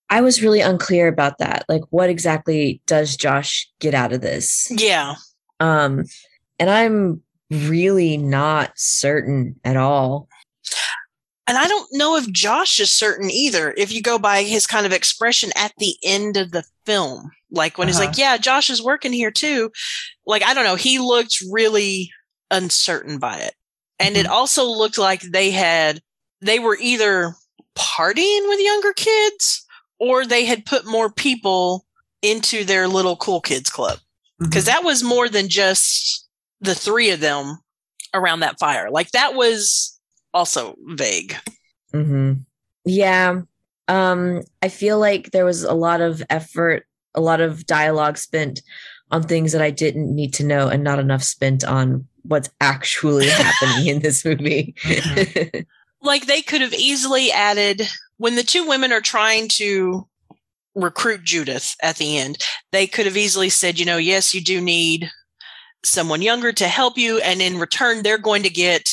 I 0.10 0.22
was 0.22 0.42
really 0.42 0.62
unclear 0.62 1.08
about 1.08 1.40
that. 1.40 1.66
Like, 1.68 1.82
what 1.90 2.10
exactly 2.10 2.82
does 2.86 3.18
Josh 3.18 3.70
get 3.80 3.94
out 3.94 4.14
of 4.14 4.22
this? 4.22 4.72
Yeah. 4.72 5.16
Um, 5.60 6.04
and 6.60 6.70
I'm 6.70 7.22
really 7.52 8.18
not 8.18 8.72
certain 8.76 9.56
at 9.64 9.78
all. 9.78 10.28
And 11.48 11.58
I 11.58 11.68
don't 11.68 11.88
know 11.92 12.16
if 12.16 12.32
Josh 12.32 12.80
is 12.80 12.90
certain 12.96 13.30
either, 13.30 13.74
if 13.78 13.94
you 13.94 14.02
go 14.02 14.18
by 14.18 14.42
his 14.44 14.66
kind 14.66 14.86
of 14.86 14.92
expression 14.92 15.52
at 15.56 15.74
the 15.78 15.96
end 16.04 16.38
of 16.38 16.52
the 16.52 16.64
film. 16.86 17.30
Like 17.52 17.78
when 17.78 17.88
he's 17.88 17.98
Uh-huh. 17.98 18.08
like, 18.08 18.18
yeah, 18.18 18.38
Josh 18.38 18.70
is 18.70 18.82
working 18.82 19.14
here 19.14 19.32
too. 19.32 19.72
Like, 20.26 20.44
I 20.44 20.54
don't 20.56 20.64
know. 20.64 20.76
He 20.76 20.98
looked 20.98 21.38
really 21.52 22.12
uncertain 22.50 23.20
by 23.20 23.38
it. 23.38 23.54
And 24.00 24.18
it 24.18 24.26
also 24.26 24.66
looked 24.66 24.98
like 24.98 25.22
they 25.22 25.52
had, 25.52 26.02
they 26.42 26.60
were 26.60 26.78
either 26.82 27.34
partying 27.78 28.50
with 28.50 28.60
younger 28.60 28.94
kids 28.94 29.66
or 30.00 30.26
they 30.26 30.46
had 30.46 30.66
put 30.66 30.86
more 30.86 31.12
people 31.12 31.86
into 32.22 32.64
their 32.66 32.88
little 32.88 33.16
cool 33.16 33.40
kids 33.40 33.70
club 33.70 34.00
because 34.40 34.66
that 34.66 34.84
was 34.84 35.04
more 35.04 35.30
than 35.30 35.48
just 35.48 36.25
the 36.66 36.76
three 36.76 37.12
of 37.12 37.20
them 37.20 37.58
around 38.14 38.42
that 38.42 38.60
fire. 38.60 38.90
Like 38.90 39.12
that 39.12 39.36
was 39.36 40.00
also 40.34 40.76
vague. 40.86 41.36
hmm 41.92 42.34
Yeah. 42.86 43.42
Um, 43.88 44.42
I 44.62 44.70
feel 44.70 45.00
like 45.00 45.32
there 45.32 45.46
was 45.46 45.64
a 45.64 45.74
lot 45.74 46.02
of 46.02 46.24
effort, 46.30 46.86
a 47.14 47.22
lot 47.22 47.40
of 47.40 47.66
dialogue 47.66 48.18
spent 48.18 48.62
on 49.12 49.24
things 49.24 49.52
that 49.52 49.62
I 49.62 49.70
didn't 49.70 50.14
need 50.14 50.34
to 50.36 50.44
know 50.44 50.68
and 50.68 50.84
not 50.84 50.98
enough 51.00 51.24
spent 51.24 51.64
on 51.64 52.08
what's 52.24 52.50
actually 52.60 53.30
happening 53.30 53.88
in 53.88 54.02
this 54.02 54.26
movie. 54.26 54.74
Mhm. 54.82 55.66
Like 56.02 56.26
they 56.26 56.42
could 56.42 56.62
have 56.62 56.74
easily 56.74 57.32
added 57.32 57.88
when 58.18 58.36
the 58.36 58.44
two 58.44 58.68
women 58.68 58.92
are 58.92 59.02
trying 59.02 59.48
to 59.50 60.08
recruit 60.76 61.24
Judith 61.24 61.76
at 61.82 61.98
the 61.98 62.18
end, 62.18 62.38
they 62.72 62.88
could 62.88 63.06
have 63.06 63.18
easily 63.18 63.50
said, 63.50 63.80
you 63.80 63.86
know, 63.86 63.98
yes, 63.98 64.34
you 64.34 64.42
do 64.42 64.60
need 64.62 65.10
someone 65.86 66.22
younger 66.22 66.52
to 66.54 66.68
help 66.68 66.98
you. 66.98 67.20
And 67.20 67.42
in 67.42 67.60
return, 67.60 68.04
they're 68.04 68.18
going 68.18 68.44
to 68.44 68.50
get 68.50 68.90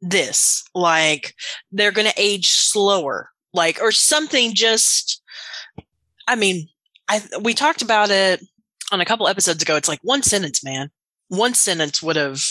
this. 0.00 0.64
Like 0.74 1.34
they're 1.72 1.92
going 1.92 2.08
to 2.08 2.14
age 2.20 2.48
slower, 2.48 3.30
like, 3.52 3.80
or 3.80 3.92
something 3.92 4.54
just, 4.54 5.22
I 6.28 6.34
mean, 6.36 6.68
I, 7.08 7.22
we 7.42 7.54
talked 7.54 7.82
about 7.82 8.10
it 8.10 8.42
on 8.92 9.00
a 9.00 9.04
couple 9.04 9.28
episodes 9.28 9.62
ago. 9.62 9.76
It's 9.76 9.88
like 9.88 10.00
one 10.02 10.22
sentence, 10.22 10.64
man. 10.64 10.90
One 11.28 11.54
sentence 11.54 12.02
would 12.02 12.16
have 12.16 12.42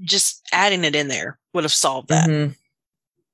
just 0.00 0.42
adding 0.52 0.84
it 0.84 0.94
in 0.94 1.08
there 1.08 1.38
would 1.52 1.64
have 1.64 1.72
solved 1.72 2.08
that. 2.08 2.28
Mhm. 2.28 2.56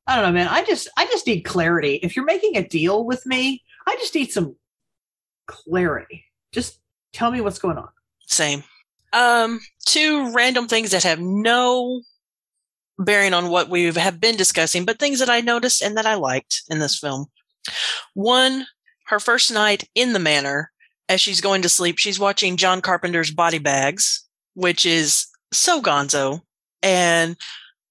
I 0.07 0.17
don't 0.17 0.25
know, 0.25 0.33
man. 0.33 0.49
I 0.49 0.65
just 0.65 0.89
I 0.97 1.07
just 1.07 1.27
need 1.27 1.43
clarity. 1.43 1.97
If 2.03 2.15
you're 2.15 2.25
making 2.25 2.57
a 2.57 2.67
deal 2.67 3.05
with 3.05 3.27
me, 3.27 3.63
I 3.87 3.97
just 3.97 4.15
need 4.15 4.31
some 4.31 4.57
clarity. 5.47 6.25
Just 6.53 6.81
tell 7.13 7.31
me 7.31 7.41
what's 7.41 7.59
going 7.59 7.77
on. 7.79 7.89
Same. 8.27 8.63
Um, 9.13 9.61
two 9.87 10.33
random 10.33 10.69
things 10.69 10.91
that 10.91 11.05
have 11.05 11.21
no 11.21 12.03
bearing 12.99 13.35
on 13.35 13.49
what 13.49 13.69
we 13.69 13.93
have 13.93 14.21
been 14.21 14.37
discussing, 14.37 14.85
but 14.85 14.99
things 14.99 15.19
that 15.19 15.31
I 15.31 15.41
noticed 15.41 15.83
and 15.83 15.97
that 15.97 16.07
I 16.07 16.15
liked 16.15 16.63
in 16.71 16.79
this 16.79 16.99
film. 16.99 17.27
One, 18.15 18.67
her 19.07 19.21
first 19.21 19.53
night 19.53 19.85
in 19.95 20.13
the 20.13 20.19
manor, 20.19 20.71
as 21.09 21.21
she's 21.21 21.41
going 21.41 21.63
to 21.63 21.69
sleep, 21.69 21.99
she's 21.99 22.19
watching 22.19 22.57
John 22.57 22.81
Carpenter's 22.81 23.31
Body 23.31 23.59
Bags, 23.59 24.25
which 24.55 24.85
is 24.87 25.27
so 25.53 25.81
gonzo. 25.81 26.43
And 26.83 27.37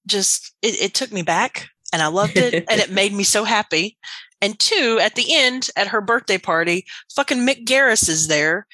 just, 0.06 0.52
it, 0.62 0.80
it 0.80 0.94
took 0.94 1.12
me 1.12 1.22
back 1.22 1.68
and 1.92 2.02
I 2.02 2.06
loved 2.06 2.36
it 2.36 2.64
and 2.68 2.80
it 2.80 2.90
made 2.92 3.12
me 3.12 3.24
so 3.24 3.44
happy. 3.44 3.96
And 4.40 4.58
two, 4.58 4.98
at 5.00 5.14
the 5.14 5.34
end, 5.34 5.70
at 5.76 5.88
her 5.88 6.00
birthday 6.00 6.38
party, 6.38 6.84
fucking 7.14 7.38
Mick 7.38 7.64
Garris 7.64 8.08
is 8.08 8.28
there. 8.28 8.66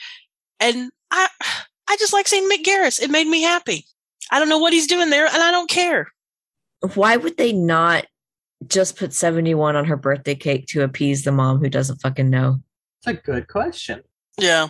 And 0.59 0.91
I, 1.11 1.29
I 1.89 1.97
just 1.99 2.13
like 2.13 2.29
seeing 2.29 2.49
Mick 2.49 2.65
Garris. 2.65 3.01
It 3.03 3.11
made 3.11 3.27
me 3.27 3.43
happy. 3.43 3.85
I 4.31 4.39
don't 4.39 4.49
know 4.49 4.59
what 4.59 4.73
he's 4.73 4.87
doing 4.87 5.11
there 5.11 5.27
and 5.27 5.43
I 5.43 5.51
don't 5.51 5.69
care. 5.71 6.09
Why 6.95 7.17
would 7.17 7.37
they 7.37 7.53
not 7.53 8.07
just 8.67 8.97
put 8.97 9.13
71 9.13 9.77
on 9.77 9.85
her 9.87 9.97
birthday 9.97 10.35
cake 10.35 10.67
to 10.69 10.83
appease 10.83 11.25
the 11.25 11.33
mom 11.33 11.59
who 11.59 11.69
doesn't 11.69 12.01
fucking 12.01 12.31
know? 12.31 12.61
It's 12.99 13.07
a 13.09 13.15
good 13.15 13.49
question. 13.49 14.03
Yeah. 14.39 14.69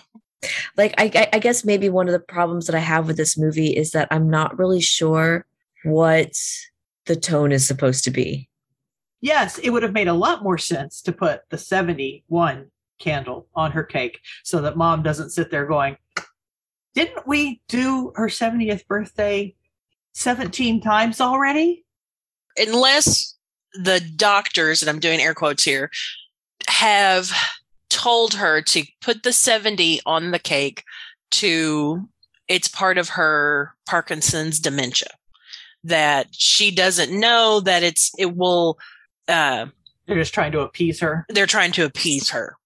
like 0.77 0.95
I, 0.99 1.11
I- 1.15 1.29
I 1.35 1.39
guess 1.39 1.65
maybe 1.65 1.89
one 1.89 2.09
of 2.09 2.13
the 2.13 2.19
problems 2.21 2.67
that 2.67 2.75
I 2.75 2.81
have 2.81 3.07
with 3.07 3.17
this 3.17 3.39
movie 3.39 3.77
is 3.77 3.93
that 3.93 4.09
I'm 4.11 4.29
not 4.29 4.59
really 4.59 4.81
sure 4.81 5.47
what 5.85 6.33
the 7.07 7.17
tone 7.17 7.53
is 7.53 7.67
supposed 7.67 8.05
to 8.05 8.11
be. 8.11 8.49
Yes, 9.21 9.59
it 9.59 9.71
would 9.71 9.83
have 9.85 9.93
made 9.93 10.09
a 10.09 10.13
lot 10.15 10.43
more 10.43 10.59
sense 10.59 11.01
to 11.03 11.13
put 11.13 11.43
the 11.51 11.59
71 11.59 12.71
candle 12.99 13.47
on 13.55 13.71
her 13.73 13.85
cake 13.85 14.21
so 14.43 14.61
that 14.63 14.77
mom 14.77 15.03
doesn't 15.03 15.31
sit 15.31 15.51
there 15.51 15.67
going, 15.67 15.97
Didn't 16.95 17.27
we 17.27 17.61
do 17.69 18.13
her 18.17 18.27
70th 18.29 18.87
birthday 18.87 19.55
17 20.15 20.81
times 20.81 21.21
already? 21.21 21.85
Unless 22.59 23.37
the 23.75 24.01
doctors, 24.17 24.83
and 24.83 24.91
I'm 24.91 24.99
doing 25.01 25.21
air 25.21 25.35
quotes 25.35 25.65
here, 25.65 25.91
have 26.69 27.31
told 27.89 28.35
her 28.35 28.61
to 28.63 28.85
put 29.01 29.23
the 29.23 29.33
70 29.33 30.01
on 30.05 30.31
the 30.31 30.39
cake 30.39 30.85
to 31.33 32.09
it's 32.49 32.69
part 32.69 32.99
of 32.99 33.11
her 33.11 33.75
Parkinson's 33.87 34.61
dementia. 34.61 35.09
That 35.85 36.29
she 36.33 36.71
doesn't 36.75 37.19
know 37.19 37.61
that 37.61 37.83
it's 37.83 38.13
it 38.19 38.37
will 38.37 38.79
uh 39.29 39.67
They're 40.07 40.19
just 40.19 40.35
trying 40.35 40.53
to 40.53 40.61
appease 40.61 41.01
her. 41.01 41.27
they're 41.31 41.47
trying 41.47 41.73
to 41.73 41.85
appease 41.85 42.31
her. 42.31 42.57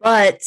But 0.00 0.40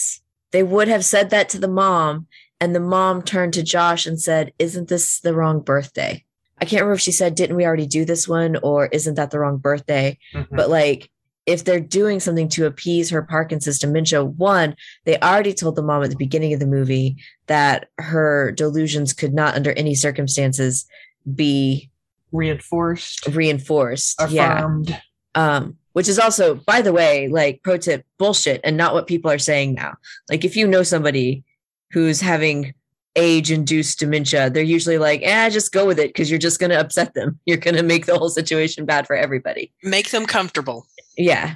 they 0.52 0.64
would 0.64 0.88
have 0.88 1.06
said 1.06 1.30
that 1.30 1.48
to 1.50 1.60
the 1.60 1.68
mom, 1.68 2.28
and 2.62 2.76
the 2.76 2.80
mom 2.80 3.24
turned 3.24 3.54
to 3.56 3.64
Josh 3.64 4.06
and 4.06 4.22
said, 4.22 4.54
Isn't 4.60 4.88
this 4.88 5.20
the 5.20 5.34
wrong 5.34 5.60
birthday? 5.60 6.24
I 6.60 6.66
can't 6.66 6.82
remember 6.82 6.94
if 6.94 7.02
she 7.02 7.12
said, 7.12 7.36
Didn't 7.36 7.56
we 7.56 7.66
already 7.66 7.88
do 7.88 8.06
this 8.06 8.28
one? 8.28 8.58
Or 8.62 8.86
isn't 8.86 9.16
that 9.16 9.32
the 9.32 9.40
wrong 9.40 9.58
birthday? 9.58 10.18
But 10.52 10.70
like, 10.70 11.10
if 11.48 11.64
they're 11.64 11.80
doing 11.80 12.20
something 12.20 12.48
to 12.50 12.68
appease 12.68 13.10
her 13.10 13.24
Parkinson's 13.24 13.80
dementia, 13.80 14.24
one, 14.24 14.76
they 15.06 15.20
already 15.20 15.56
told 15.56 15.76
the 15.76 15.82
mom 15.82 16.04
at 16.04 16.12
the 16.12 16.16
beginning 16.16 16.54
of 16.54 16.60
the 16.60 16.68
movie 16.68 17.18
that 17.48 17.90
her 17.98 18.52
delusions 18.52 19.12
could 19.12 19.34
not, 19.34 19.56
under 19.56 19.72
any 19.74 19.96
circumstances, 19.96 20.86
be 21.34 21.90
reinforced, 22.32 23.26
reinforced. 23.28 24.22
Yeah. 24.30 24.60
affirmed. 24.60 25.02
Um, 25.34 25.78
which 25.94 26.08
is 26.08 26.20
also, 26.20 26.56
by 26.56 26.82
the 26.82 26.94
way, 26.94 27.28
like 27.28 27.64
pro 27.64 27.78
tip 27.78 28.06
bullshit 28.18 28.62
and 28.64 28.78
not 28.78 28.94
what 28.94 29.08
people 29.08 29.32
are 29.32 29.40
saying 29.40 29.74
now. 29.74 29.96
Like, 30.30 30.46
if 30.46 30.56
you 30.56 30.68
know 30.68 30.84
somebody 30.84 31.44
who's 31.92 32.22
having 32.22 32.74
age 33.16 33.52
induced 33.52 34.00
dementia, 34.00 34.50
they're 34.50 34.64
usually 34.64 34.98
like, 34.98 35.22
eh, 35.24 35.50
just 35.50 35.72
go 35.72 35.86
with 35.86 36.00
it 36.00 36.10
because 36.10 36.30
you're 36.30 36.40
just 36.40 36.60
going 36.60 36.70
to 36.70 36.80
upset 36.80 37.14
them. 37.14 37.40
You're 37.46 37.58
going 37.58 37.76
to 37.76 37.84
make 37.84 38.06
the 38.06 38.18
whole 38.18 38.30
situation 38.30 38.86
bad 38.86 39.06
for 39.08 39.16
everybody. 39.16 39.72
Make 39.84 40.12
them 40.12 40.26
comfortable. 40.26 40.88
Yeah. 41.18 41.56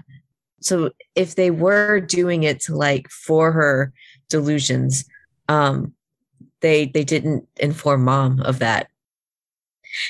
So 0.61 0.91
if 1.15 1.35
they 1.35 1.51
were 1.51 1.99
doing 1.99 2.43
it 2.43 2.59
to 2.61 2.75
like 2.75 3.09
for 3.09 3.51
her 3.51 3.93
delusions, 4.29 5.05
um, 5.47 5.93
they 6.61 6.87
they 6.87 7.03
didn't 7.03 7.47
inform 7.57 8.03
mom 8.03 8.41
of 8.41 8.59
that. 8.59 8.87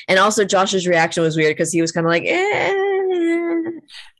And 0.08 0.18
also 0.18 0.44
Josh's 0.44 0.86
reaction 0.86 1.22
was 1.22 1.36
weird 1.36 1.56
because 1.56 1.72
he 1.72 1.80
was 1.80 1.92
kind 1.92 2.06
of 2.06 2.10
like, 2.10 2.24
eh. 2.26 2.82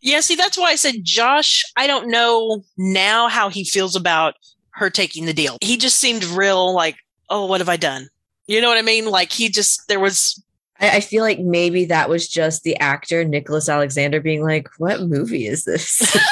Yeah, 0.02 0.20
see, 0.20 0.36
that's 0.36 0.58
why 0.58 0.70
I 0.70 0.76
said 0.76 0.96
Josh, 1.02 1.64
I 1.76 1.86
don't 1.86 2.08
know 2.08 2.62
now 2.76 3.28
how 3.28 3.48
he 3.48 3.64
feels 3.64 3.96
about 3.96 4.34
her 4.76 4.90
taking 4.90 5.26
the 5.26 5.32
deal. 5.32 5.58
He 5.60 5.76
just 5.76 5.98
seemed 5.98 6.24
real 6.24 6.72
like, 6.72 6.96
oh, 7.28 7.46
what 7.46 7.60
have 7.60 7.68
I 7.68 7.76
done? 7.76 8.08
You 8.46 8.60
know 8.60 8.68
what 8.68 8.78
I 8.78 8.82
mean? 8.82 9.06
Like 9.06 9.32
he 9.32 9.48
just 9.48 9.88
there 9.88 10.00
was 10.00 10.42
I, 10.80 10.96
I 10.96 11.00
feel 11.00 11.24
like 11.24 11.40
maybe 11.40 11.84
that 11.86 12.08
was 12.08 12.28
just 12.28 12.62
the 12.62 12.76
actor 12.78 13.24
Nicholas 13.24 13.68
Alexander 13.68 14.20
being 14.20 14.42
like, 14.42 14.68
"What 14.78 15.02
movie 15.02 15.46
is 15.46 15.64
this?" 15.64 16.16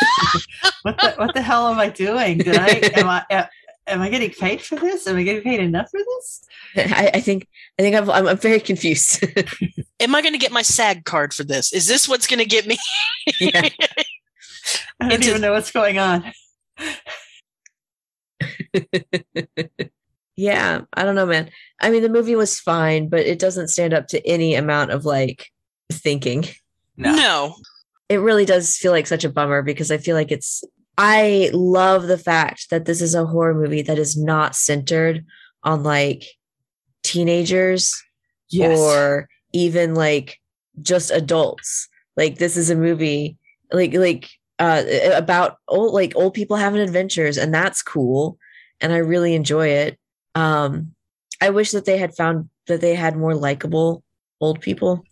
What 0.82 0.98
the 1.00 1.12
what 1.12 1.34
the 1.34 1.40
hell 1.40 1.68
am 1.68 1.78
I 1.78 1.88
doing? 1.88 2.38
Did 2.38 2.56
I 2.56 2.68
am 2.96 3.08
I 3.08 3.24
uh, 3.30 3.46
am 3.86 4.02
I 4.02 4.10
getting 4.10 4.30
paid 4.30 4.60
for 4.60 4.76
this? 4.76 5.06
Am 5.06 5.16
I 5.16 5.22
getting 5.22 5.42
paid 5.42 5.60
enough 5.60 5.90
for 5.90 5.98
this? 5.98 6.44
I, 6.76 7.10
I 7.14 7.20
think 7.20 7.48
I 7.78 7.82
think 7.82 7.96
I'm, 7.96 8.10
I'm 8.10 8.26
I'm 8.28 8.36
very 8.36 8.60
confused. 8.60 9.24
am 10.00 10.14
I 10.14 10.20
going 10.20 10.34
to 10.34 10.38
get 10.38 10.52
my 10.52 10.60
SAG 10.60 11.06
card 11.06 11.32
for 11.32 11.42
this? 11.42 11.72
Is 11.72 11.86
this 11.86 12.06
what's 12.06 12.26
going 12.26 12.38
to 12.40 12.44
get 12.44 12.66
me? 12.66 12.76
yeah. 13.40 13.62
I 15.00 15.08
don't 15.08 15.12
Into- 15.12 15.30
even 15.30 15.40
know 15.40 15.52
what's 15.52 15.72
going 15.72 15.98
on. 15.98 16.30
yeah, 20.36 20.80
I 20.94 21.04
don't 21.04 21.14
know, 21.14 21.26
man. 21.26 21.50
I 21.80 21.90
mean, 21.90 22.02
the 22.02 22.08
movie 22.08 22.36
was 22.36 22.58
fine, 22.60 23.08
but 23.08 23.20
it 23.20 23.38
doesn't 23.38 23.68
stand 23.68 23.94
up 23.94 24.08
to 24.08 24.26
any 24.26 24.54
amount 24.54 24.90
of 24.90 25.04
like 25.04 25.46
thinking. 25.92 26.44
no. 26.96 27.54
It 28.10 28.16
really 28.18 28.44
does 28.44 28.76
feel 28.76 28.92
like 28.92 29.06
such 29.06 29.24
a 29.24 29.30
bummer 29.30 29.62
because 29.62 29.90
I 29.90 29.96
feel 29.98 30.14
like 30.14 30.30
it's. 30.30 30.62
I 30.98 31.50
love 31.54 32.06
the 32.06 32.18
fact 32.18 32.68
that 32.70 32.84
this 32.84 33.00
is 33.00 33.14
a 33.14 33.24
horror 33.26 33.54
movie 33.54 33.82
that 33.82 33.98
is 33.98 34.16
not 34.16 34.54
centered 34.54 35.24
on 35.62 35.82
like 35.82 36.24
teenagers 37.02 38.00
Yes. 38.50 38.78
or 38.78 39.28
even 39.52 39.94
like 39.94 40.38
just 40.82 41.10
adults. 41.10 41.88
Like 42.16 42.36
this 42.38 42.56
is 42.56 42.70
a 42.70 42.76
movie 42.76 43.38
like 43.72 43.94
like 43.94 44.28
uh 44.58 44.84
about 45.14 45.56
old 45.66 45.94
like 45.94 46.12
old 46.14 46.34
people 46.34 46.56
having 46.56 46.80
adventures 46.80 47.36
and 47.38 47.52
that's 47.52 47.82
cool 47.82 48.38
and 48.80 48.92
I 48.92 48.98
really 48.98 49.34
enjoy 49.34 49.68
it. 49.68 49.98
Um 50.34 50.94
I 51.40 51.50
wish 51.50 51.72
that 51.72 51.84
they 51.84 51.98
had 51.98 52.14
found 52.16 52.48
that 52.66 52.80
they 52.80 52.94
had 52.94 53.16
more 53.16 53.34
likable 53.34 54.02
old 54.40 54.60
people 54.60 55.04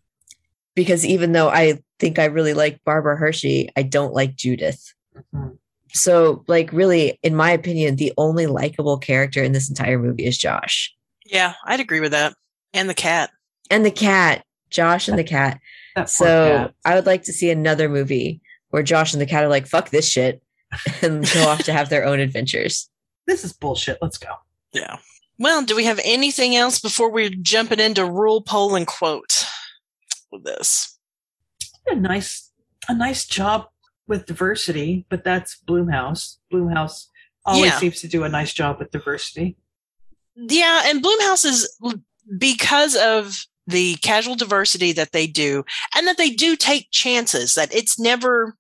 because 0.74 1.04
even 1.04 1.32
though 1.32 1.48
I 1.48 1.80
think 1.98 2.18
I 2.18 2.26
really 2.26 2.54
like 2.54 2.82
Barbara 2.84 3.16
Hershey, 3.16 3.68
I 3.76 3.82
don't 3.82 4.14
like 4.14 4.34
Judith. 4.36 4.94
Mhm. 5.34 5.58
So 5.92 6.44
like 6.48 6.72
really 6.72 7.18
in 7.22 7.34
my 7.34 7.50
opinion 7.50 7.96
the 7.96 8.12
only 8.16 8.46
likable 8.46 8.98
character 8.98 9.42
in 9.42 9.52
this 9.52 9.68
entire 9.68 9.98
movie 9.98 10.24
is 10.24 10.38
Josh. 10.38 10.94
Yeah, 11.26 11.54
I'd 11.66 11.80
agree 11.80 12.00
with 12.00 12.12
that. 12.12 12.34
And 12.74 12.88
the 12.88 12.94
cat. 12.94 13.30
And 13.70 13.84
the 13.86 13.90
cat, 13.90 14.44
Josh 14.70 15.08
and 15.08 15.18
the 15.18 15.24
cat. 15.24 15.60
That 15.96 16.08
So 16.10 16.24
cat. 16.24 16.74
I 16.84 16.94
would 16.94 17.06
like 17.06 17.22
to 17.24 17.32
see 17.32 17.50
another 17.50 17.88
movie 17.88 18.40
where 18.70 18.82
Josh 18.82 19.12
and 19.12 19.20
the 19.20 19.26
cat 19.26 19.44
are 19.44 19.48
like, 19.48 19.66
fuck 19.66 19.90
this 19.90 20.08
shit, 20.08 20.42
and 21.02 21.30
go 21.32 21.46
off 21.48 21.62
to 21.64 21.72
have 21.72 21.90
their 21.90 22.04
own 22.06 22.20
adventures. 22.20 22.88
This 23.26 23.44
is 23.44 23.52
bullshit. 23.52 23.98
Let's 24.02 24.18
go. 24.18 24.34
Yeah. 24.72 24.98
Well, 25.38 25.64
do 25.64 25.74
we 25.76 25.84
have 25.84 26.00
anything 26.04 26.54
else 26.56 26.78
before 26.78 27.10
we're 27.10 27.30
jumping 27.30 27.80
into 27.80 28.04
rule 28.04 28.42
poll 28.42 28.74
and 28.74 28.86
quote 28.86 29.44
with 30.30 30.44
this? 30.44 30.98
A 31.86 31.94
nice, 31.94 32.50
a 32.88 32.94
nice 32.94 33.26
job 33.26 33.66
with 34.06 34.26
diversity, 34.26 35.04
but 35.08 35.24
that's 35.24 35.58
Blumhouse. 35.66 36.36
Blumhouse 36.52 37.06
always 37.44 37.72
Yeah. 37.72 37.78
seems 37.78 38.00
to 38.00 38.08
do 38.08 38.24
a 38.24 38.28
nice 38.28 38.52
job 38.52 38.78
with 38.78 38.90
diversity. 38.90 39.56
Yeah, 40.36 40.82
and 40.86 41.02
Blumhouse 41.02 41.44
is 41.44 41.76
because 42.38 42.94
of 42.96 43.46
the 43.66 43.96
casual 43.96 44.34
diversity 44.34 44.92
that 44.92 45.12
they 45.12 45.26
do 45.26 45.64
and 45.94 46.06
that 46.06 46.18
they 46.18 46.30
do 46.30 46.56
take 46.56 46.88
chances 46.90 47.54
that 47.54 47.74
it's 47.74 47.98
never 47.98 48.56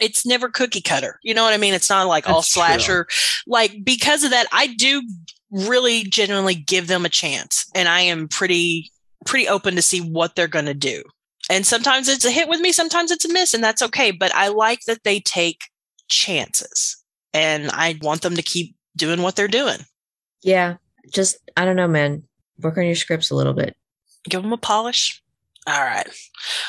it's 0.00 0.26
never 0.26 0.48
cookie 0.48 0.80
cutter. 0.80 1.18
You 1.22 1.34
know 1.34 1.44
what 1.44 1.54
I 1.54 1.58
mean? 1.58 1.74
It's 1.74 1.90
not 1.90 2.06
like 2.06 2.28
all 2.28 2.36
That's 2.36 2.52
true. 2.52 2.60
slasher. 2.62 3.06
Like 3.46 3.76
because 3.84 4.24
of 4.24 4.30
that, 4.30 4.46
I 4.52 4.68
do 4.68 5.02
really 5.50 6.04
genuinely 6.04 6.54
give 6.54 6.86
them 6.88 7.04
a 7.04 7.08
chance 7.08 7.70
and 7.74 7.88
I 7.88 8.00
am 8.00 8.28
pretty 8.28 8.90
pretty 9.24 9.48
open 9.48 9.74
to 9.76 9.82
see 9.82 10.00
what 10.00 10.34
they're 10.36 10.48
going 10.48 10.64
to 10.66 10.74
do. 10.74 11.02
And 11.50 11.66
sometimes 11.66 12.08
it's 12.08 12.24
a 12.24 12.30
hit 12.30 12.48
with 12.48 12.60
me, 12.60 12.72
sometimes 12.72 13.10
it's 13.10 13.24
a 13.24 13.32
miss 13.32 13.54
and 13.54 13.62
that's 13.62 13.82
okay, 13.82 14.10
but 14.10 14.34
I 14.34 14.48
like 14.48 14.80
that 14.86 15.04
they 15.04 15.20
take 15.20 15.64
chances. 16.08 16.96
And 17.32 17.70
I 17.72 17.98
want 18.02 18.22
them 18.22 18.36
to 18.36 18.42
keep 18.42 18.76
doing 18.96 19.22
what 19.22 19.34
they're 19.36 19.48
doing. 19.48 19.78
Yeah, 20.42 20.76
just 21.12 21.36
I 21.56 21.64
don't 21.64 21.76
know, 21.76 21.88
man. 21.88 22.22
Work 22.60 22.78
on 22.78 22.86
your 22.86 22.94
scripts 22.94 23.30
a 23.30 23.34
little 23.34 23.54
bit. 23.54 23.76
give 24.28 24.42
them 24.42 24.52
a 24.52 24.56
polish. 24.58 25.20
All 25.66 25.80
right. 25.82 26.06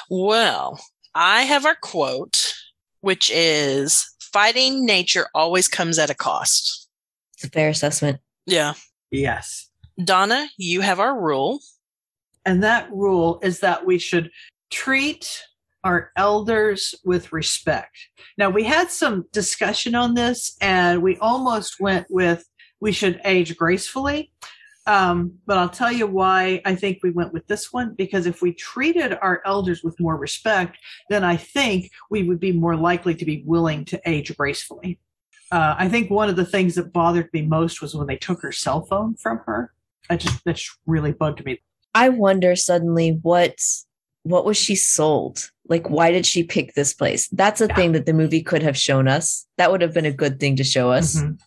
Well, 0.09 0.79
I 1.13 1.43
have 1.43 1.65
our 1.65 1.75
quote, 1.75 2.55
which 3.05 3.29
is 3.31 4.15
fighting 4.19 4.83
nature 4.83 5.27
always 5.35 5.67
comes 5.67 5.99
at 5.99 6.09
a 6.09 6.15
cost. 6.15 6.89
It's 7.35 7.43
a 7.43 7.49
fair 7.51 7.69
assessment. 7.69 8.19
Yeah. 8.47 8.73
Yes. 9.11 9.69
Donna, 10.03 10.47
you 10.57 10.81
have 10.81 10.99
our 10.99 11.15
rule. 11.15 11.59
And 12.47 12.63
that 12.63 12.91
rule 12.91 13.39
is 13.43 13.59
that 13.59 13.85
we 13.85 13.99
should 13.99 14.31
treat 14.71 15.43
our 15.83 16.11
elders 16.15 16.95
with 17.05 17.31
respect. 17.31 17.95
Now, 18.39 18.49
we 18.49 18.63
had 18.63 18.89
some 18.89 19.25
discussion 19.31 19.93
on 19.93 20.15
this 20.15 20.57
and 20.59 21.03
we 21.03 21.15
almost 21.17 21.79
went 21.79 22.07
with 22.09 22.43
we 22.81 22.91
should 22.91 23.21
age 23.23 23.55
gracefully. 23.55 24.31
Um, 24.87 25.33
but 25.47 25.57
I'll 25.57 25.69
tell 25.69 25.91
you 25.91 26.05
why 26.05 26.61
I 26.63 26.75
think 26.75 26.99
we 27.01 27.09
went 27.09 27.33
with 27.33 27.47
this 27.47 27.73
one 27.73 27.95
because 27.95 28.27
if 28.27 28.41
we 28.41 28.53
treated 28.53 29.17
our 29.21 29.41
elders 29.45 29.83
with 29.83 29.99
more 29.99 30.15
respect, 30.15 30.77
then 31.09 31.23
I 31.23 31.37
think 31.37 31.89
we 32.11 32.23
would 32.23 32.39
be 32.39 32.51
more 32.51 32.75
likely 32.75 33.15
to 33.15 33.25
be 33.25 33.43
willing 33.45 33.83
to 33.85 33.99
age 34.05 34.35
gracefully. 34.37 34.99
Uh, 35.51 35.75
I 35.77 35.89
think 35.89 36.11
one 36.11 36.29
of 36.29 36.35
the 36.35 36.45
things 36.45 36.75
that 36.75 36.93
bothered 36.93 37.29
me 37.33 37.41
most 37.43 37.81
was 37.81 37.95
when 37.95 38.07
they 38.07 38.17
took 38.17 38.41
her 38.41 38.51
cell 38.51 38.85
phone 38.85 39.15
from 39.15 39.39
her. 39.45 39.73
I 40.09 40.17
just 40.17 40.43
that 40.45 40.57
just 40.57 40.77
really 40.85 41.11
bugged 41.13 41.43
me. 41.45 41.61
I 41.95 42.09
wonder 42.09 42.55
suddenly 42.55 43.17
what 43.23 43.55
what 44.23 44.45
was 44.45 44.57
she 44.57 44.75
sold? 44.75 45.49
Like 45.67 45.89
why 45.89 46.11
did 46.11 46.25
she 46.27 46.43
pick 46.43 46.73
this 46.73 46.93
place? 46.93 47.27
That's 47.29 47.61
a 47.61 47.67
Yeah. 47.67 47.75
thing 47.75 47.91
that 47.93 48.05
the 48.05 48.13
movie 48.13 48.41
could 48.43 48.61
have 48.61 48.77
shown 48.77 49.07
us. 49.07 49.47
That 49.57 49.71
would 49.71 49.81
have 49.81 49.93
been 49.93 50.05
a 50.05 50.11
good 50.11 50.39
thing 50.39 50.55
to 50.57 50.63
show 50.63 50.91
us. 50.91 51.15
Mhm. 51.19 51.39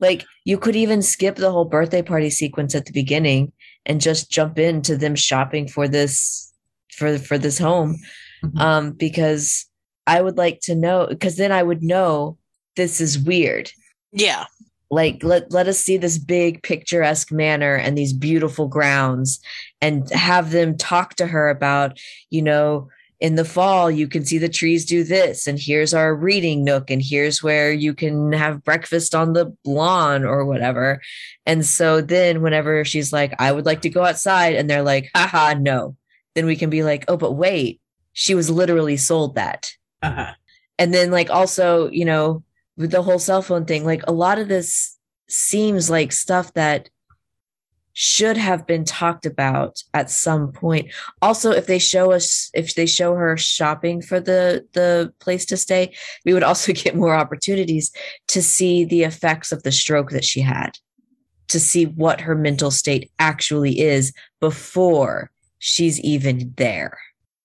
Like 0.00 0.24
you 0.44 0.58
could 0.58 0.76
even 0.76 1.02
skip 1.02 1.36
the 1.36 1.50
whole 1.50 1.64
birthday 1.64 2.02
party 2.02 2.30
sequence 2.30 2.74
at 2.74 2.86
the 2.86 2.92
beginning 2.92 3.52
and 3.86 4.00
just 4.00 4.30
jump 4.30 4.58
into 4.58 4.96
them 4.96 5.14
shopping 5.14 5.66
for 5.68 5.88
this 5.88 6.52
for 6.96 7.18
for 7.18 7.38
this 7.38 7.58
home 7.58 7.96
Mhm. 8.42 8.60
um 8.60 8.90
because 8.92 9.66
I 10.06 10.20
would 10.22 10.36
like 10.36 10.60
to 10.62 10.74
know 10.74 11.06
because 11.08 11.36
then 11.36 11.50
I 11.52 11.62
would 11.62 11.82
know 11.82 12.38
this 12.76 13.00
is 13.00 13.18
weird. 13.18 13.70
Yeah. 14.12 14.44
Like 14.90 15.22
let 15.22 15.50
let 15.52 15.66
us 15.68 15.80
see 15.80 15.96
this 15.98 16.18
big 16.18 16.62
picturesque 16.62 17.32
manor 17.32 17.74
and 17.74 17.98
these 17.98 18.12
beautiful 18.12 18.68
grounds 18.68 19.40
and 19.82 20.08
have 20.10 20.50
them 20.52 20.76
talk 20.78 21.16
to 21.16 21.26
her 21.26 21.50
about, 21.50 21.98
you 22.30 22.40
know, 22.42 22.88
in 23.20 23.34
the 23.34 23.44
fall 23.44 23.90
you 23.90 24.06
can 24.06 24.24
see 24.24 24.38
the 24.38 24.48
trees 24.48 24.84
do 24.84 25.02
this 25.02 25.46
and 25.48 25.58
here's 25.58 25.92
our 25.92 26.14
reading 26.14 26.62
nook 26.62 26.88
and 26.90 27.02
here's 27.02 27.42
where 27.42 27.72
you 27.72 27.92
can 27.92 28.32
have 28.32 28.62
breakfast 28.62 29.14
on 29.14 29.32
the 29.32 29.52
lawn 29.64 30.24
or 30.24 30.44
whatever. 30.44 31.00
And 31.44 31.66
so 31.66 32.00
then 32.00 32.42
whenever 32.42 32.84
she's 32.84 33.12
like 33.12 33.34
I 33.38 33.50
would 33.50 33.66
like 33.66 33.82
to 33.82 33.90
go 33.90 34.04
outside 34.04 34.54
and 34.54 34.70
they're 34.70 34.82
like 34.82 35.10
haha 35.14 35.54
no. 35.54 35.96
Then 36.34 36.46
we 36.46 36.54
can 36.54 36.70
be 36.70 36.84
like, 36.84 37.04
"Oh, 37.08 37.16
but 37.16 37.32
wait, 37.32 37.80
she 38.12 38.36
was 38.36 38.48
literally 38.48 38.96
sold 38.96 39.34
that." 39.34 39.72
Uh-huh. 40.00 40.32
and 40.78 40.94
then 40.94 41.10
like 41.10 41.28
also 41.28 41.90
you 41.90 42.04
know 42.04 42.44
with 42.76 42.92
the 42.92 43.02
whole 43.02 43.18
cell 43.18 43.42
phone 43.42 43.64
thing 43.64 43.84
like 43.84 44.02
a 44.06 44.12
lot 44.12 44.38
of 44.38 44.46
this 44.46 44.96
seems 45.28 45.90
like 45.90 46.12
stuff 46.12 46.52
that 46.54 46.88
should 48.00 48.36
have 48.36 48.64
been 48.64 48.84
talked 48.84 49.26
about 49.26 49.82
at 49.92 50.08
some 50.08 50.52
point. 50.52 50.86
Also 51.20 51.50
if 51.50 51.66
they 51.66 51.80
show 51.80 52.12
us 52.12 52.48
if 52.54 52.76
they 52.76 52.86
show 52.86 53.16
her 53.16 53.36
shopping 53.36 54.00
for 54.00 54.20
the 54.20 54.64
the 54.72 55.12
place 55.18 55.44
to 55.44 55.56
stay 55.56 55.92
we 56.24 56.32
would 56.32 56.44
also 56.44 56.72
get 56.84 56.94
more 56.94 57.12
opportunities 57.12 57.90
to 58.28 58.40
see 58.40 58.84
the 58.84 59.02
effects 59.02 59.50
of 59.50 59.64
the 59.64 59.72
stroke 59.72 60.10
that 60.10 60.24
she 60.24 60.40
had 60.40 60.78
to 61.48 61.58
see 61.58 61.86
what 61.86 62.20
her 62.20 62.36
mental 62.36 62.70
state 62.70 63.10
actually 63.18 63.80
is 63.80 64.12
before 64.38 65.32
she's 65.58 65.98
even 66.00 66.54
there. 66.56 66.96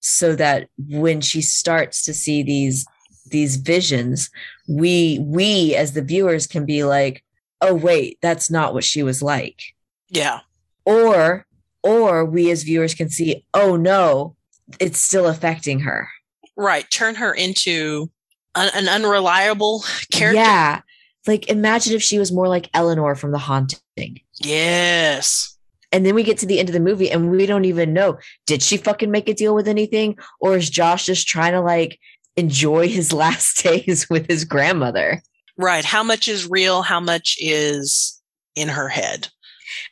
So 0.01 0.35
that 0.35 0.67
when 0.77 1.19
she 1.19 1.41
starts 1.41 2.03
to 2.03 2.13
see 2.13 2.43
these 2.43 2.85
these 3.25 3.55
visions 3.55 4.29
we 4.67 5.17
we 5.21 5.73
as 5.75 5.93
the 5.93 6.03
viewers 6.03 6.45
can 6.45 6.65
be 6.65 6.83
like 6.83 7.23
oh 7.61 7.73
wait 7.73 8.19
that's 8.21 8.51
not 8.51 8.73
what 8.73 8.83
she 8.83 9.01
was 9.01 9.23
like 9.23 9.72
Yeah. 10.13 10.39
or 10.85 11.45
or 11.83 12.23
we 12.25 12.49
as 12.51 12.63
viewers 12.63 12.93
can 12.93 13.09
see 13.09 13.45
oh 13.53 13.75
no 13.75 14.35
it's 14.79 14.99
still 14.99 15.27
affecting 15.27 15.81
her 15.81 16.07
Right. 16.55 16.89
Turn 16.91 17.15
her 17.15 17.33
into 17.33 18.11
an, 18.55 18.69
an 18.75 18.87
unreliable 18.87 19.83
character. 20.11 20.39
yeah 20.39 20.81
like 21.27 21.49
imagine 21.49 21.93
if 21.95 22.03
she 22.03 22.19
was 22.19 22.31
more 22.31 22.47
like 22.47 22.69
eleanor 22.73 23.15
from 23.15 23.31
the 23.31 23.37
haunting 23.39 24.21
Yes. 24.39 25.57
and 25.91 26.05
then 26.05 26.15
we 26.15 26.23
get 26.23 26.37
to 26.39 26.45
the 26.45 26.59
end 26.59 26.69
of 26.69 26.73
the 26.73 26.79
movie 26.79 27.09
and 27.11 27.31
we 27.31 27.45
don't 27.45 27.65
even 27.65 27.91
know 27.93 28.17
did 28.45 28.61
she 28.61 28.77
fucking 28.77 29.09
make 29.11 29.27
a 29.27 29.33
deal 29.33 29.55
with 29.55 29.67
anything 29.67 30.17
or 30.39 30.55
is 30.57 30.69
josh 30.69 31.05
just 31.05 31.27
trying 31.27 31.53
to 31.53 31.61
like 31.61 31.99
enjoy 32.37 32.87
his 32.87 33.11
last 33.23 33.63
days 33.63 34.07
with 34.09 34.27
his 34.29 34.45
grandmother 34.45 35.21
Right. 35.55 35.85
How 35.85 36.01
much 36.01 36.27
is 36.27 36.49
real? 36.49 36.81
How 36.81 36.99
much 36.99 37.37
is 37.39 38.19
in 38.55 38.69
her 38.69 38.89
head? 38.89 39.27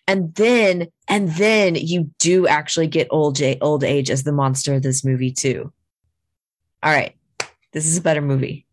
And 0.07 0.33
then 0.35 0.87
and 1.07 1.29
then 1.31 1.75
you 1.75 2.09
do 2.19 2.47
actually 2.47 2.87
get 2.87 3.07
old 3.11 3.41
old 3.61 3.83
age 3.83 4.09
as 4.09 4.23
the 4.23 4.31
monster 4.31 4.73
of 4.73 4.83
this 4.83 5.03
movie 5.03 5.31
too. 5.31 5.71
All 6.83 6.91
right. 6.91 7.15
This 7.73 7.85
is 7.85 7.97
a 7.97 8.01
better 8.01 8.21
movie. 8.21 8.65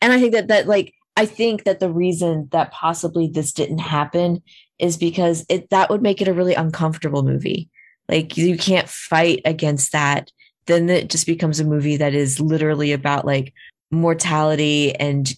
And 0.00 0.12
i 0.12 0.18
think 0.18 0.32
that 0.32 0.48
that 0.48 0.66
like 0.66 0.92
i 1.16 1.24
think 1.24 1.62
that 1.62 1.78
the 1.78 1.90
reason 1.90 2.48
that 2.50 2.72
possibly 2.72 3.28
this 3.28 3.52
didn't 3.52 3.78
happen 3.78 4.42
is 4.80 4.96
because 4.96 5.46
it 5.48 5.70
that 5.70 5.88
would 5.88 6.02
make 6.02 6.20
it 6.20 6.28
a 6.28 6.34
really 6.34 6.54
uncomfortable 6.54 7.22
movie. 7.22 7.70
Like 8.08 8.36
you 8.36 8.58
can't 8.58 8.88
fight 8.88 9.40
against 9.44 9.92
that. 9.92 10.30
Then 10.66 10.90
it 10.90 11.08
just 11.08 11.26
becomes 11.26 11.60
a 11.60 11.64
movie 11.64 11.96
that 11.96 12.14
is 12.14 12.40
literally 12.40 12.92
about 12.92 13.24
like 13.24 13.54
mortality 13.92 14.94
and 14.96 15.32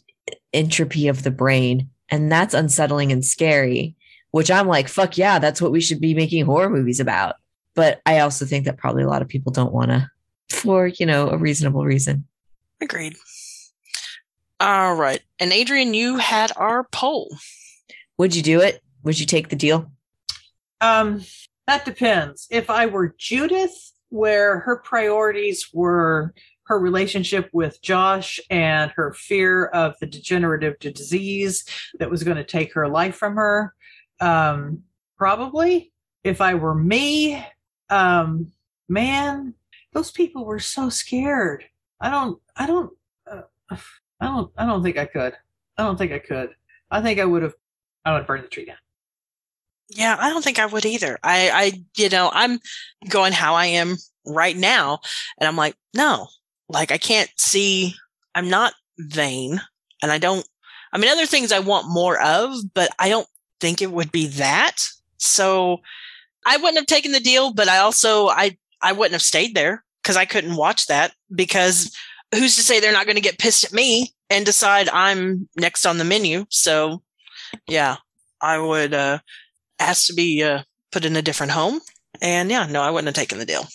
entropy 0.55 1.09
of 1.09 1.23
the 1.23 1.31
brain 1.31 1.91
and 2.11 2.31
that's 2.31 2.55
unsettling 2.55 3.13
and 3.13 3.25
scary 3.25 3.95
which 4.31 4.51
i'm 4.51 4.67
like 4.67 4.89
fuck 4.89 5.17
yeah 5.17 5.39
that's 5.39 5.61
what 5.61 5.73
we 5.73 5.81
should 5.81 6.01
be 6.01 6.15
making 6.15 6.45
horror 6.45 6.71
movies 6.71 7.01
about 7.01 7.37
but 7.75 8.01
i 8.07 8.19
also 8.19 8.45
think 8.45 8.65
that 8.65 8.79
probably 8.79 9.03
a 9.03 9.09
lot 9.09 9.23
of 9.23 9.29
people 9.29 9.53
don't 9.53 9.73
want 9.73 9.91
to 9.91 10.11
for 10.51 10.87
you 10.87 11.07
know 11.07 11.29
a 11.31 11.37
reasonable 11.39 11.85
reason 11.85 12.27
Agreed. 12.81 13.17
All 14.61 14.95
right. 14.95 15.21
And 15.39 15.53
Adrian, 15.53 15.95
you 15.95 16.17
had 16.19 16.53
our 16.57 16.85
poll. 16.85 17.35
would 18.19 18.35
you 18.37 18.43
do 18.43 18.61
it 18.61 18.83
would 19.03 19.19
you 19.19 19.27
take 19.27 19.49
the 19.49 19.57
deal 19.57 19.91
Um, 20.81 21.23
that 21.67 21.85
depends. 21.85 22.47
If 22.51 22.69
I 22.71 22.87
were 22.87 23.15
Judith, 23.19 23.93
where 24.11 24.61
her 24.61 24.77
priorities 24.77 25.69
were 25.73 26.35
her 26.67 26.79
relationship 26.79 27.51
with 27.53 27.83
Josh 27.83 28.41
and 28.51 28.91
her 28.93 29.13
fear 29.13 29.67
of 29.67 29.95
the 30.01 30.07
degenerative 30.07 30.79
disease 30.79 31.65
that 31.99 32.11
was 32.11 32.25
going 32.25 32.37
to 32.37 32.45
take 32.45 32.73
her 32.75 32.89
life 32.89 33.17
from 33.17 33.37
her, 33.37 33.75
um, 34.21 34.83
probably. 35.17 35.93
If 36.23 36.41
I 36.41 36.55
were 36.55 36.75
me, 36.75 37.45
um, 37.91 38.51
man, 38.89 39.55
those 39.93 40.11
people 40.11 40.47
were 40.47 40.59
so 40.59 40.89
scared. 40.89 41.65
I 42.01 42.11
don't, 42.11 42.41
I 42.57 42.67
don't, 42.67 42.91
uh, 43.31 43.43
I 43.71 43.77
don't, 44.27 44.51
I 44.57 44.65
don't 44.65 44.83
think 44.83 44.97
I 44.97 45.05
could. 45.05 45.35
I 45.77 45.83
don't 45.83 45.99
think 45.99 46.13
I 46.13 46.19
could. 46.19 46.55
I 46.91 47.03
think 47.03 47.21
I 47.21 47.25
would 47.25 47.43
have, 47.43 47.55
I 48.05 48.15
would 48.15 48.27
burned 48.27 48.45
the 48.45 48.49
tree 48.49 48.65
down. 48.65 48.77
Yeah, 49.91 50.17
I 50.19 50.31
don't 50.31 50.43
think 50.43 50.59
I 50.59 50.67
would 50.67 50.87
either. 50.87 51.19
I, 51.23 51.51
I, 51.51 51.73
you 51.97 52.09
know, 52.09 52.31
I'm 52.33 52.59
going 53.09 53.33
how 53.33 53.55
I 53.55 53.67
am 53.67 53.97
right 54.27 54.57
now, 54.57 55.01
and 55.39 55.47
I'm 55.47 55.57
like, 55.57 55.77
no, 55.95 56.29
like 56.69 56.91
I 56.91 56.99
can't 56.99 57.31
see 57.37 57.95
I'm 58.35 58.49
not 58.49 58.75
vain 58.99 59.61
and 60.03 60.11
I 60.13 60.19
don't 60.19 60.47
I 60.93 60.99
mean 60.99 61.11
other 61.11 61.27
things 61.27 61.53
I 61.53 61.59
want 61.59 61.89
more 61.89 62.21
of, 62.21 62.55
but 62.75 62.91
I 62.99 63.09
don't 63.09 63.27
think 63.61 63.83
it 63.83 63.91
would 63.91 64.13
be 64.13 64.27
that. 64.29 64.77
So 65.19 65.79
I 66.47 66.57
wouldn't 66.57 66.77
have 66.77 66.87
taken 66.87 67.13
the 67.13 67.21
deal, 67.21 67.53
but 67.53 67.69
I 67.69 67.79
also 67.79 68.29
I 68.29 68.57
I 68.83 68.93
wouldn't 68.93 69.13
have 69.15 69.23
stayed 69.23 69.55
there 69.55 69.85
because 70.03 70.17
I 70.17 70.25
couldn't 70.25 70.57
watch 70.57 70.87
that 70.87 71.15
because 71.35 71.95
who's 72.35 72.57
to 72.57 72.63
say 72.63 72.81
they're 72.81 72.93
not 72.93 73.07
going 73.07 73.17
to 73.17 73.23
get 73.23 73.39
pissed 73.39 73.65
at 73.65 73.73
me 73.73 74.13
and 74.31 74.45
decide 74.45 74.89
I'm 74.89 75.49
next 75.57 75.87
on 75.87 75.99
the 75.99 76.05
menu. 76.05 76.45
So 76.51 77.03
yeah, 77.67 77.97
I 78.41 78.59
would 78.59 78.95
uh 78.95 79.19
ask 79.79 80.07
to 80.07 80.15
be 80.15 80.43
uh 80.43 80.63
put 80.93 81.05
in 81.05 81.17
a 81.17 81.23
different 81.23 81.53
home. 81.53 81.81
And 82.21 82.51
yeah, 82.51 82.67
no, 82.67 82.83
I 82.83 82.91
wouldn't 82.91 83.09
have 83.09 83.15
taken 83.15 83.39
the 83.39 83.47
deal. 83.47 83.67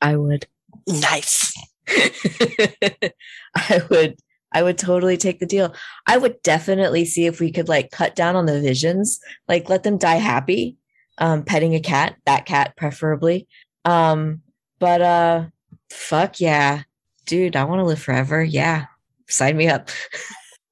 I 0.00 0.16
would. 0.16 0.46
Nice. 0.88 1.52
I 3.54 3.82
would 3.90 4.16
I 4.52 4.62
would 4.62 4.78
totally 4.78 5.16
take 5.16 5.40
the 5.40 5.46
deal. 5.46 5.74
I 6.06 6.18
would 6.18 6.42
definitely 6.42 7.04
see 7.04 7.26
if 7.26 7.40
we 7.40 7.50
could 7.50 7.68
like 7.68 7.90
cut 7.90 8.14
down 8.14 8.36
on 8.36 8.46
the 8.46 8.60
visions, 8.60 9.18
like 9.48 9.68
let 9.68 9.82
them 9.82 9.98
die 9.98 10.16
happy. 10.16 10.76
Um, 11.18 11.44
petting 11.44 11.74
a 11.74 11.80
cat, 11.80 12.16
that 12.24 12.46
cat 12.46 12.74
preferably. 12.76 13.46
Um, 13.84 14.42
but 14.78 15.02
uh 15.02 15.44
fuck 15.90 16.40
yeah. 16.40 16.82
Dude, 17.26 17.56
I 17.56 17.64
want 17.64 17.80
to 17.80 17.84
live 17.84 18.00
forever. 18.00 18.42
Yeah. 18.42 18.86
Sign 19.28 19.56
me 19.56 19.68
up. 19.68 19.88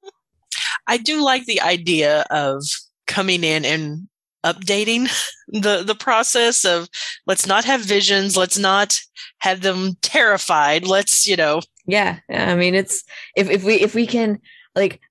I 0.87 0.97
do 0.97 1.23
like 1.23 1.45
the 1.45 1.61
idea 1.61 2.25
of 2.29 2.63
coming 3.07 3.43
in 3.43 3.63
and 3.65 4.07
updating 4.43 5.09
the 5.47 5.83
the 5.83 5.95
process 5.95 6.65
of 6.65 6.89
let's 7.25 7.45
not 7.45 7.65
have 7.65 7.81
visions, 7.81 8.37
let's 8.37 8.57
not 8.57 8.99
have 9.39 9.61
them 9.61 9.95
terrified. 10.01 10.85
Let's, 10.85 11.27
you 11.27 11.35
know, 11.35 11.61
yeah. 11.85 12.19
I 12.29 12.55
mean 12.55 12.75
it's 12.75 13.03
if 13.35 13.49
if 13.49 13.63
we 13.63 13.75
if 13.75 13.95
we 13.95 14.05
can 14.05 14.39
like 14.75 15.01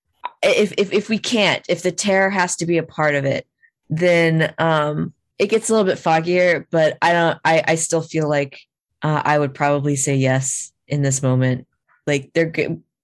if 0.42 0.72
if 0.78 0.92
if 0.92 1.08
we 1.08 1.18
can't, 1.18 1.64
if 1.68 1.82
the 1.82 1.92
terror 1.92 2.30
has 2.30 2.56
to 2.56 2.66
be 2.66 2.78
a 2.78 2.82
part 2.82 3.14
of 3.14 3.24
it, 3.24 3.46
then 3.88 4.54
um 4.58 5.12
it 5.38 5.48
gets 5.48 5.70
a 5.70 5.72
little 5.72 5.86
bit 5.86 5.98
foggier, 5.98 6.66
but 6.70 6.98
I 7.02 7.12
don't 7.12 7.38
I 7.44 7.64
I 7.66 7.74
still 7.76 8.02
feel 8.02 8.28
like 8.28 8.60
uh, 9.02 9.22
I 9.24 9.38
would 9.38 9.54
probably 9.54 9.96
say 9.96 10.16
yes 10.16 10.72
in 10.86 11.02
this 11.02 11.22
moment. 11.22 11.66
Like 12.06 12.30
they're 12.34 12.52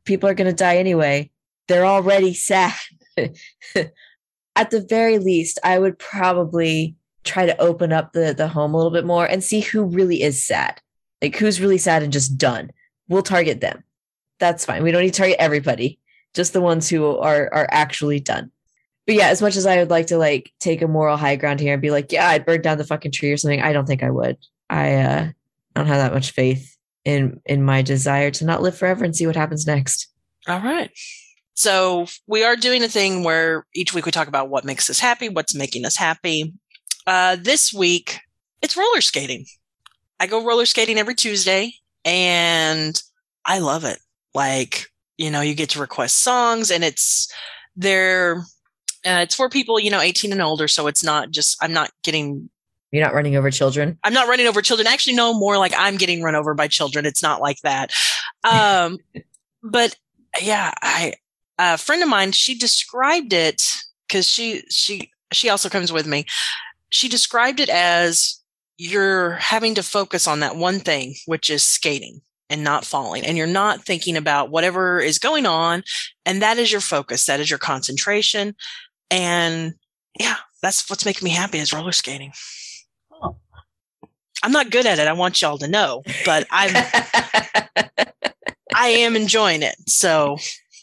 people 0.04 0.28
are 0.28 0.34
going 0.34 0.50
to 0.50 0.56
die 0.56 0.76
anyway. 0.76 1.30
They're 1.68 1.86
already 1.86 2.34
sad. 2.34 2.74
At 4.56 4.70
the 4.70 4.80
very 4.80 5.18
least, 5.18 5.58
I 5.62 5.78
would 5.78 5.98
probably 5.98 6.96
try 7.24 7.46
to 7.46 7.60
open 7.60 7.92
up 7.92 8.12
the 8.12 8.34
the 8.34 8.48
home 8.48 8.74
a 8.74 8.76
little 8.76 8.92
bit 8.92 9.04
more 9.04 9.26
and 9.26 9.44
see 9.44 9.60
who 9.60 9.84
really 9.84 10.22
is 10.22 10.42
sad. 10.42 10.80
Like 11.22 11.36
who's 11.36 11.60
really 11.60 11.78
sad 11.78 12.02
and 12.02 12.12
just 12.12 12.38
done. 12.38 12.70
We'll 13.08 13.22
target 13.22 13.60
them. 13.60 13.84
That's 14.38 14.64
fine. 14.64 14.82
We 14.82 14.90
don't 14.90 15.02
need 15.02 15.14
to 15.14 15.18
target 15.18 15.36
everybody, 15.38 15.98
just 16.34 16.52
the 16.52 16.60
ones 16.60 16.88
who 16.88 17.16
are 17.18 17.52
are 17.52 17.68
actually 17.70 18.20
done. 18.20 18.50
But 19.06 19.14
yeah, 19.14 19.28
as 19.28 19.40
much 19.40 19.56
as 19.56 19.66
I 19.66 19.78
would 19.78 19.90
like 19.90 20.08
to 20.08 20.18
like 20.18 20.52
take 20.58 20.82
a 20.82 20.88
moral 20.88 21.16
high 21.16 21.36
ground 21.36 21.60
here 21.60 21.74
and 21.74 21.82
be 21.82 21.90
like, 21.90 22.10
yeah, 22.10 22.28
I'd 22.28 22.44
burn 22.44 22.62
down 22.62 22.78
the 22.78 22.84
fucking 22.84 23.12
tree 23.12 23.30
or 23.30 23.36
something, 23.36 23.62
I 23.62 23.72
don't 23.72 23.86
think 23.86 24.02
I 24.02 24.10
would. 24.10 24.36
I 24.68 24.94
uh 24.94 25.28
don't 25.74 25.86
have 25.86 25.98
that 25.98 26.14
much 26.14 26.32
faith 26.32 26.76
in 27.04 27.40
in 27.46 27.62
my 27.62 27.82
desire 27.82 28.30
to 28.32 28.44
not 28.44 28.62
live 28.62 28.76
forever 28.76 29.04
and 29.04 29.14
see 29.14 29.26
what 29.26 29.36
happens 29.36 29.66
next. 29.66 30.08
All 30.48 30.60
right. 30.60 30.90
So 31.56 32.06
we 32.26 32.44
are 32.44 32.54
doing 32.54 32.84
a 32.84 32.88
thing 32.88 33.24
where 33.24 33.66
each 33.74 33.94
week 33.94 34.04
we 34.04 34.12
talk 34.12 34.28
about 34.28 34.50
what 34.50 34.64
makes 34.64 34.88
us 34.90 35.00
happy, 35.00 35.30
what's 35.30 35.54
making 35.54 35.86
us 35.86 35.96
happy. 35.96 36.52
Uh, 37.06 37.36
this 37.40 37.72
week 37.72 38.20
it's 38.60 38.76
roller 38.76 39.00
skating. 39.00 39.46
I 40.20 40.26
go 40.26 40.44
roller 40.44 40.66
skating 40.66 40.98
every 40.98 41.14
Tuesday 41.14 41.72
and 42.04 43.00
I 43.44 43.58
love 43.60 43.84
it. 43.84 43.98
Like, 44.34 44.86
you 45.16 45.30
know, 45.30 45.40
you 45.40 45.54
get 45.54 45.70
to 45.70 45.80
request 45.80 46.22
songs 46.22 46.70
and 46.70 46.84
it's 46.84 47.32
they're 47.74 48.38
uh, 49.06 49.22
it's 49.22 49.34
for 49.34 49.48
people, 49.48 49.80
you 49.80 49.90
know, 49.90 50.00
18 50.00 50.32
and 50.32 50.42
older. 50.42 50.68
So 50.68 50.88
it's 50.88 51.04
not 51.04 51.30
just, 51.30 51.56
I'm 51.62 51.72
not 51.72 51.90
getting 52.02 52.50
you're 52.92 53.04
not 53.04 53.14
running 53.14 53.36
over 53.36 53.50
children. 53.50 53.98
I'm 54.04 54.14
not 54.14 54.28
running 54.28 54.46
over 54.46 54.62
children. 54.62 54.86
Actually, 54.86 55.16
no, 55.16 55.34
more 55.34 55.58
like 55.58 55.72
I'm 55.76 55.96
getting 55.96 56.22
run 56.22 56.34
over 56.34 56.54
by 56.54 56.68
children. 56.68 57.04
It's 57.04 57.22
not 57.22 57.40
like 57.40 57.60
that. 57.62 57.92
Um, 58.44 58.98
but 59.62 59.96
yeah, 60.40 60.72
I 60.82 61.14
a 61.58 61.78
friend 61.78 62.02
of 62.02 62.08
mine 62.08 62.32
she 62.32 62.56
described 62.56 63.32
it 63.32 63.62
because 64.06 64.28
she 64.28 64.62
she 64.70 65.10
she 65.32 65.48
also 65.48 65.68
comes 65.68 65.92
with 65.92 66.06
me. 66.06 66.24
She 66.90 67.08
described 67.08 67.60
it 67.60 67.68
as 67.68 68.40
you're 68.78 69.32
having 69.32 69.74
to 69.74 69.82
focus 69.82 70.26
on 70.26 70.40
that 70.40 70.56
one 70.56 70.80
thing, 70.80 71.14
which 71.26 71.50
is 71.50 71.62
skating 71.62 72.20
and 72.48 72.62
not 72.62 72.84
falling. 72.84 73.24
And 73.24 73.36
you're 73.36 73.46
not 73.46 73.84
thinking 73.84 74.16
about 74.16 74.50
whatever 74.50 75.00
is 75.00 75.18
going 75.18 75.46
on. 75.46 75.82
And 76.24 76.42
that 76.42 76.58
is 76.58 76.70
your 76.70 76.80
focus. 76.80 77.26
That 77.26 77.40
is 77.40 77.50
your 77.50 77.58
concentration. 77.58 78.54
And 79.10 79.74
yeah, 80.18 80.36
that's 80.62 80.88
what's 80.88 81.04
making 81.04 81.24
me 81.24 81.30
happy 81.30 81.58
is 81.58 81.72
roller 81.72 81.92
skating. 81.92 82.32
I'm 84.42 84.52
not 84.52 84.70
good 84.70 84.86
at 84.86 84.98
it. 84.98 85.08
I 85.08 85.12
want 85.12 85.40
y'all 85.42 85.58
to 85.58 85.66
know, 85.66 86.02
but 86.24 86.46
I'm 86.50 86.70
I 88.74 88.88
am 88.88 89.16
enjoying 89.16 89.62
it. 89.62 89.76
So 89.88 90.36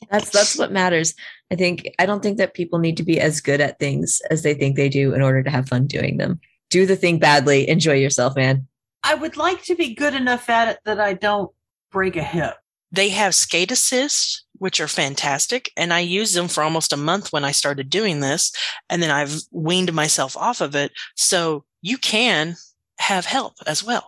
that's 0.10 0.30
that's 0.30 0.58
what 0.58 0.72
matters. 0.72 1.14
I 1.52 1.56
think 1.56 1.88
I 2.00 2.06
don't 2.06 2.22
think 2.22 2.38
that 2.38 2.54
people 2.54 2.80
need 2.80 2.98
to 2.98 3.04
be 3.04 3.20
as 3.20 3.42
good 3.42 3.62
at 3.62 3.80
things 3.80 4.22
as 4.30 4.44
they 4.44 4.54
think 4.54 4.76
they 4.76 4.90
do 4.90 5.14
in 5.14 5.22
order 5.22 5.44
to 5.44 5.50
have 5.50 5.68
fun 5.68 5.88
doing 5.88 6.18
them. 6.18 6.40
Do 6.70 6.86
the 6.86 6.96
thing 6.96 7.20
badly, 7.20 7.68
enjoy 7.70 7.94
yourself, 7.94 8.36
man. 8.36 8.68
I 9.04 9.16
would 9.16 9.38
like 9.38 9.64
to 9.64 9.76
be 9.76 9.94
good 9.94 10.16
enough 10.16 10.50
at 10.50 10.70
it 10.70 10.80
that 10.86 11.00
I 11.00 11.14
don't 11.14 11.52
break 11.92 12.16
a 12.16 12.24
hip. 12.24 12.56
They 12.92 13.10
have 13.10 13.36
skate 13.36 13.72
assist, 13.72 14.46
which 14.54 14.80
are 14.80 14.88
fantastic. 14.88 15.72
And 15.76 15.92
I 15.92 16.00
used 16.00 16.36
them 16.36 16.48
for 16.48 16.64
almost 16.64 16.94
a 16.94 16.98
month 16.98 17.34
when 17.34 17.44
I 17.44 17.52
started 17.52 17.90
doing 17.90 18.20
this. 18.20 18.52
And 18.90 19.02
then 19.02 19.12
I've 19.12 19.42
weaned 19.52 19.92
myself 19.94 20.38
off 20.38 20.62
of 20.62 20.76
it. 20.76 20.92
So 21.16 21.66
you 21.82 21.98
can 21.98 22.56
have 23.00 23.26
help 23.26 23.56
as 23.66 23.84
well. 23.84 24.08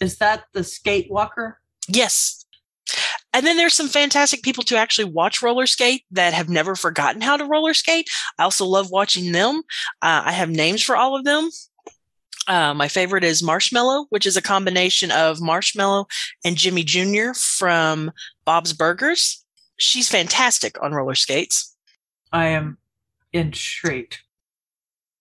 Is 0.00 0.18
that 0.18 0.44
the 0.52 0.62
skate 0.62 1.10
walker? 1.10 1.58
Yes. 1.88 2.37
And 3.32 3.46
then 3.46 3.56
there's 3.56 3.74
some 3.74 3.88
fantastic 3.88 4.42
people 4.42 4.64
to 4.64 4.76
actually 4.76 5.04
watch 5.04 5.42
roller 5.42 5.66
skate 5.66 6.04
that 6.10 6.32
have 6.32 6.48
never 6.48 6.74
forgotten 6.74 7.20
how 7.20 7.36
to 7.36 7.44
roller 7.44 7.74
skate. 7.74 8.08
I 8.38 8.44
also 8.44 8.64
love 8.64 8.90
watching 8.90 9.32
them. 9.32 9.62
Uh, 10.00 10.22
I 10.24 10.32
have 10.32 10.50
names 10.50 10.82
for 10.82 10.96
all 10.96 11.16
of 11.16 11.24
them. 11.24 11.50
Uh, 12.46 12.72
my 12.72 12.88
favorite 12.88 13.24
is 13.24 13.42
Marshmallow, 13.42 14.06
which 14.08 14.26
is 14.26 14.36
a 14.36 14.42
combination 14.42 15.10
of 15.10 15.40
Marshmallow 15.40 16.06
and 16.44 16.56
Jimmy 16.56 16.82
Jr. 16.82 17.32
from 17.34 18.10
Bob's 18.46 18.72
Burgers. 18.72 19.44
She's 19.76 20.08
fantastic 20.08 20.82
on 20.82 20.92
roller 20.92 21.14
skates. 21.14 21.76
I 22.32 22.46
am 22.46 22.78
intrigued. 23.34 24.20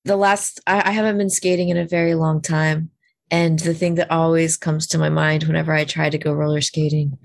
The 0.05 0.15
last, 0.15 0.61
I, 0.65 0.89
I 0.89 0.91
haven't 0.91 1.17
been 1.17 1.29
skating 1.29 1.67
in 1.67 1.77
a 1.77 1.85
very 1.85 2.15
long 2.15 2.41
time. 2.41 2.91
And 3.29 3.59
the 3.59 3.73
thing 3.73 3.95
that 3.95 4.09
always 4.09 4.55
comes 4.55 4.87
to 4.87 4.97
my 4.97 5.09
mind 5.09 5.43
whenever 5.43 5.73
I 5.73 5.83
try 5.83 6.09
to 6.09 6.17
go 6.17 6.31
roller 6.31 6.61
skating 6.61 7.17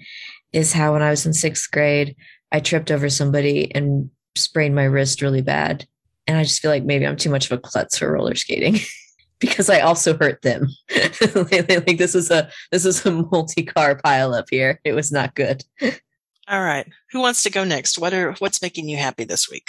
is 0.53 0.72
how 0.72 0.92
when 0.92 1.03
I 1.03 1.11
was 1.11 1.26
in 1.26 1.32
sixth 1.32 1.70
grade, 1.70 2.16
I 2.50 2.61
tripped 2.61 2.90
over 2.90 3.09
somebody 3.09 3.74
and 3.74 4.11
sprained 4.36 4.74
my 4.74 4.84
wrist 4.84 5.22
really 5.22 5.42
bad. 5.42 5.86
And 6.26 6.36
I 6.36 6.44
just 6.44 6.61
feel 6.61 6.70
like 6.70 6.84
maybe 6.84 7.07
I'm 7.07 7.16
too 7.16 7.30
much 7.30 7.50
of 7.50 7.59
a 7.59 7.61
klutz 7.61 7.98
for 7.98 8.12
roller 8.12 8.34
skating 8.34 8.78
because 9.40 9.68
I 9.68 9.80
also 9.80 10.16
hurt 10.16 10.42
them. 10.42 10.68
like 11.34 11.98
this 11.98 12.14
is 12.14 12.30
a 12.30 12.48
this 12.70 12.84
is 12.84 13.05
a 13.05 13.11
multi-car 13.11 13.96
pile 13.96 14.34
up 14.34 14.46
here. 14.50 14.80
It 14.84 14.92
was 14.92 15.11
not 15.11 15.34
good. 15.34 15.64
All 16.48 16.62
right. 16.62 16.86
Who 17.11 17.20
wants 17.20 17.42
to 17.44 17.50
go 17.50 17.64
next? 17.64 17.98
What 17.98 18.14
are 18.14 18.32
what's 18.38 18.62
making 18.62 18.88
you 18.88 18.98
happy 18.98 19.24
this 19.24 19.50
week? 19.50 19.68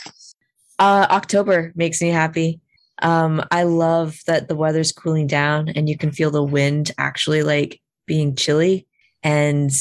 Uh 0.77 1.07
October 1.09 1.71
makes 1.75 2.01
me 2.01 2.09
happy. 2.09 2.59
Um 3.01 3.43
I 3.49 3.63
love 3.63 4.19
that 4.27 4.47
the 4.47 4.55
weather's 4.55 4.91
cooling 4.91 5.27
down 5.27 5.69
and 5.69 5.89
you 5.89 5.97
can 5.97 6.11
feel 6.11 6.29
the 6.29 6.43
wind 6.43 6.91
actually 6.97 7.41
like 7.41 7.81
being 8.05 8.35
chilly 8.35 8.85
and 9.23 9.71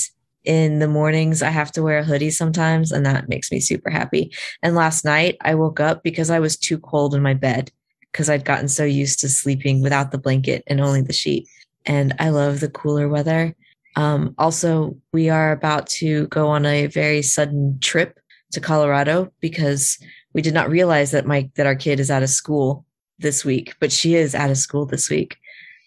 in 0.44 0.78
the 0.78 0.88
mornings 0.88 1.42
I 1.42 1.50
have 1.50 1.72
to 1.72 1.82
wear 1.82 1.98
a 1.98 2.04
hoodie 2.04 2.30
sometimes 2.30 2.92
and 2.92 3.06
that 3.06 3.28
makes 3.28 3.50
me 3.50 3.60
super 3.60 3.90
happy. 3.90 4.32
And 4.62 4.74
last 4.74 5.04
night 5.04 5.36
I 5.40 5.54
woke 5.54 5.80
up 5.80 6.02
because 6.02 6.30
I 6.30 6.40
was 6.40 6.56
too 6.56 6.78
cold 6.78 7.14
in 7.14 7.22
my 7.22 7.34
bed 7.34 7.70
because 8.10 8.28
I'd 8.28 8.44
gotten 8.44 8.68
so 8.68 8.84
used 8.84 9.20
to 9.20 9.28
sleeping 9.28 9.82
without 9.82 10.10
the 10.10 10.18
blanket 10.18 10.62
and 10.66 10.80
only 10.80 11.00
the 11.02 11.12
sheet. 11.12 11.48
And 11.86 12.14
I 12.18 12.28
love 12.28 12.60
the 12.60 12.68
cooler 12.68 13.08
weather. 13.08 13.54
Um, 13.96 14.34
also, 14.38 14.96
we 15.12 15.28
are 15.28 15.52
about 15.52 15.86
to 15.88 16.26
go 16.28 16.48
on 16.48 16.64
a 16.64 16.86
very 16.86 17.22
sudden 17.22 17.78
trip 17.80 18.18
to 18.52 18.60
Colorado 18.60 19.32
because 19.40 19.98
we 20.34 20.42
did 20.42 20.54
not 20.54 20.70
realize 20.70 21.10
that 21.10 21.26
my 21.26 21.50
that 21.56 21.66
our 21.66 21.74
kid 21.74 22.00
is 22.00 22.10
out 22.10 22.22
of 22.22 22.30
school 22.30 22.86
this 23.18 23.44
week, 23.44 23.74
but 23.80 23.92
she 23.92 24.14
is 24.14 24.34
out 24.34 24.50
of 24.50 24.58
school 24.58 24.86
this 24.86 25.10
week. 25.10 25.36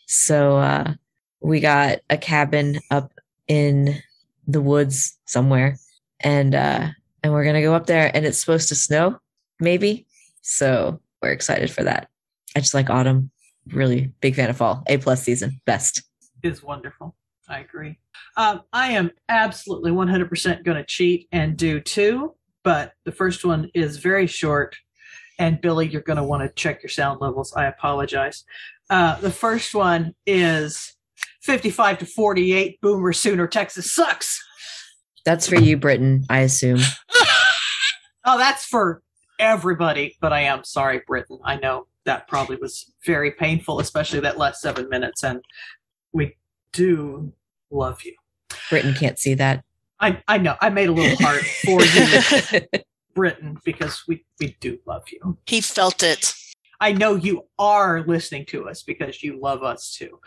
So 0.08 0.58
uh, 0.58 0.93
we 1.41 1.60
got 1.60 1.99
a 2.10 2.18
cabin 2.18 2.80
up 2.91 3.12
in 3.47 4.01
the 4.47 4.61
woods 4.61 5.17
somewhere. 5.25 5.77
And 6.19 6.55
uh 6.55 6.87
and 7.23 7.33
we're 7.33 7.45
gonna 7.45 7.61
go 7.61 7.73
up 7.73 7.87
there 7.87 8.11
and 8.15 8.25
it's 8.25 8.39
supposed 8.39 8.69
to 8.69 8.75
snow 8.75 9.19
maybe. 9.59 10.05
So 10.41 10.99
we're 11.21 11.31
excited 11.31 11.71
for 11.71 11.83
that. 11.83 12.09
I 12.55 12.59
just 12.59 12.73
like 12.73 12.89
autumn. 12.89 13.31
Really 13.67 14.11
big 14.21 14.35
fan 14.35 14.49
of 14.49 14.57
fall. 14.57 14.83
A 14.87 14.97
plus 14.97 15.23
season. 15.23 15.59
Best. 15.65 16.03
Is 16.43 16.61
wonderful. 16.61 17.15
I 17.49 17.59
agree. 17.59 17.97
Um, 18.37 18.61
I 18.73 18.91
am 18.91 19.11
absolutely 19.29 19.91
100% 19.91 20.63
going 20.63 20.77
to 20.77 20.83
cheat 20.83 21.27
and 21.31 21.57
do 21.57 21.79
two, 21.79 22.35
but 22.63 22.93
the 23.03 23.11
first 23.11 23.45
one 23.45 23.69
is 23.73 23.97
very 23.97 24.27
short. 24.27 24.75
And 25.37 25.59
Billy, 25.61 25.87
you're 25.87 26.01
going 26.01 26.17
to 26.17 26.23
want 26.23 26.43
to 26.43 26.49
check 26.49 26.81
your 26.81 26.89
sound 26.89 27.21
levels. 27.21 27.53
I 27.53 27.65
apologize. 27.65 28.43
Uh, 28.89 29.19
the 29.19 29.31
first 29.31 29.73
one 29.75 30.13
is 30.25 30.95
55 31.45 31.99
to 31.99 32.05
48. 32.05 32.81
Boomer 32.81 33.13
Sooner, 33.13 33.47
Texas 33.47 33.93
sucks. 33.93 34.41
That's 35.25 35.47
for 35.47 35.55
you, 35.55 35.77
Britain, 35.77 36.25
I 36.29 36.39
assume. 36.39 36.79
Oh, 38.27 38.39
that's 38.39 38.65
for 38.65 39.03
everybody, 39.39 40.17
but 40.19 40.33
I 40.33 40.41
am 40.41 40.63
sorry, 40.63 41.01
Britain. 41.05 41.37
I 41.43 41.57
know 41.57 41.85
that 42.05 42.27
probably 42.27 42.55
was 42.55 42.91
very 43.05 43.29
painful, 43.29 43.79
especially 43.79 44.19
that 44.21 44.39
last 44.39 44.61
seven 44.61 44.89
minutes. 44.89 45.23
And 45.23 45.41
we 46.11 46.35
do 46.71 47.33
love 47.69 48.03
you. 48.03 48.15
Britain 48.71 48.95
can't 48.95 49.19
see 49.19 49.35
that. 49.35 49.63
I, 49.99 50.23
I 50.27 50.39
know. 50.39 50.55
I 50.59 50.71
made 50.71 50.89
a 50.89 50.91
little 50.91 51.17
heart 51.23 51.43
for 51.43 51.83
you, 51.83 52.61
Britain, 53.13 53.59
because 53.63 54.03
we, 54.07 54.25
we 54.39 54.57
do 54.59 54.79
love 54.87 55.03
you. 55.11 55.37
He 55.45 55.61
felt 55.61 56.01
it. 56.01 56.33
I 56.81 56.91
know 56.93 57.13
you 57.15 57.43
are 57.59 58.03
listening 58.07 58.45
to 58.47 58.67
us 58.67 58.81
because 58.81 59.23
you 59.23 59.39
love 59.39 59.61
us 59.61 59.95
too. 59.95 60.19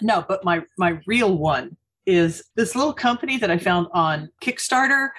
No, 0.00 0.24
but 0.26 0.44
my 0.44 0.62
my 0.76 1.00
real 1.06 1.36
one 1.36 1.76
is 2.06 2.42
this 2.56 2.74
little 2.74 2.94
company 2.94 3.36
that 3.36 3.50
I 3.50 3.58
found 3.58 3.88
on 3.92 4.30
Kickstarter. 4.42 5.10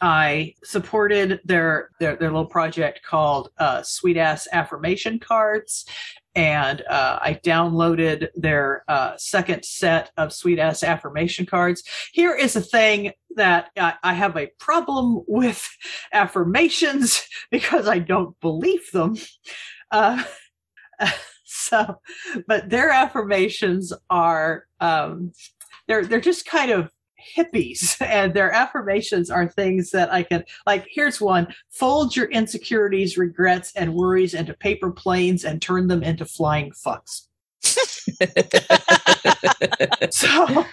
I 0.00 0.54
supported 0.62 1.40
their 1.44 1.90
their, 2.00 2.16
their 2.16 2.30
little 2.30 2.46
project 2.46 3.00
called 3.02 3.50
uh, 3.58 3.82
Sweet 3.82 4.16
Ass 4.16 4.46
Affirmation 4.52 5.18
Cards, 5.18 5.86
and 6.34 6.82
uh, 6.82 7.18
I 7.22 7.40
downloaded 7.42 8.28
their 8.34 8.84
uh, 8.88 9.16
second 9.16 9.64
set 9.64 10.10
of 10.18 10.34
Sweet 10.34 10.58
Ass 10.58 10.82
Affirmation 10.82 11.46
Cards. 11.46 11.82
Here 12.12 12.34
is 12.34 12.54
a 12.56 12.60
thing 12.60 13.12
that 13.36 13.70
I, 13.76 13.94
I 14.02 14.12
have 14.12 14.36
a 14.36 14.50
problem 14.58 15.22
with 15.26 15.66
affirmations 16.12 17.26
because 17.50 17.88
I 17.88 17.98
don't 17.98 18.38
believe 18.40 18.90
them. 18.92 19.16
So, 21.66 22.00
but 22.46 22.68
their 22.68 22.90
affirmations 22.90 23.92
are 24.10 24.66
um, 24.80 25.32
they're 25.88 26.04
they're 26.04 26.20
just 26.20 26.46
kind 26.46 26.70
of 26.70 26.92
hippies 27.36 28.00
and 28.04 28.34
their 28.34 28.52
affirmations 28.52 29.30
are 29.30 29.48
things 29.48 29.90
that 29.90 30.12
I 30.12 30.22
can 30.22 30.44
like 30.66 30.86
here's 30.88 31.20
one 31.20 31.48
fold 31.70 32.14
your 32.14 32.26
insecurities 32.26 33.18
regrets 33.18 33.72
and 33.74 33.94
worries 33.94 34.34
into 34.34 34.54
paper 34.54 34.92
planes 34.92 35.44
and 35.44 35.60
turn 35.60 35.88
them 35.88 36.02
into 36.02 36.24
flying 36.24 36.72
fucks. 36.72 37.22
So 40.10 40.64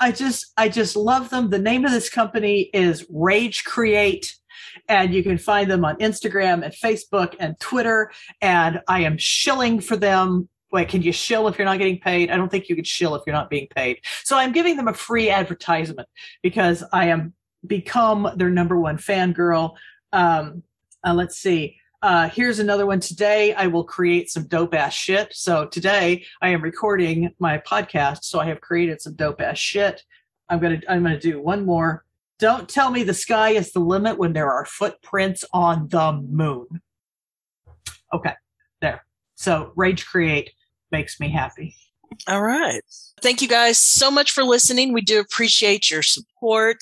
I 0.00 0.12
just 0.12 0.52
I 0.56 0.68
just 0.68 0.96
love 0.96 1.30
them. 1.30 1.50
The 1.50 1.58
name 1.58 1.84
of 1.84 1.92
this 1.92 2.10
company 2.10 2.70
is 2.72 3.06
Rage 3.08 3.64
Create 3.64 4.36
and 4.88 5.14
you 5.14 5.22
can 5.22 5.38
find 5.38 5.70
them 5.70 5.84
on 5.84 5.96
Instagram 5.96 6.64
and 6.64 6.72
Facebook 6.72 7.34
and 7.40 7.58
Twitter 7.60 8.10
and 8.40 8.80
I 8.88 9.00
am 9.00 9.18
shilling 9.18 9.80
for 9.80 9.96
them 9.96 10.48
Wait, 10.72 10.88
can 10.88 11.00
you 11.00 11.12
shill 11.12 11.46
if 11.46 11.58
you're 11.58 11.64
not 11.64 11.78
getting 11.78 11.98
paid? 11.98 12.30
I 12.30 12.36
don't 12.36 12.50
think 12.50 12.68
you 12.68 12.74
could 12.74 12.86
shill 12.86 13.14
if 13.14 13.22
you're 13.24 13.32
not 13.32 13.48
being 13.48 13.68
paid. 13.74 14.00
So 14.24 14.36
I'm 14.36 14.52
giving 14.52 14.76
them 14.76 14.88
a 14.88 14.92
free 14.92 15.30
advertisement 15.30 16.08
because 16.42 16.82
I 16.92 17.06
am 17.06 17.34
become 17.66 18.30
their 18.36 18.50
number 18.50 18.78
one 18.78 18.98
fangirl. 18.98 19.76
Um, 20.12 20.62
uh, 21.06 21.14
let's 21.14 21.38
see. 21.38 21.76
Uh, 22.02 22.28
here's 22.28 22.58
another 22.58 22.86
one 22.86 23.00
today. 23.00 23.54
I 23.54 23.66
will 23.68 23.84
create 23.84 24.30
some 24.30 24.46
dope 24.48 24.74
ass 24.74 24.92
shit. 24.92 25.34
So 25.34 25.66
today 25.66 26.24
I 26.42 26.50
am 26.50 26.62
recording 26.62 27.30
my 27.38 27.58
podcast. 27.58 28.24
So 28.24 28.38
I 28.38 28.46
have 28.46 28.60
created 28.60 29.00
some 29.00 29.14
dope 29.14 29.40
ass 29.40 29.58
shit. 29.58 30.02
I'm 30.48 30.60
gonna 30.60 30.80
I'm 30.88 31.02
gonna 31.02 31.18
do 31.18 31.40
one 31.40 31.64
more. 31.64 32.04
Don't 32.38 32.68
tell 32.68 32.90
me 32.90 33.02
the 33.02 33.14
sky 33.14 33.50
is 33.50 33.72
the 33.72 33.80
limit 33.80 34.18
when 34.18 34.32
there 34.32 34.50
are 34.50 34.66
footprints 34.66 35.44
on 35.52 35.88
the 35.88 36.12
moon. 36.12 36.82
Okay, 38.12 38.34
there. 38.80 39.04
So 39.36 39.72
Rage 39.74 40.06
Create 40.06 40.50
makes 40.92 41.18
me 41.18 41.30
happy. 41.30 41.74
All 42.28 42.42
right. 42.42 42.82
Thank 43.20 43.42
you 43.42 43.48
guys 43.48 43.78
so 43.78 44.10
much 44.10 44.30
for 44.30 44.44
listening. 44.44 44.92
We 44.92 45.00
do 45.00 45.18
appreciate 45.18 45.90
your 45.90 46.02
support. 46.02 46.78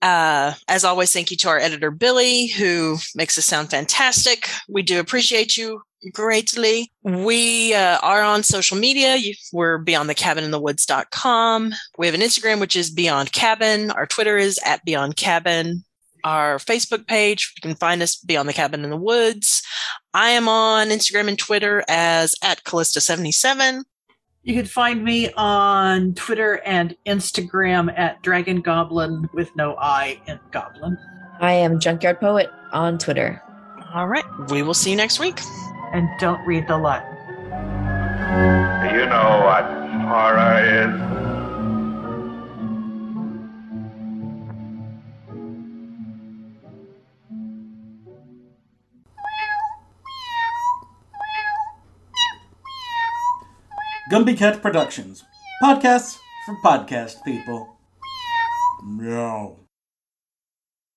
Uh, 0.00 0.54
as 0.68 0.84
always, 0.84 1.12
thank 1.12 1.30
you 1.30 1.36
to 1.38 1.48
our 1.48 1.58
editor, 1.58 1.90
Billy, 1.90 2.46
who 2.46 2.98
makes 3.14 3.36
us 3.36 3.44
sound 3.44 3.70
fantastic. 3.70 4.48
We 4.68 4.82
do 4.82 5.00
appreciate 5.00 5.56
you 5.56 5.82
greatly. 6.12 6.92
We 7.02 7.74
uh, 7.74 7.98
are 8.02 8.22
on 8.22 8.42
social 8.42 8.76
media. 8.76 9.18
We're 9.52 9.82
beyondthecabininthewoods.com. 9.84 11.74
We 11.98 12.06
have 12.06 12.14
an 12.14 12.20
Instagram, 12.20 12.60
which 12.60 12.76
is 12.76 12.90
Beyond 12.90 13.32
Cabin. 13.32 13.90
Our 13.90 14.06
Twitter 14.06 14.38
is 14.38 14.60
at 14.64 14.84
Beyond 14.84 15.16
Cabin. 15.16 15.84
Our 16.24 16.58
Facebook 16.58 17.06
page, 17.06 17.54
you 17.56 17.68
can 17.68 17.76
find 17.76 18.02
us 18.02 18.16
Beyond 18.16 18.48
the 18.48 18.52
Cabin 18.52 18.84
in 18.84 18.90
the 18.90 18.96
Woods. 18.96 19.62
I 20.14 20.30
am 20.30 20.48
on 20.48 20.88
Instagram 20.88 21.28
and 21.28 21.38
Twitter 21.38 21.84
as 21.88 22.34
at 22.42 22.64
Callista77. 22.64 23.82
You 24.44 24.54
can 24.54 24.66
find 24.66 25.04
me 25.04 25.30
on 25.36 26.14
Twitter 26.14 26.62
and 26.64 26.96
Instagram 27.06 27.92
at 27.98 28.22
Dragon 28.22 28.60
Goblin 28.60 29.28
with 29.34 29.54
no 29.56 29.74
I 29.78 30.20
in 30.26 30.38
Goblin. 30.52 30.96
I 31.40 31.52
am 31.52 31.80
Junkyard 31.80 32.20
Poet 32.20 32.48
on 32.72 32.98
Twitter. 32.98 33.42
All 33.92 34.06
right. 34.06 34.24
We 34.50 34.62
will 34.62 34.74
see 34.74 34.90
you 34.90 34.96
next 34.96 35.18
week. 35.18 35.40
And 35.92 36.08
don't 36.20 36.44
read 36.46 36.68
the 36.68 36.78
Latin. 36.78 37.14
You 38.94 39.06
know 39.06 39.42
what 39.44 39.64
horror 40.06 40.62
is? 40.62 41.17
Gumby 54.10 54.38
Cat 54.38 54.62
Productions. 54.62 55.22
Podcasts 55.62 56.16
for 56.46 56.56
podcast 56.64 57.22
people. 57.24 57.76
Meow. 58.82 59.57